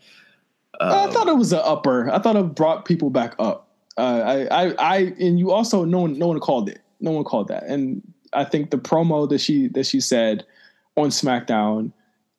[0.80, 2.10] Um, I thought it was an upper.
[2.10, 3.63] I thought it brought people back up.
[3.96, 6.80] Uh, I, I, I, and you also no one, no one called it.
[7.00, 7.64] No one called that.
[7.64, 8.02] And
[8.32, 10.44] I think the promo that she that she said
[10.96, 11.92] on SmackDown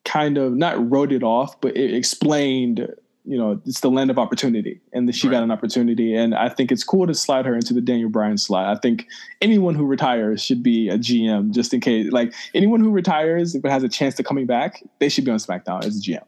[0.04, 2.86] kind of not wrote it off, but it explained.
[3.28, 5.32] You know, it's the land of opportunity, and that she right.
[5.34, 6.14] got an opportunity.
[6.14, 8.70] And I think it's cool to slide her into the Daniel Bryan slide.
[8.70, 9.08] I think
[9.40, 12.12] anyone who retires should be a GM, just in case.
[12.12, 15.38] Like anyone who retires but has a chance to coming back, they should be on
[15.38, 16.22] SmackDown as a GM.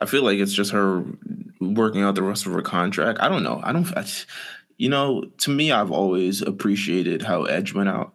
[0.00, 1.04] I feel like it's just her
[1.60, 3.18] working out the rest of her contract.
[3.20, 3.60] I don't know.
[3.62, 3.86] I don't.
[3.96, 4.06] I,
[4.76, 8.14] you know, to me, I've always appreciated how Edge went out,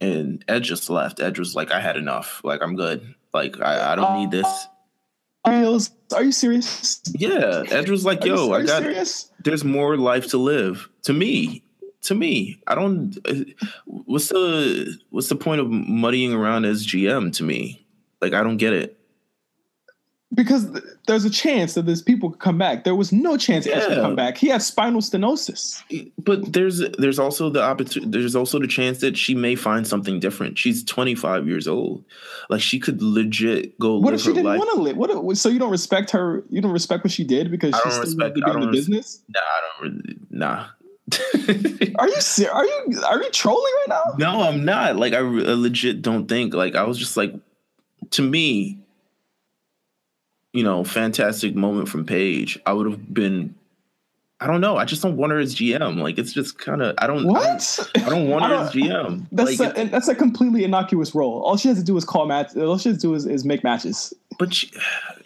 [0.00, 1.20] and Edge just left.
[1.20, 2.40] Edge was like, "I had enough.
[2.44, 3.14] Like, I'm good.
[3.32, 4.66] Like, I, I don't need this."
[5.46, 7.02] Miles, Are you serious?
[7.14, 8.82] Yeah, Edge was like, "Yo, you, I got.
[8.82, 9.30] Serious?
[9.42, 11.64] There's more life to live." To me,
[12.02, 13.16] to me, I don't.
[13.84, 17.32] What's the what's the point of muddying around as GM?
[17.36, 17.86] To me,
[18.20, 18.98] like, I don't get it
[20.32, 22.84] because there's a chance that these people could come back.
[22.84, 23.86] There was no chance yeah.
[23.86, 24.36] Could come back.
[24.36, 25.82] He had spinal stenosis.
[26.18, 28.10] But there's there's also the opportunity.
[28.10, 30.58] There's also the chance that she may find something different.
[30.58, 32.04] She's 25 years old.
[32.48, 33.96] Like she could legit go.
[33.96, 34.04] Live.
[34.04, 34.96] What if she didn't want to live?
[34.96, 35.10] What?
[35.10, 36.42] If, so you don't respect her?
[36.50, 39.22] You don't respect what she did because she's still respect, to be in the business?
[39.28, 39.92] Nah, I don't.
[39.92, 40.66] Really, nah.
[41.98, 44.02] are you are you are you trolling right now?
[44.16, 44.96] No, I'm not.
[44.96, 46.54] Like I, I legit don't think.
[46.54, 47.34] Like I was just like,
[48.12, 48.78] to me,
[50.54, 53.56] you know, fantastic moment from Paige, I would have been.
[54.40, 54.76] I don't know.
[54.76, 56.00] I just don't want her as GM.
[56.00, 56.94] Like it's just kind of.
[56.98, 57.26] I don't.
[57.26, 57.90] What?
[57.94, 59.26] I don't, I don't want her don't, as GM.
[59.32, 61.42] That's like, a, that's a completely innocuous role.
[61.42, 62.56] All she has to do is call match.
[62.56, 64.14] All she has to do is, is make matches.
[64.38, 64.70] But she,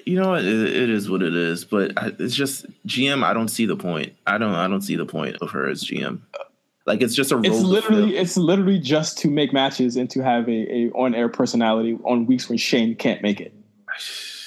[0.06, 1.64] you know, it, it is what it is.
[1.66, 3.22] But it's just GM.
[3.22, 4.14] I don't see the point.
[4.26, 4.54] I don't.
[4.54, 6.20] I don't see the point of her as GM.
[6.86, 7.40] Like it's just a.
[7.40, 8.16] It's literally.
[8.16, 12.24] It's literally just to make matches and to have a, a on air personality on
[12.24, 13.52] weeks when Shane can't make it.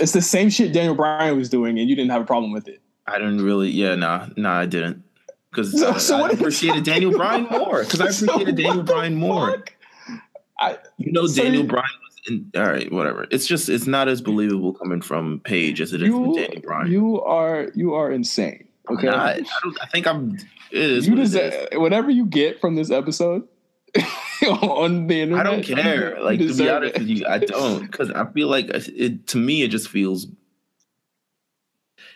[0.02, 2.68] It's the same shit Daniel Bryan was doing, and you didn't have a problem with
[2.68, 2.82] it.
[3.06, 3.70] I didn't really.
[3.70, 5.04] Yeah, nah, nah, I didn't.
[5.52, 7.84] Because so, so I, appreciated Daniel Bryan more.
[7.84, 9.64] Because I appreciated so Daniel Bryan more.
[10.60, 12.52] I, you know, so Daniel you, Bryan was in.
[12.56, 13.28] All right, whatever.
[13.30, 16.62] It's just it's not as believable coming from Paige as it is you, from Daniel
[16.62, 16.92] Bryan.
[16.92, 18.68] You are you are insane.
[18.90, 19.44] Okay, I,
[19.82, 20.38] I, think I'm.
[20.72, 23.48] It is you deserve whatever you get from this episode.
[24.48, 25.46] on the internet.
[25.46, 26.18] I don't care.
[26.22, 29.28] Like to be honest with you, I don't because I feel like uh, it.
[29.28, 30.28] To me, it just feels.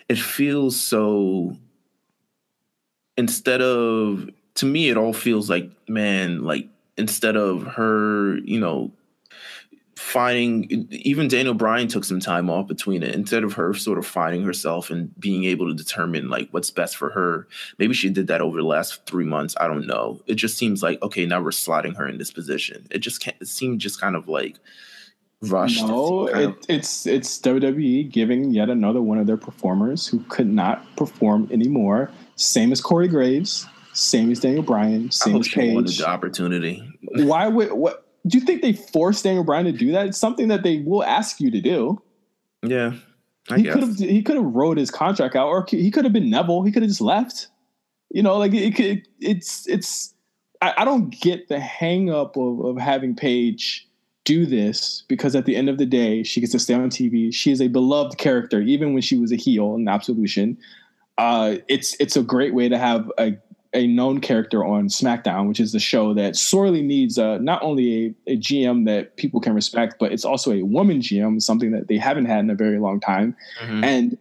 [0.07, 1.57] It feels so.
[3.17, 8.91] Instead of to me, it all feels like man, like instead of her, you know,
[9.97, 14.05] finding even Daniel Bryan took some time off between it instead of her sort of
[14.05, 17.47] finding herself and being able to determine like what's best for her.
[17.79, 19.55] Maybe she did that over the last three months.
[19.59, 20.21] I don't know.
[20.27, 22.87] It just seems like okay, now we're slotting her in this position.
[22.91, 23.37] It just can't.
[23.39, 24.57] It seemed just kind of like
[25.41, 25.85] rushed.
[25.85, 30.51] No, it, of, it's it's WWE giving yet another one of their performers who could
[30.51, 32.11] not perform anymore.
[32.35, 35.99] Same as Corey Graves, same as Daniel Bryan, same as Paige.
[35.99, 36.83] The opportunity.
[37.01, 38.04] Why would what?
[38.27, 40.07] Do you think they forced Daniel Bryan to do that?
[40.07, 42.01] It's something that they will ask you to do.
[42.63, 42.93] Yeah,
[43.49, 46.13] I he could have he could have wrote his contract out, or he could have
[46.13, 46.63] been Neville.
[46.63, 47.47] He could have just left.
[48.09, 50.13] You know, like it, it it's it's.
[50.61, 53.87] I, I don't get the hang up of, of having Paige
[54.23, 57.33] do this because at the end of the day, she gets to stay on TV.
[57.33, 60.57] She is a beloved character, even when she was a heel in Absolution.
[61.17, 63.37] Uh, it's it's a great way to have a,
[63.75, 68.15] a known character on SmackDown, which is the show that sorely needs uh, not only
[68.27, 71.87] a, a, GM that people can respect, but it's also a woman GM, something that
[71.87, 73.35] they haven't had in a very long time.
[73.61, 73.83] Mm-hmm.
[73.83, 74.17] And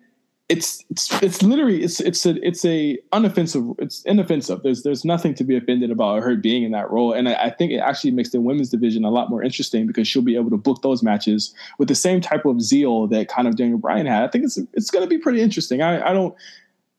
[0.51, 4.63] it's it's it's literally it's it's a it's a unoffensive it's inoffensive.
[4.63, 7.51] There's there's nothing to be offended about her being in that role, and I, I,
[7.51, 10.51] think it actually makes the women's division a lot more interesting because she'll be able
[10.51, 14.05] to book those matches with the same type of zeal that kind of Daniel Bryan
[14.05, 14.23] had.
[14.23, 15.81] I think it's it's going to be pretty interesting.
[15.81, 16.35] I I don't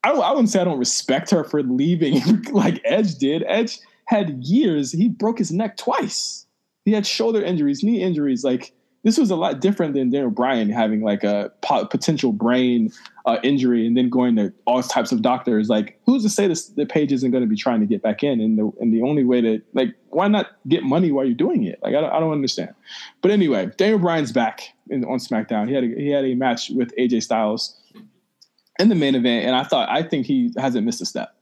[0.06, 3.44] I I wouldn't say I don't respect her for leaving like Edge did.
[3.46, 4.92] Edge had years.
[4.92, 6.46] He broke his neck twice.
[6.84, 8.72] He had shoulder injuries, knee injuries, like
[9.06, 12.92] this was a lot different than Daniel Bryan having like a potential brain
[13.24, 15.68] uh, injury and then going to all types of doctors.
[15.68, 18.24] Like, who's to say this, the Paige isn't going to be trying to get back
[18.24, 18.40] in?
[18.40, 21.62] And the and the only way to like, why not get money while you're doing
[21.62, 21.78] it?
[21.82, 22.74] Like, I don't, I don't understand.
[23.22, 25.68] But anyway, Daniel Bryan's back in, on SmackDown.
[25.68, 27.80] He had a, he had a match with AJ Styles
[28.78, 31.34] in the main event, and I thought I think he hasn't missed a step.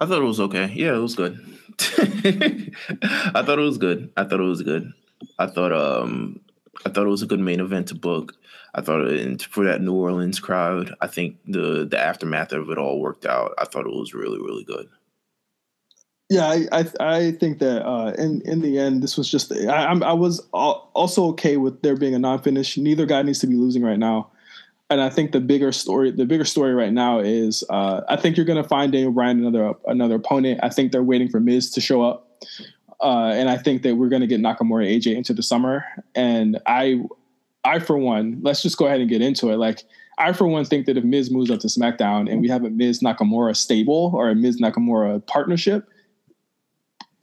[0.00, 0.72] I thought it was okay.
[0.74, 1.38] Yeah, it was good.
[1.80, 4.10] I thought it was good.
[4.16, 4.92] I thought it was good.
[5.38, 6.40] I thought um
[6.84, 8.34] I thought it was a good main event to book.
[8.74, 12.78] I thought it, for that New Orleans crowd, I think the the aftermath of it
[12.78, 13.54] all worked out.
[13.58, 14.88] I thought it was really really good.
[16.30, 19.86] Yeah, I I, I think that uh, in in the end, this was just I
[19.86, 22.76] I'm, I was also okay with there being a non finish.
[22.78, 24.31] Neither guy needs to be losing right now,
[24.92, 28.36] and I think the bigger story the bigger story right now is uh, I think
[28.36, 30.60] you're going to find Daniel Bryan another another opponent.
[30.62, 32.28] I think they're waiting for Miz to show up.
[33.00, 35.84] Uh, and I think that we're going to get Nakamura AJ into the summer.
[36.14, 37.02] And I,
[37.64, 39.56] I for one, let's just go ahead and get into it.
[39.56, 39.82] Like
[40.18, 42.70] I for one think that if Miz moves up to SmackDown and we have a
[42.70, 45.88] Miz Nakamura stable or a Miz Nakamura partnership,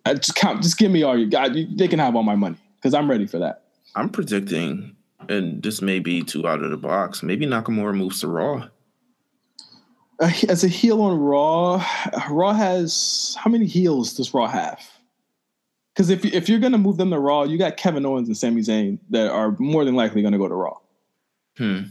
[0.06, 0.64] I just count.
[0.64, 1.52] Just give me all you got.
[1.54, 3.64] They can have all my money because I'm ready for that.
[3.96, 4.96] I'm predicting,
[5.30, 7.24] and this may be too out of the box.
[7.24, 8.68] Maybe Nakamura moves to Raw.
[10.20, 11.86] Uh, as a heel on Raw,
[12.30, 14.86] Raw has how many heels does Raw have?
[15.94, 18.62] Because if if you're gonna move them to Raw, you got Kevin Owens and Sami
[18.62, 20.78] Zayn that are more than likely gonna go to Raw.
[21.58, 21.82] Hmm.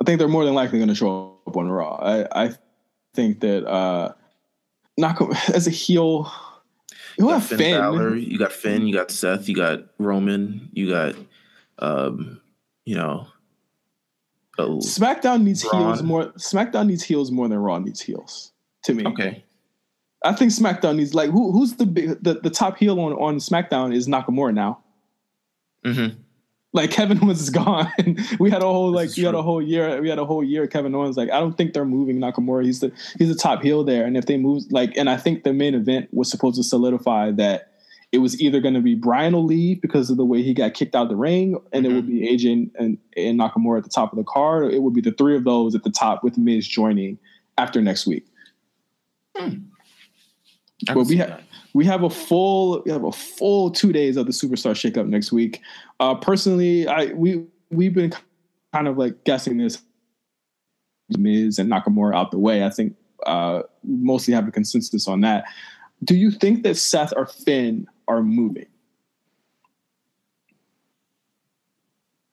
[0.00, 1.96] I think they're more than likely gonna show up on Raw.
[1.96, 2.50] I I
[3.14, 4.12] think that uh,
[4.96, 5.20] not
[5.54, 6.30] as a heel.
[7.16, 10.88] You got Finn, Finn Balor, you got Finn, you got Seth, you got Roman, you
[10.88, 11.16] got
[11.78, 12.40] um,
[12.84, 13.26] you know.
[14.58, 15.82] SmackDown needs Braun.
[15.82, 16.24] heels more.
[16.32, 18.52] SmackDown needs heels more than Raw needs heels.
[18.84, 19.44] To me, okay.
[20.24, 23.36] I think SmackDown needs like who who's the big the, the top heel on, on
[23.36, 24.82] SmackDown is Nakamura now.
[25.84, 26.18] Mm-hmm.
[26.72, 27.92] Like Kevin Owens is gone.
[28.40, 30.66] we had a whole like we had a whole year we had a whole year
[30.66, 31.16] Kevin Owens.
[31.16, 32.64] Like I don't think they're moving Nakamura.
[32.64, 34.04] He's the he's the top heel there.
[34.04, 37.30] And if they move like and I think the main event was supposed to solidify
[37.32, 37.67] that
[38.10, 40.74] it was either going to be Bryan will leave because of the way he got
[40.74, 41.92] kicked out of the ring, and mm-hmm.
[41.92, 44.72] it would be AJ and, and Nakamura at the top of the card.
[44.72, 47.18] It would be the three of those at the top with Miz joining
[47.58, 48.26] after next week.
[49.36, 49.56] Hmm.
[50.86, 51.42] But we have
[51.74, 55.32] we have a full we have a full two days of the superstar shakeup next
[55.32, 55.60] week.
[56.00, 58.12] Uh, personally, I we we've been
[58.72, 59.82] kind of like guessing this
[61.18, 62.64] Miz and Nakamura out the way.
[62.64, 62.94] I think
[63.26, 65.44] uh, mostly have a consensus on that.
[66.04, 68.66] Do you think that Seth or Finn are moving?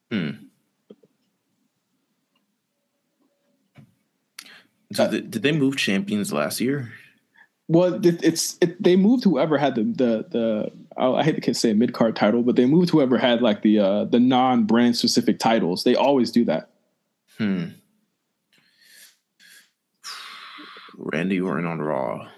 [0.10, 0.30] Hmm.
[4.92, 6.92] Did, they, did they move champions last year?
[7.68, 10.72] Well, it's it, they moved whoever had the the the
[11.02, 14.06] I hate to say mid card title, but they moved whoever had like the uh,
[14.06, 15.84] the non brand specific titles.
[15.84, 16.70] They always do that.
[17.40, 17.70] Hmm.
[20.96, 22.30] Randy Orton on Raw.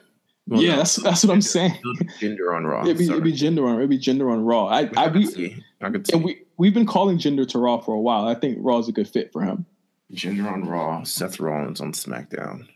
[0.48, 1.78] Well, yeah, no, that's that's what I'm saying.
[2.20, 2.84] Jinder on Raw.
[2.84, 4.68] It'd be, it'd be Jinder on it'd be Jinder on Raw.
[4.68, 5.64] I I, I could see.
[5.82, 6.14] I could see.
[6.14, 8.28] And we we've been calling Jinder to Raw for a while.
[8.28, 9.66] I think Raw is a good fit for him.
[10.14, 11.04] Jinder on Raw.
[11.04, 12.68] Seth Rollins on SmackDown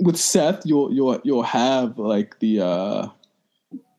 [0.00, 3.08] with Seth, you'll you'll you'll have like the uh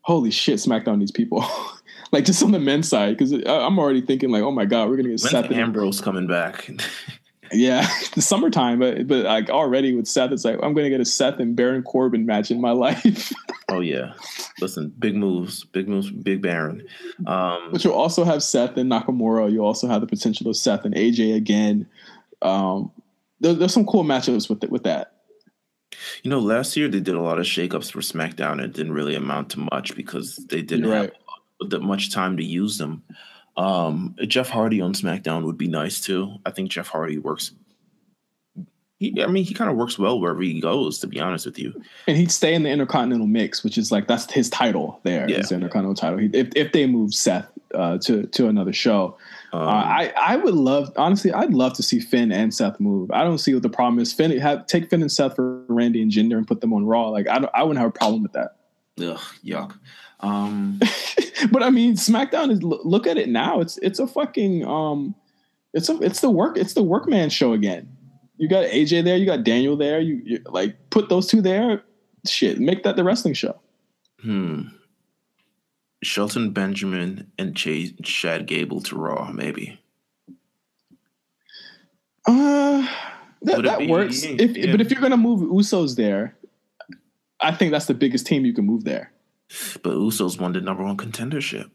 [0.02, 1.45] holy shit, SmackDown needs people.
[2.11, 4.98] like just on the men's side because I'm already thinking like, oh my god, we're
[4.98, 5.52] gonna get When's Seth.
[5.52, 6.69] Ambrose coming back?
[7.52, 11.06] yeah, the summertime, but but like already with Seth, it's like I'm gonna get a
[11.06, 13.32] Seth and Baron Corbin match in my life,
[13.69, 14.14] oh yeah.
[14.60, 16.84] Listen, big moves, big moves, big Baron.
[17.26, 19.52] Um, but you'll also have Seth and Nakamura.
[19.52, 21.88] You also have the potential of Seth and AJ again.
[22.41, 22.91] Um,
[23.40, 25.14] there, there's some cool matchups with with that.
[26.23, 28.53] you know, last year they did a lot of shakeups for SmackDown.
[28.53, 31.11] and It didn't really amount to much because they didn't You're have
[31.69, 33.03] that much time to use them.
[33.61, 36.38] Um, Jeff Hardy on SmackDown would be nice too.
[36.45, 37.51] I think Jeff Hardy works.
[38.97, 40.97] He, I mean, he kind of works well wherever he goes.
[40.99, 44.07] To be honest with you, and he'd stay in the Intercontinental mix, which is like
[44.07, 45.29] that's his title there.
[45.29, 45.41] Yeah.
[45.41, 46.17] The Intercontinental title.
[46.17, 49.17] He, if if they move Seth uh, to to another show,
[49.53, 53.11] um, uh, I I would love honestly I'd love to see Finn and Seth move.
[53.11, 54.11] I don't see what the problem is.
[54.11, 57.09] Finn have take Finn and Seth for Randy and Jinder and put them on Raw.
[57.09, 58.55] Like I don't, I wouldn't have a problem with that.
[58.99, 59.77] ugh, yuck.
[60.22, 60.80] Um,
[61.52, 63.60] but I mean, SmackDown is look at it now.
[63.60, 65.15] It's it's a fucking um,
[65.73, 67.95] it's a it's the work it's the workman show again.
[68.38, 69.99] You got AJ there, you got Daniel there.
[69.99, 71.84] You, you like put those two there.
[72.26, 73.60] Shit, make that the wrestling show.
[74.22, 74.61] hmm.
[76.03, 79.80] Shelton Benjamin and Chase, Chad Gable to Raw, maybe.
[82.26, 82.88] Uh,
[83.43, 84.23] that, Would that be- works.
[84.23, 84.72] If yeah.
[84.72, 86.35] but if you're gonna move Usos there,
[87.39, 89.11] I think that's the biggest team you can move there.
[89.84, 91.69] But Usos won the number one contendership.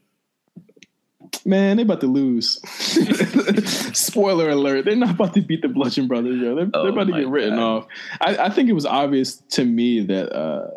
[1.45, 2.59] Man, they about to lose.
[3.97, 6.41] Spoiler alert: They're not about to beat the Bludgeon Brothers.
[6.41, 6.55] Yo.
[6.55, 7.77] They're, Oh they're about to get written God.
[7.83, 7.87] off.
[8.21, 10.69] I, I think it was obvious to me that uh,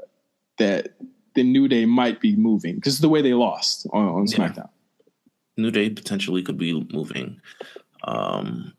[0.58, 0.94] that
[1.34, 4.36] the New Day might be moving because the way they lost on, on Yeah.
[4.48, 4.68] SmackDown.
[5.56, 7.40] New Day potentially could be moving.
[8.04, 8.72] Um,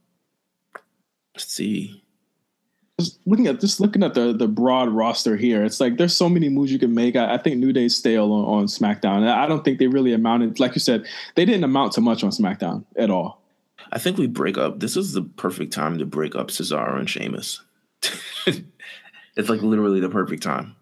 [1.35, 2.00] let's see.
[3.01, 6.29] Just looking at just looking at the the broad roster here, it's like there's so
[6.29, 7.15] many moves you can make.
[7.15, 9.27] I, I think New Day's stale on, on SmackDown.
[9.27, 12.29] I don't think they really amounted, like you said, they didn't amount to much on
[12.29, 13.41] SmackDown at all.
[13.91, 14.79] I think we break up.
[14.79, 17.61] This is the perfect time to break up Cesaro and Sheamus.
[18.45, 20.75] it's like literally the perfect time.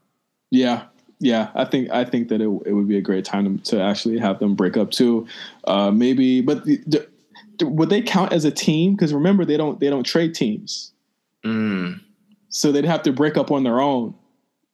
[0.51, 0.83] Yeah,
[1.19, 1.51] yeah.
[1.55, 4.19] I think I think that it, it would be a great time to, to actually
[4.19, 5.25] have them break up too.
[5.63, 6.83] Uh, maybe, but the,
[7.57, 8.93] the, would they count as a team?
[8.95, 10.91] Because remember, they don't they don't trade teams,
[11.43, 12.01] Mm,
[12.49, 14.13] so they'd have to break up on their own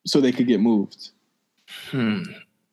[0.06, 1.10] so they could get moved.
[1.91, 2.23] hmm.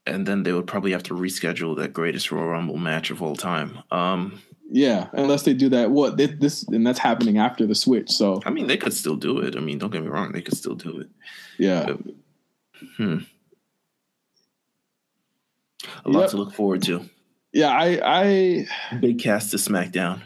[0.07, 3.37] And then they would probably have to reschedule that greatest Royal Rumble match of all
[3.37, 3.79] time.
[3.93, 5.91] Um, Yeah, unless they do that.
[5.91, 8.11] What this, this and that's happening after the switch.
[8.11, 9.55] So I mean, they could still do it.
[9.57, 11.09] I mean, don't get me wrong, they could still do it.
[11.59, 11.95] yeah,
[12.97, 13.19] Hmm.
[16.05, 16.31] A lot Yep.
[16.31, 17.09] to look forward to.
[17.53, 17.71] yeah.
[17.71, 18.67] I I
[19.01, 20.23] Big Cass to SmackDown.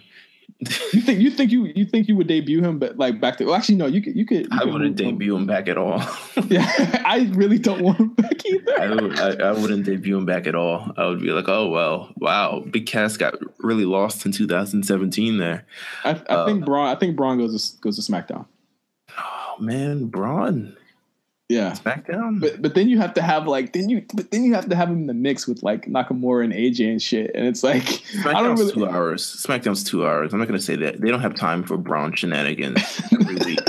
[0.60, 3.44] You think you think you you think you would debut him, but like back to
[3.44, 4.42] well, actually no, you could you could.
[4.44, 5.10] You I could wouldn't him.
[5.12, 6.02] debut him back at all.
[6.48, 6.66] Yeah,
[7.04, 8.80] I really don't want him back either.
[8.80, 10.92] I, would, I, I wouldn't debut him back at all.
[10.96, 15.66] I would be like, oh well, wow, Big Cass got really lost in 2017 there.
[16.04, 16.88] I, I Uh, think Braun.
[16.88, 18.46] I think Braun goes to, goes to SmackDown.
[19.18, 20.76] Oh man, Braun
[21.48, 22.40] Yeah, SmackDown.
[22.40, 24.74] but but then you have to have like then you but then you have to
[24.74, 27.84] have him in the mix with like Nakamura and AJ and shit, and it's like
[28.26, 28.72] I don't SmackDown's really.
[28.72, 29.44] two hours.
[29.46, 30.32] SmackDown's two hours.
[30.32, 33.60] I'm not gonna say that they don't have time for Braun shenanigans every week.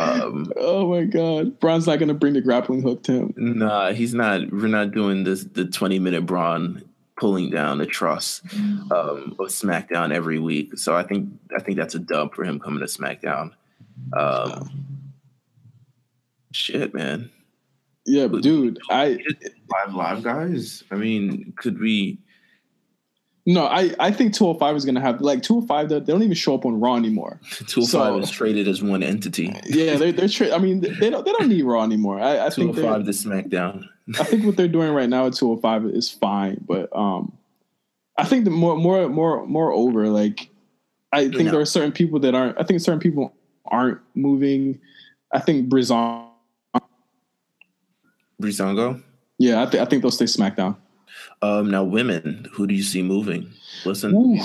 [0.00, 3.34] Um, Oh my god, Braun's not gonna bring the grappling hook to him.
[3.36, 4.50] nah, he's not.
[4.50, 5.44] We're not doing this.
[5.44, 6.82] The 20 minute Braun
[7.16, 8.90] pulling down the truss um,
[9.38, 10.76] of SmackDown every week.
[10.76, 13.52] So I think I think that's a dub for him coming to SmackDown.
[14.18, 14.89] Um,
[16.52, 17.30] shit, man.
[18.06, 19.18] Yeah, but dude, I
[19.70, 20.82] Five live guys.
[20.90, 22.18] I mean, could we?
[23.46, 25.88] no, I I think 205 is gonna have like 205.
[25.88, 27.40] They they don't even show up on Raw anymore.
[27.66, 29.54] 205 So- is traded as one entity.
[29.66, 30.28] Yeah, they're they're.
[30.28, 32.20] Tra- I mean, they don't they don't need Raw anymore.
[32.20, 33.10] I, I think they're- 205 to
[33.56, 33.84] SmackDown.
[34.18, 37.36] I think what they're doing right now at 205 is fine, but um,
[38.18, 40.48] I think the more more more more over like
[41.12, 41.52] I think No.
[41.52, 42.58] there are certain people that aren't.
[42.58, 43.34] I think certain people
[43.66, 44.80] aren't moving.
[45.32, 46.26] I think Brizon.
[48.40, 49.02] Breezango.
[49.38, 50.76] Yeah, I, th- I think they'll stay SmackDown.
[51.42, 53.50] Um, now, women, who do you see moving?
[53.84, 54.38] Listen, Ooh.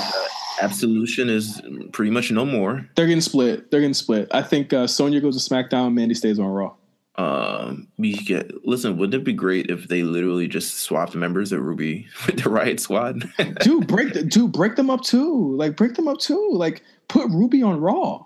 [0.62, 1.62] Absolution is
[1.92, 2.88] pretty much no more.
[2.96, 3.70] They're getting split.
[3.72, 4.30] They're getting split.
[4.32, 5.94] I think uh, Sonya goes to SmackDown.
[5.94, 6.74] Mandy stays on Raw.
[7.18, 8.98] Um, we get listen.
[8.98, 12.80] Wouldn't it be great if they literally just swapped members of Ruby with the Riott
[12.80, 13.30] Squad?
[13.62, 15.56] Dude, break the, dude, break them up too.
[15.56, 16.50] Like break them up too.
[16.52, 18.26] Like put Ruby on Raw.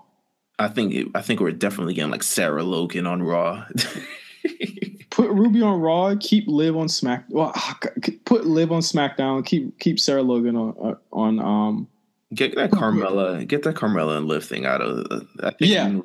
[0.58, 3.66] I think it, I think we're definitely getting like Sarah Logan on Raw.
[5.20, 6.16] Put Ruby on Raw.
[6.20, 7.26] Keep Liv on Smack.
[7.30, 7.78] Well, ah,
[8.26, 9.46] put Liv on SmackDown.
[9.46, 11.88] Keep keep Sarah Logan on uh, on um
[12.34, 15.28] get that Carmella, get that Carmella and Liv thing out of.
[15.44, 16.00] I think Yeah.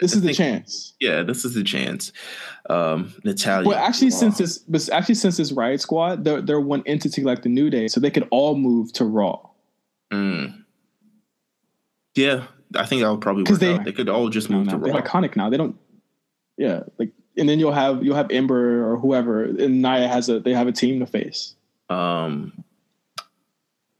[0.00, 0.94] This I is the chance.
[1.00, 2.12] Yeah, this is the chance.
[2.70, 3.66] Um, Natalya.
[3.68, 4.16] Well, actually, Raw.
[4.18, 7.68] since this, but actually, since this Riott Squad, they're they're one entity like the New
[7.68, 9.40] Day, so they could all move to Raw.
[10.12, 10.62] Mm.
[12.14, 12.44] Yeah,
[12.76, 13.84] I think that would probably 'Cause work they- out.
[13.84, 15.00] They could all just move no, to they're Raw.
[15.02, 15.50] iconic now.
[15.50, 15.76] They don't.
[16.56, 20.40] Yeah, like, and then you'll have you'll have Ember or whoever, and Nia has a
[20.40, 21.54] they have a team to face.
[21.88, 22.64] Um,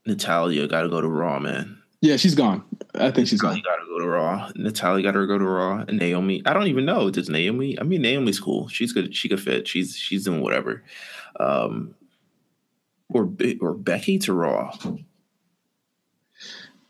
[0.07, 1.79] Natalya got to go to Raw, man.
[2.01, 2.63] Yeah, she's gone.
[2.95, 3.73] I think she's Natalya gone.
[3.73, 4.51] got to go to Raw.
[4.55, 5.85] Natalya got to go to Raw.
[5.89, 7.11] And Naomi, I don't even know.
[7.11, 7.79] Does Naomi?
[7.79, 8.69] I mean, Naomi's cool.
[8.69, 9.15] She's good.
[9.15, 9.67] She could fit.
[9.67, 10.83] She's she's doing whatever.
[11.41, 11.95] Um,
[13.09, 14.77] or or Becky to Raw.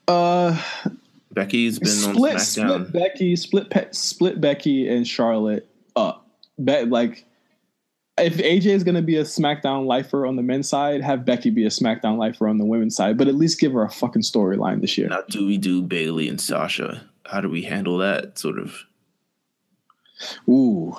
[0.07, 0.61] Uh,
[1.33, 6.28] Becky's been split on split Becky, split Pe- split Becky and Charlotte up.
[6.59, 7.25] Bet like
[8.19, 11.51] if AJ is going to be a SmackDown lifer on the men's side, have Becky
[11.51, 14.23] be a SmackDown lifer on the women's side, but at least give her a fucking
[14.23, 15.09] storyline this year.
[15.09, 17.07] Now, do we do Bayley and Sasha?
[17.27, 18.75] How do we handle that sort of?
[20.49, 20.97] Ooh.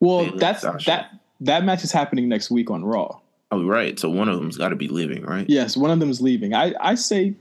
[0.00, 1.10] Well, that's that
[1.40, 3.18] that match is happening next week on Raw.
[3.50, 3.98] Oh, right.
[3.98, 5.46] So one of them's got to be leaving, right?
[5.48, 6.54] Yes, one of them is leaving.
[6.54, 7.34] I I say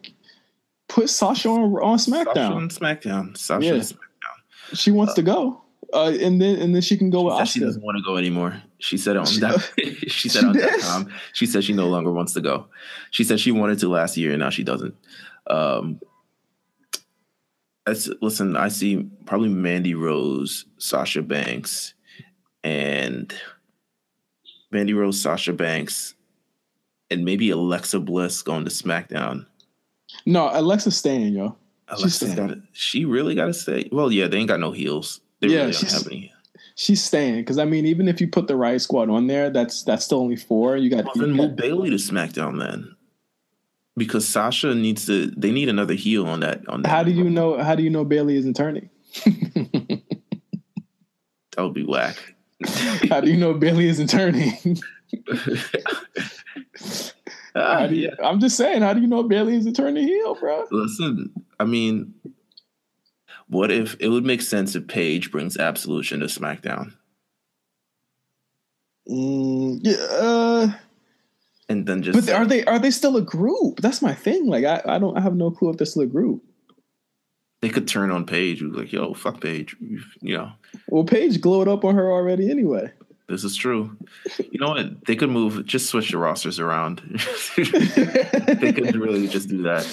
[0.88, 2.52] put Sasha on on Sasha SmackDown.
[2.56, 3.38] on SmackDown.
[3.38, 3.74] Sasha Yeah.
[3.74, 4.76] on SmackDown.
[4.78, 5.62] She wants to go,
[5.94, 8.18] uh, and then and then she can go with She she doesn't want to go
[8.18, 8.62] anymore.
[8.80, 9.60] She said on She- that.
[10.08, 10.64] she said she on did?
[10.64, 11.10] that com.
[11.34, 12.66] She said she no longer wants to go.
[13.12, 14.95] She said she wanted to last year, and now she doesn't.
[15.49, 15.99] Um,
[17.86, 21.94] that's, listen, I see probably Mandy Rose, Sasha Banks,
[22.64, 23.34] and
[24.72, 26.14] Mandy Rose, Sasha Banks,
[27.10, 29.45] and maybe Alexa Bliss going to SmackDown.
[30.26, 31.56] No, Alexa's staying, yo.
[31.95, 32.36] Staying.
[32.36, 33.88] got she really got to stay.
[33.94, 35.22] Well, yeah, they ain't got no heels.
[35.40, 36.34] They Yeah, really don't she's- have any.
[36.76, 39.82] She's staying because I mean, even if you put the Riott Squad on there, that's
[39.84, 40.78] that's still only four.
[40.78, 42.96] You got, Well, then move Bayley to SmackDown then,
[43.96, 45.28] because Sasha needs to.
[45.36, 46.68] They need another heel on that.
[46.70, 46.90] On that.
[46.90, 47.58] how do you know?
[47.58, 48.90] How do you know Bayley isn't turning?
[51.56, 52.16] That would be whack.
[53.10, 54.54] How do you know Bayley isn't turning?
[57.56, 58.14] Ah, do you- yeah.
[58.28, 60.66] I'm just saying, how do you know Bayley isn't turning heel, bro?
[60.70, 62.14] Listen, I mean,
[63.48, 66.94] what if it would make sense if Paige brings Absolution to SmackDown,
[69.10, 70.72] Mm, yeah, uh,
[71.69, 73.80] and then just but are they are they still a group?
[73.80, 74.48] That's my thing.
[74.48, 76.44] Like I, I don't I have no clue if they're still a group.
[77.61, 79.78] they could turn on Paige, like, "Yo, fuck Paige,"
[80.22, 80.52] you know.
[80.90, 82.91] Well, Paige glowed up on her already anyway.
[83.30, 83.95] This is true.
[84.40, 85.06] You know what?
[85.06, 86.99] They could move, just switch the rosters around.
[87.57, 89.86] they could really just do that.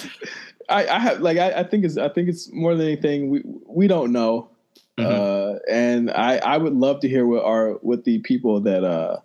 [0.68, 3.42] I, I have like I, I think it's I think it's more than anything we
[3.66, 4.50] we don't know,
[4.98, 5.04] Mhm.
[5.04, 9.18] uh, and I I would love to hear what our what the people that uh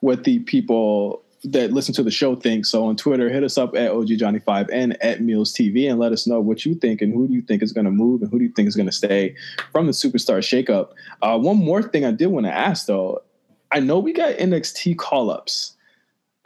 [0.00, 2.66] what the people that listen to the show think.
[2.66, 6.00] So on Twitter, hit us up at OG Johnny Five and at Meelz TV and
[6.00, 8.22] let us know what you think and who do you think is going to move
[8.22, 9.36] and who do you think is going to stay
[9.70, 10.88] from the Superstar Shakeup.
[11.22, 13.22] Uh, one more thing I did want to ask though,
[13.70, 15.76] I know we got NXT call ups.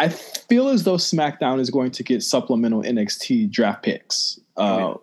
[0.03, 4.41] I feel as though SmackDown is going to get supplemental NXT draft picks.
[4.57, 4.95] Uh,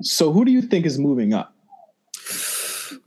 [0.00, 1.52] so who do you think is moving up?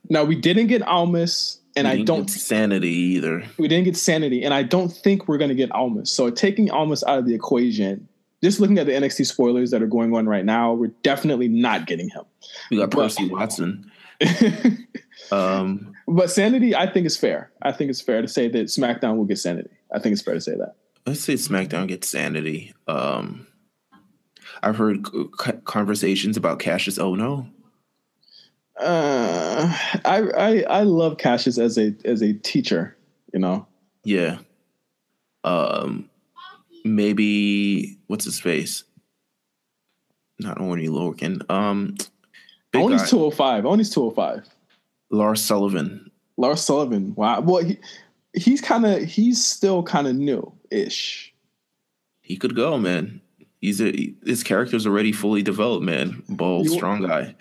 [0.10, 2.30] Now we didn't get Almas, and I don't.
[2.30, 3.46] sanity either.
[3.58, 6.12] We didn't get Sanity, and I don't think we're going to get Almas.
[6.12, 8.10] So taking Almas out of the equation,
[8.44, 11.88] just looking at the NXT spoilers that are going on right now, we're definitely not
[11.88, 12.24] getting him.
[12.70, 13.90] We got But- Percy Watson.
[15.32, 17.52] Um, but Sanity, I think is fair.
[17.62, 19.70] I think it's fair to say that SmackDown will get Sanity.
[19.94, 20.76] I think it's fair to say that.
[21.06, 22.74] Let's say SmackDown gets sanity.
[22.88, 23.48] Um,
[24.62, 25.06] I've heard
[25.66, 27.00] conversations about Cassius.
[27.00, 27.48] Oh no,
[28.80, 32.98] Uh, I, I I love Cassius as a as a teacher.
[33.34, 33.68] You know,
[34.04, 34.40] yeah.
[35.44, 36.10] Um,
[36.84, 38.84] maybe what's his face?
[40.40, 41.50] Not Oney Lorcan.
[41.50, 41.96] Um,
[42.74, 43.66] Oney's two hundred five.
[43.66, 44.50] Oney's two hundred five.
[45.12, 46.10] Lars Sullivan.
[46.38, 47.14] Lars Sullivan.
[47.16, 47.42] Wow.
[47.42, 47.78] Well, he,
[48.34, 51.34] he's kind of he's still kind of new ish.
[52.22, 53.22] He could go, man.
[53.60, 56.24] He's a his character's already fully developed, man.
[56.30, 57.36] Bold, You- strong guy.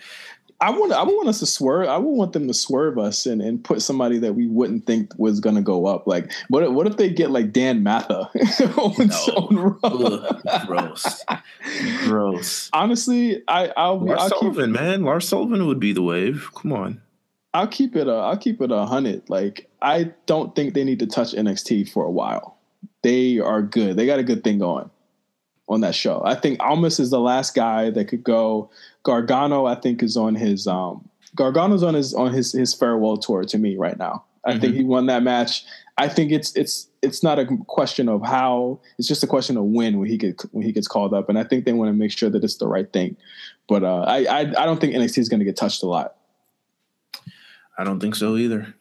[0.63, 1.87] I want I would want us to swerve.
[1.87, 5.11] I would want them to swerve us and, and put somebody that we wouldn't think
[5.17, 6.05] was gonna go up.
[6.05, 8.29] Like what if- what if they get like Dan Matha
[8.77, 9.77] on, No.
[9.83, 11.23] Ugh, gross,
[12.03, 12.69] gross.
[12.73, 15.03] Honestly, I I'll Lars I'll keep, Sullivan, man.
[15.03, 16.49] Lars Sullivan would be the wave.
[16.55, 17.01] Come on.
[17.53, 19.29] I'll keep it a I'll keep it a hundred.
[19.29, 22.57] Like I don't think they need to touch NXT for a while.
[23.03, 23.97] They are good.
[23.97, 24.89] They got a good thing going
[25.67, 26.21] on that show.
[26.23, 28.69] I think Almas is the last guy that could go.
[29.03, 33.43] Gargano, I think, is on his um Gargano's on his on his his farewell tour
[33.43, 34.23] to me right now.
[34.43, 35.63] I think he won that match.
[35.97, 38.79] I think it's it's it's not a question of how.
[38.97, 41.37] It's just a question of when when he get when he gets called up, and
[41.37, 43.15] I think they want to make sure that it's the right thing.
[43.67, 46.15] But uh, I, I I don't think NXT is going to get touched a lot.
[47.81, 48.75] I don't think so either.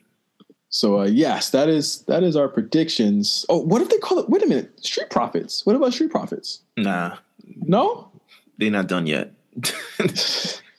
[0.69, 3.47] So uh, yes, that is that is our predictions.
[3.49, 4.29] Oh, what if they call it?
[4.29, 5.65] Wait a minute, Street Profits.
[5.65, 6.61] What about Street Profits?
[6.77, 7.17] Nah,
[7.57, 8.13] No.
[8.59, 9.33] they're not done yet.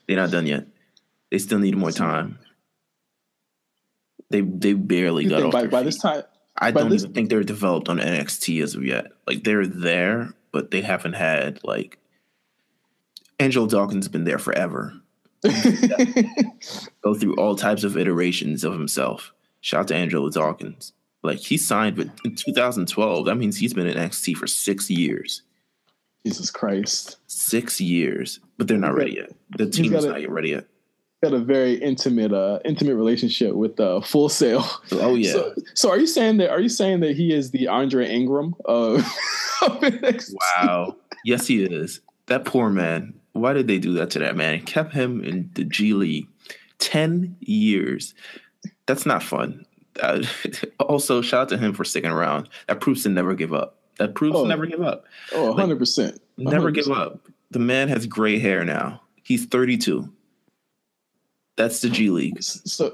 [0.08, 0.68] they're not done yet.
[1.32, 2.38] They still need more time.
[4.30, 6.24] They they barely You got off by, by this time,
[6.58, 9.08] I don't this- even think they're developed on NXT as of yet.
[9.26, 11.98] Like they're there, but they haven't had like
[13.40, 14.94] Angelo Dawkins been there forever.
[17.02, 19.34] Go through all types of iterations of himself.
[19.62, 20.94] Shout out to Angelo Dawkins.
[21.24, 23.26] Like he signed with in 2012.
[23.26, 25.44] That means he's been in NXT for six years.
[26.26, 29.32] Jesus Christ, Six years, but they're not ready yet.
[29.58, 30.68] The team is not yet ready yet.
[31.24, 34.64] got a very intimate, uh, intimate relationship with uh, Full Sail.
[34.92, 35.32] Oh yeah.
[35.32, 36.52] So, so are you saying that?
[36.52, 38.98] Are you saying that he is the Andre Ingram of,
[39.64, 40.34] of NXT?
[40.58, 40.96] Wow.
[41.26, 42.02] yes, he is.
[42.28, 43.16] That poor man.
[43.34, 44.62] Why did they do that to that man?
[44.62, 46.28] Kept him in the G League
[46.80, 48.14] 10 years.
[48.88, 49.66] That's not fun.
[50.02, 50.24] Uh,
[50.80, 52.50] also, shout out to him for sticking around.
[52.68, 53.78] That proves to never give up.
[53.98, 54.44] That proves Oh.
[54.44, 55.06] to never give up.
[55.34, 56.22] Oh, 100 percent.
[56.38, 57.20] Never give up.
[57.52, 59.02] The man has gray hair now.
[59.24, 60.10] He's 32.
[61.58, 62.42] That's the G League.
[62.42, 62.94] So,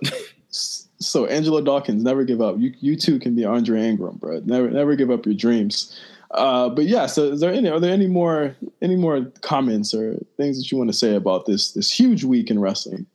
[0.50, 2.56] so Angelo Dawkins, never give up.
[2.60, 4.42] You you too can be Andre Ingram, bro.
[4.46, 5.98] Never never give up your dreams.
[6.32, 10.18] Uh, but yeah, so is there any are there any more any more comments or
[10.36, 13.06] things that you want to say about this this huge week in wrestling?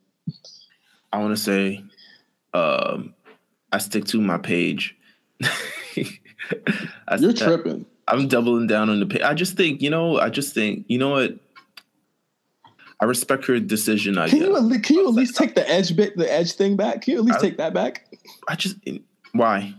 [1.11, 1.83] I want to say,
[2.55, 3.13] um,
[3.71, 4.95] I stick to my page.
[7.07, 7.85] I, You're tripping.
[8.07, 9.21] I'm doubling down on the page.
[9.21, 11.35] I just think, you know, I just think, you know what?
[12.99, 14.17] I respect her decision.
[14.17, 14.77] I Can you guess.
[14.77, 17.01] at can you at least take the Edge bit the Edge thing back?
[17.01, 18.07] Can you at least I- take that back?
[18.47, 18.77] I just
[19.33, 19.73] why?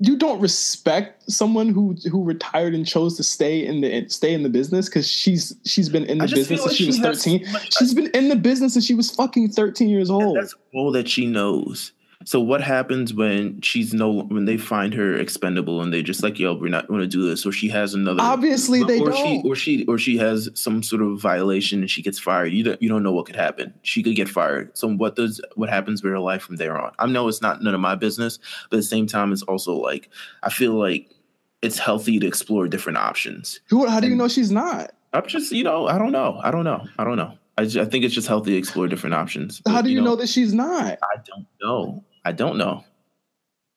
[0.00, 4.42] You don't respect someone who who retired and chose to stay in the stay in
[4.44, 7.22] the business because she's she's been in the business since like she was she has
[7.24, 7.44] thirteen.
[7.46, 10.36] so much- She's been in the business since she was fucking thirteen years old.
[10.36, 11.92] That's all that she knows.
[12.24, 16.38] So what happens when she's no when they find her expendable and they just like
[16.38, 19.16] yo we're not going to do this or she has another Obviously, they or don't.
[19.16, 22.52] she or she or she has some sort of violation and she gets fired.
[22.52, 23.72] You don't you don't know what could happen.
[23.82, 24.76] She could get fired.
[24.76, 26.92] So what does what happens with her life from there on?
[26.98, 28.38] I know it's not none of my business,
[28.68, 30.10] but at the same time, it's also like
[30.42, 31.14] I feel like
[31.62, 33.60] it's healthy to explore different options.
[33.70, 33.86] Who?
[33.86, 34.90] How do you And- know she's not?
[35.12, 37.32] I'm just you know I don't know I don't know I don't know.
[37.56, 39.60] I, just, I think it's just healthy to explore different options.
[39.66, 40.96] How do you know that she's not?
[41.02, 42.04] I don't know.
[42.24, 42.84] I don't know.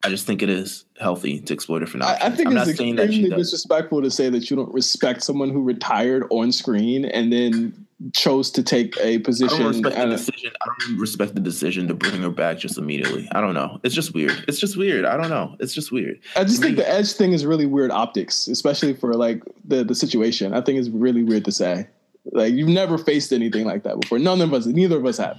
[0.04, 2.32] I just think it is healthy to explore different I, options.
[2.32, 5.22] I think I'm it's not saying that extremely disrespectful to say that you don't respect
[5.22, 9.54] someone who retired on screen and then chose to take a position.
[9.54, 10.52] I don't respect the decision.
[10.60, 13.28] I don't respect the decision to bring her back just immediately.
[13.30, 13.78] I don't know.
[13.84, 14.44] It's just weird.
[14.48, 15.04] It's just weird.
[15.04, 15.54] I don't know.
[15.60, 16.18] It's just weird.
[16.34, 19.94] I just think the Edge thing is really weird optics, especially for like the the
[19.94, 20.52] situation.
[20.52, 21.86] I think it's really weird to say.
[22.32, 24.18] Like you've never faced anything like that before.
[24.18, 25.38] None of us, neither of us have.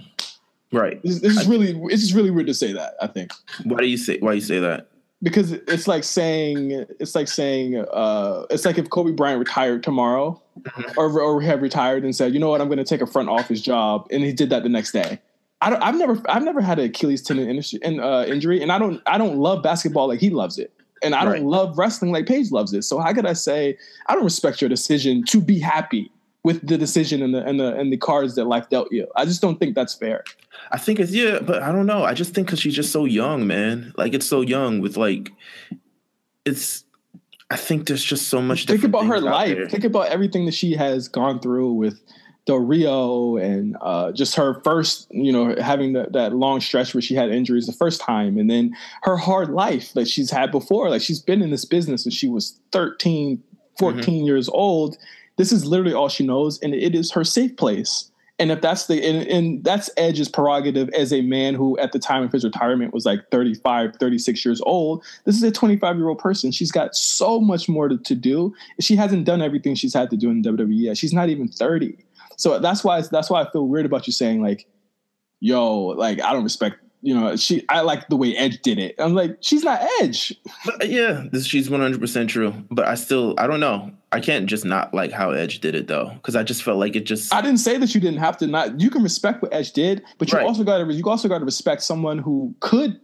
[0.73, 1.01] Right.
[1.03, 2.95] This, this is really, it's just really weird to say that.
[3.01, 3.31] I think
[3.63, 4.17] Why do you say?
[4.19, 4.89] Why you say that?
[5.23, 10.39] because it's like saying, it's like saying, uh, it's like if Kobe Bryant retired tomorrow,
[10.97, 13.29] or or have retired and said, you know what, I'm going to take a front
[13.29, 15.19] office job, and he did that the next day.
[15.61, 18.69] I don't, I've never, I've never had an Achilles tendon industry, in, uh, injury, and
[18.69, 20.73] I don't, I don't love basketball like he loves it.
[21.01, 22.83] And I don't love wrestling like Paige loves it.
[22.83, 23.77] So how could I say
[24.07, 26.09] I don't respect your decision to be happy
[26.44, 29.07] with the decision and the and the and the cards that life dealt you?
[29.15, 30.24] I just don't think that's fair.
[30.72, 32.03] I think it's yeah, but I don't know.
[32.03, 33.94] I just think because she's just so young, man.
[33.98, 35.32] Like it's so young with like,
[36.45, 36.84] it's.
[37.49, 38.65] I think there's just so much.
[38.65, 39.56] Think about her life.
[39.56, 39.70] there.
[39.70, 41.99] Think about everything that she has gone through with
[42.45, 47.02] Del Rio and uh, just her first, you know, having that, that long stretch where
[47.02, 50.90] she had injuries the first time, and then her hard life that she's had before.
[50.90, 53.44] Like she's been in this business since she was 13,
[53.78, 54.26] 14 Mm-hmm.
[54.26, 54.98] years old.
[55.38, 58.11] This is literally all she knows, and it is her safe place.
[58.39, 61.99] And if that's the and, and that's Edge's prerogative as a man who at the
[61.99, 65.03] time of his retirement was like 35, 36 years old.
[65.26, 66.51] This is a 25 year old person.
[66.51, 68.53] She's got so much more to, to do.
[68.80, 70.97] She hasn't done everything she's had to do in WWE yet.
[70.97, 71.95] She's not even 30.
[72.35, 74.65] So that's why that's why I feel weird about you saying like,
[75.39, 78.95] yo, like I don't respect, you know, she I like the way Edge did it.
[78.97, 80.35] I'm like, she's not Edge.
[80.84, 82.53] Yeah, this she's one hundred percent true.
[82.72, 83.91] But I still, I don't know.
[84.14, 86.95] I can't just not like how Edge did it though, because I just felt like
[86.95, 87.34] it just.
[87.34, 90.03] I didn't say that you didn't have to not you can respect what Edge did,
[90.18, 90.45] but you Right.
[90.48, 92.99] also got to you also got to respect someone who could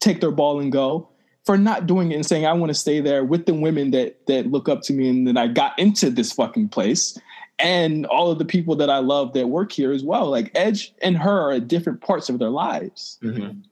[0.00, 1.08] take their ball and go
[1.44, 4.26] for not doing it and saying I want to stay there with the women that
[4.26, 7.18] that look up to me and then I got into this fucking place
[7.58, 10.26] and all of the people that I love that work here as well.
[10.30, 13.18] Like Edge and her are at different parts of their lives.
[13.22, 13.62] Mhm.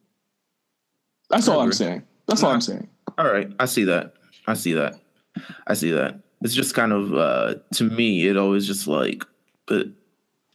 [1.31, 2.03] That's I all I'm saying.
[2.27, 2.89] That's all I'm saying.
[3.19, 4.15] All right, I see that.
[4.47, 4.99] I see that.
[5.67, 6.21] I see that.
[6.43, 9.25] It's just kind of uh to me, it always just like,
[9.67, 9.87] but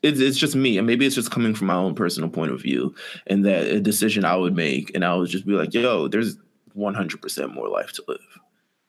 [0.04, 2.62] it's, it's just me, and maybe it's just coming from my own personal point of
[2.62, 2.94] view,
[3.28, 6.38] and that a decision I would make, and I would just be like, "Yo, there's
[6.74, 8.20] 100 percent more life to live.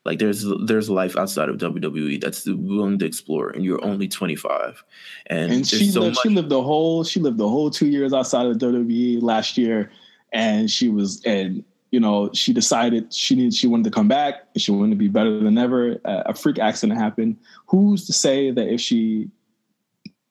[0.05, 4.83] Like there's there's life outside of WWE that's willing to explore, and you're only 25."
[5.27, 8.13] And, And she so lived, she lived the whole she lived the whole two years
[8.13, 9.91] outside of WWE last year,
[10.31, 14.35] and she was and you know she decided she needed she wanted to come back
[14.53, 15.99] and she wanted to be better than ever.
[16.05, 17.37] Uh, a freak accident happened.
[17.67, 19.29] Who's to say that if she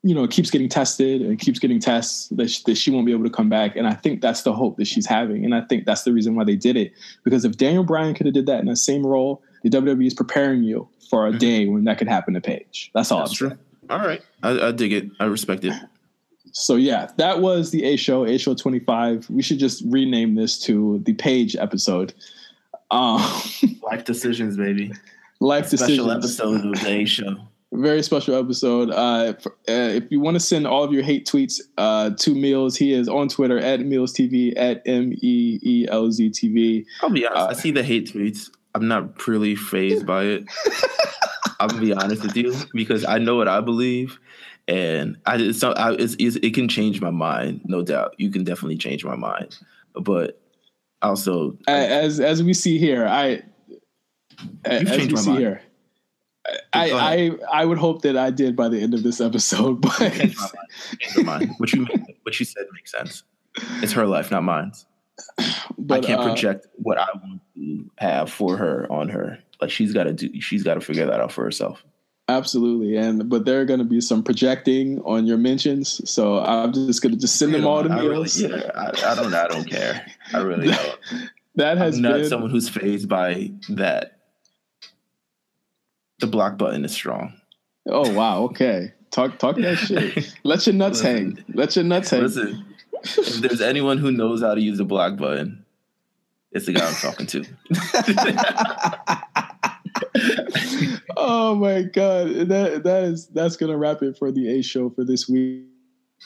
[0.03, 3.13] you know keeps getting tested and keeps getting tests that she, that she won't be
[3.13, 3.77] able to come back?
[3.77, 6.35] And I think that's the hope that she's having, and I think that's the reason
[6.35, 6.93] why they did it.
[7.25, 10.15] Because if Daniel Bryan could have did that in the same role, the WWE is
[10.15, 12.91] preparing you for a day when that could happen to Paige.
[12.95, 13.21] That's all.
[13.21, 13.49] That's I'm true.
[13.49, 13.61] saying.
[13.91, 15.11] All right, I, I dig it.
[15.19, 15.73] I respect it.
[16.53, 19.29] So yeah, that was the A show, A show 25.
[19.31, 22.15] We should just rename this to the Paige episode.
[22.91, 23.21] Um,
[23.83, 24.93] Life decisions, baby.
[25.41, 26.41] life Special decisions.
[26.41, 27.37] episode of the A show.
[27.71, 28.91] Very special episode.
[28.91, 32.31] Uh, f- uh, if you want to send all of your hate tweets uh, to
[32.35, 36.87] Meelz, he is on Twitter at Meelz TV at M E E L Z TV.
[37.03, 37.43] I'll be honest.
[37.43, 38.49] Uh, I see the hate tweets.
[38.75, 40.45] I'm not really phased by it.
[41.61, 44.19] I'm gonna be honest with you because I know what I believe,
[44.69, 48.15] and I it's, I, it's, it can change my mind, no doubt.
[48.19, 49.59] You can definitely change my mind,
[49.95, 50.41] but
[51.01, 53.43] also As as we see here, I
[54.65, 55.41] as changed we see mind.
[55.41, 55.63] here.
[56.73, 57.31] I, I
[57.61, 60.49] I would hope that I did by the end of this episode, but change my
[61.17, 61.27] mind.
[61.27, 61.55] Mind.
[61.57, 61.87] What you
[62.23, 63.23] what you said makes sense.
[63.83, 64.73] It's her life, not mine.
[65.79, 69.39] but I can't uh, project what I want to have for her on her.
[69.61, 70.41] Like she's got to do.
[70.41, 71.83] She's got to figure that out for herself.
[72.31, 76.75] Absolutely, and but there are going to be some projecting on your mentions, so I'm
[76.75, 79.33] just going to just send them all to I really, yeah, I, I don't.
[79.33, 80.07] I don't care.
[80.35, 80.99] I really don't.
[81.55, 84.19] That has I'm not been someone who's phased by that.
[86.19, 87.33] The block button is strong.
[87.87, 88.93] oh wow, okay.
[89.11, 90.31] Talk talk that shit.
[90.45, 91.37] Let your nuts Listen.
[91.37, 91.45] hang.
[91.55, 92.23] Let your nuts hang.
[92.23, 92.65] Listen,
[93.05, 95.65] if there's anyone who knows how to use the block button,
[96.53, 97.45] it's the guy I'm talking to.
[101.17, 105.05] oh my god, that that is that's gonna wrap it for the A show for
[105.05, 105.65] this week.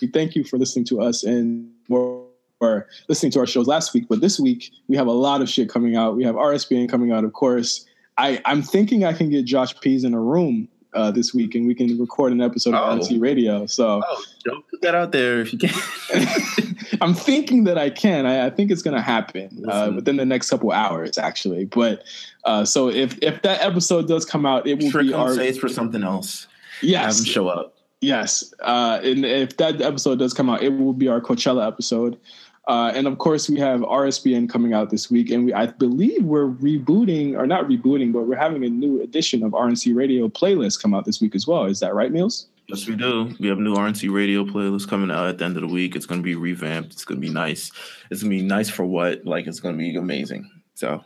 [0.00, 2.26] We thank you for listening to us and more
[2.60, 5.48] or listening to our shows last week, but this week we have a lot of
[5.48, 6.16] shit coming out.
[6.16, 7.84] We have RSBN coming out, of course.
[8.18, 11.66] I I'm thinking I can get Josh Pease in a room uh, this week and
[11.66, 12.98] we can record an episode of Oh.
[13.00, 13.66] RNC Radio.
[13.66, 15.70] So oh, don't put that out there if you can.
[17.00, 18.26] I'm thinking that I can.
[18.26, 21.64] I, I think it's going to happen uh, within the next couple hours, actually.
[21.64, 22.04] But
[22.44, 25.48] uh, so if if that episode does come out, it will Trick be our say
[25.48, 26.46] it's for something else.
[26.80, 27.74] Have yes, him show up.
[28.00, 28.52] yes.
[28.60, 32.18] Uh, and if that episode does come out, it will be our Coachella episode.
[32.68, 36.24] Uh, and of course, we have RSBN coming out this week, and we I believe
[36.24, 40.80] we're rebooting or not rebooting, but we're having a new edition of RNC Radio playlist
[40.80, 41.64] come out this week as well.
[41.64, 42.46] Is that right, Meelz?
[42.68, 43.34] Yes, we do.
[43.40, 45.96] We have new RNC radio playlist coming out at the end of the week.
[45.96, 46.92] It's going to be revamped.
[46.92, 47.72] It's going to be nice.
[48.10, 49.26] It's going to be nice for what?
[49.26, 50.48] Like, it's going to be amazing.
[50.74, 51.04] So,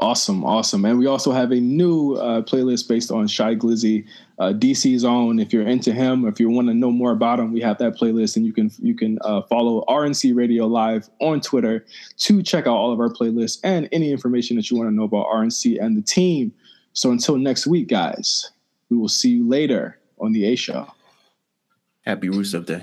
[0.00, 0.84] Awesome, awesome.
[0.84, 4.06] And we also have a new uh, playlist based on Shy Glizzy,
[4.38, 5.40] uh, DC's own.
[5.40, 7.96] If you're into him, if you want to know more about him, we have that
[7.96, 11.84] playlist, and you can you can uh, follow RNC Radio Live on Twitter
[12.18, 15.02] to check out all of our playlists and any information that you want to know
[15.02, 16.52] about RNC and the team.
[16.92, 18.52] So until next week, guys,
[18.90, 20.86] we will see you later on the A Show.
[22.02, 22.82] happy Rusev Day.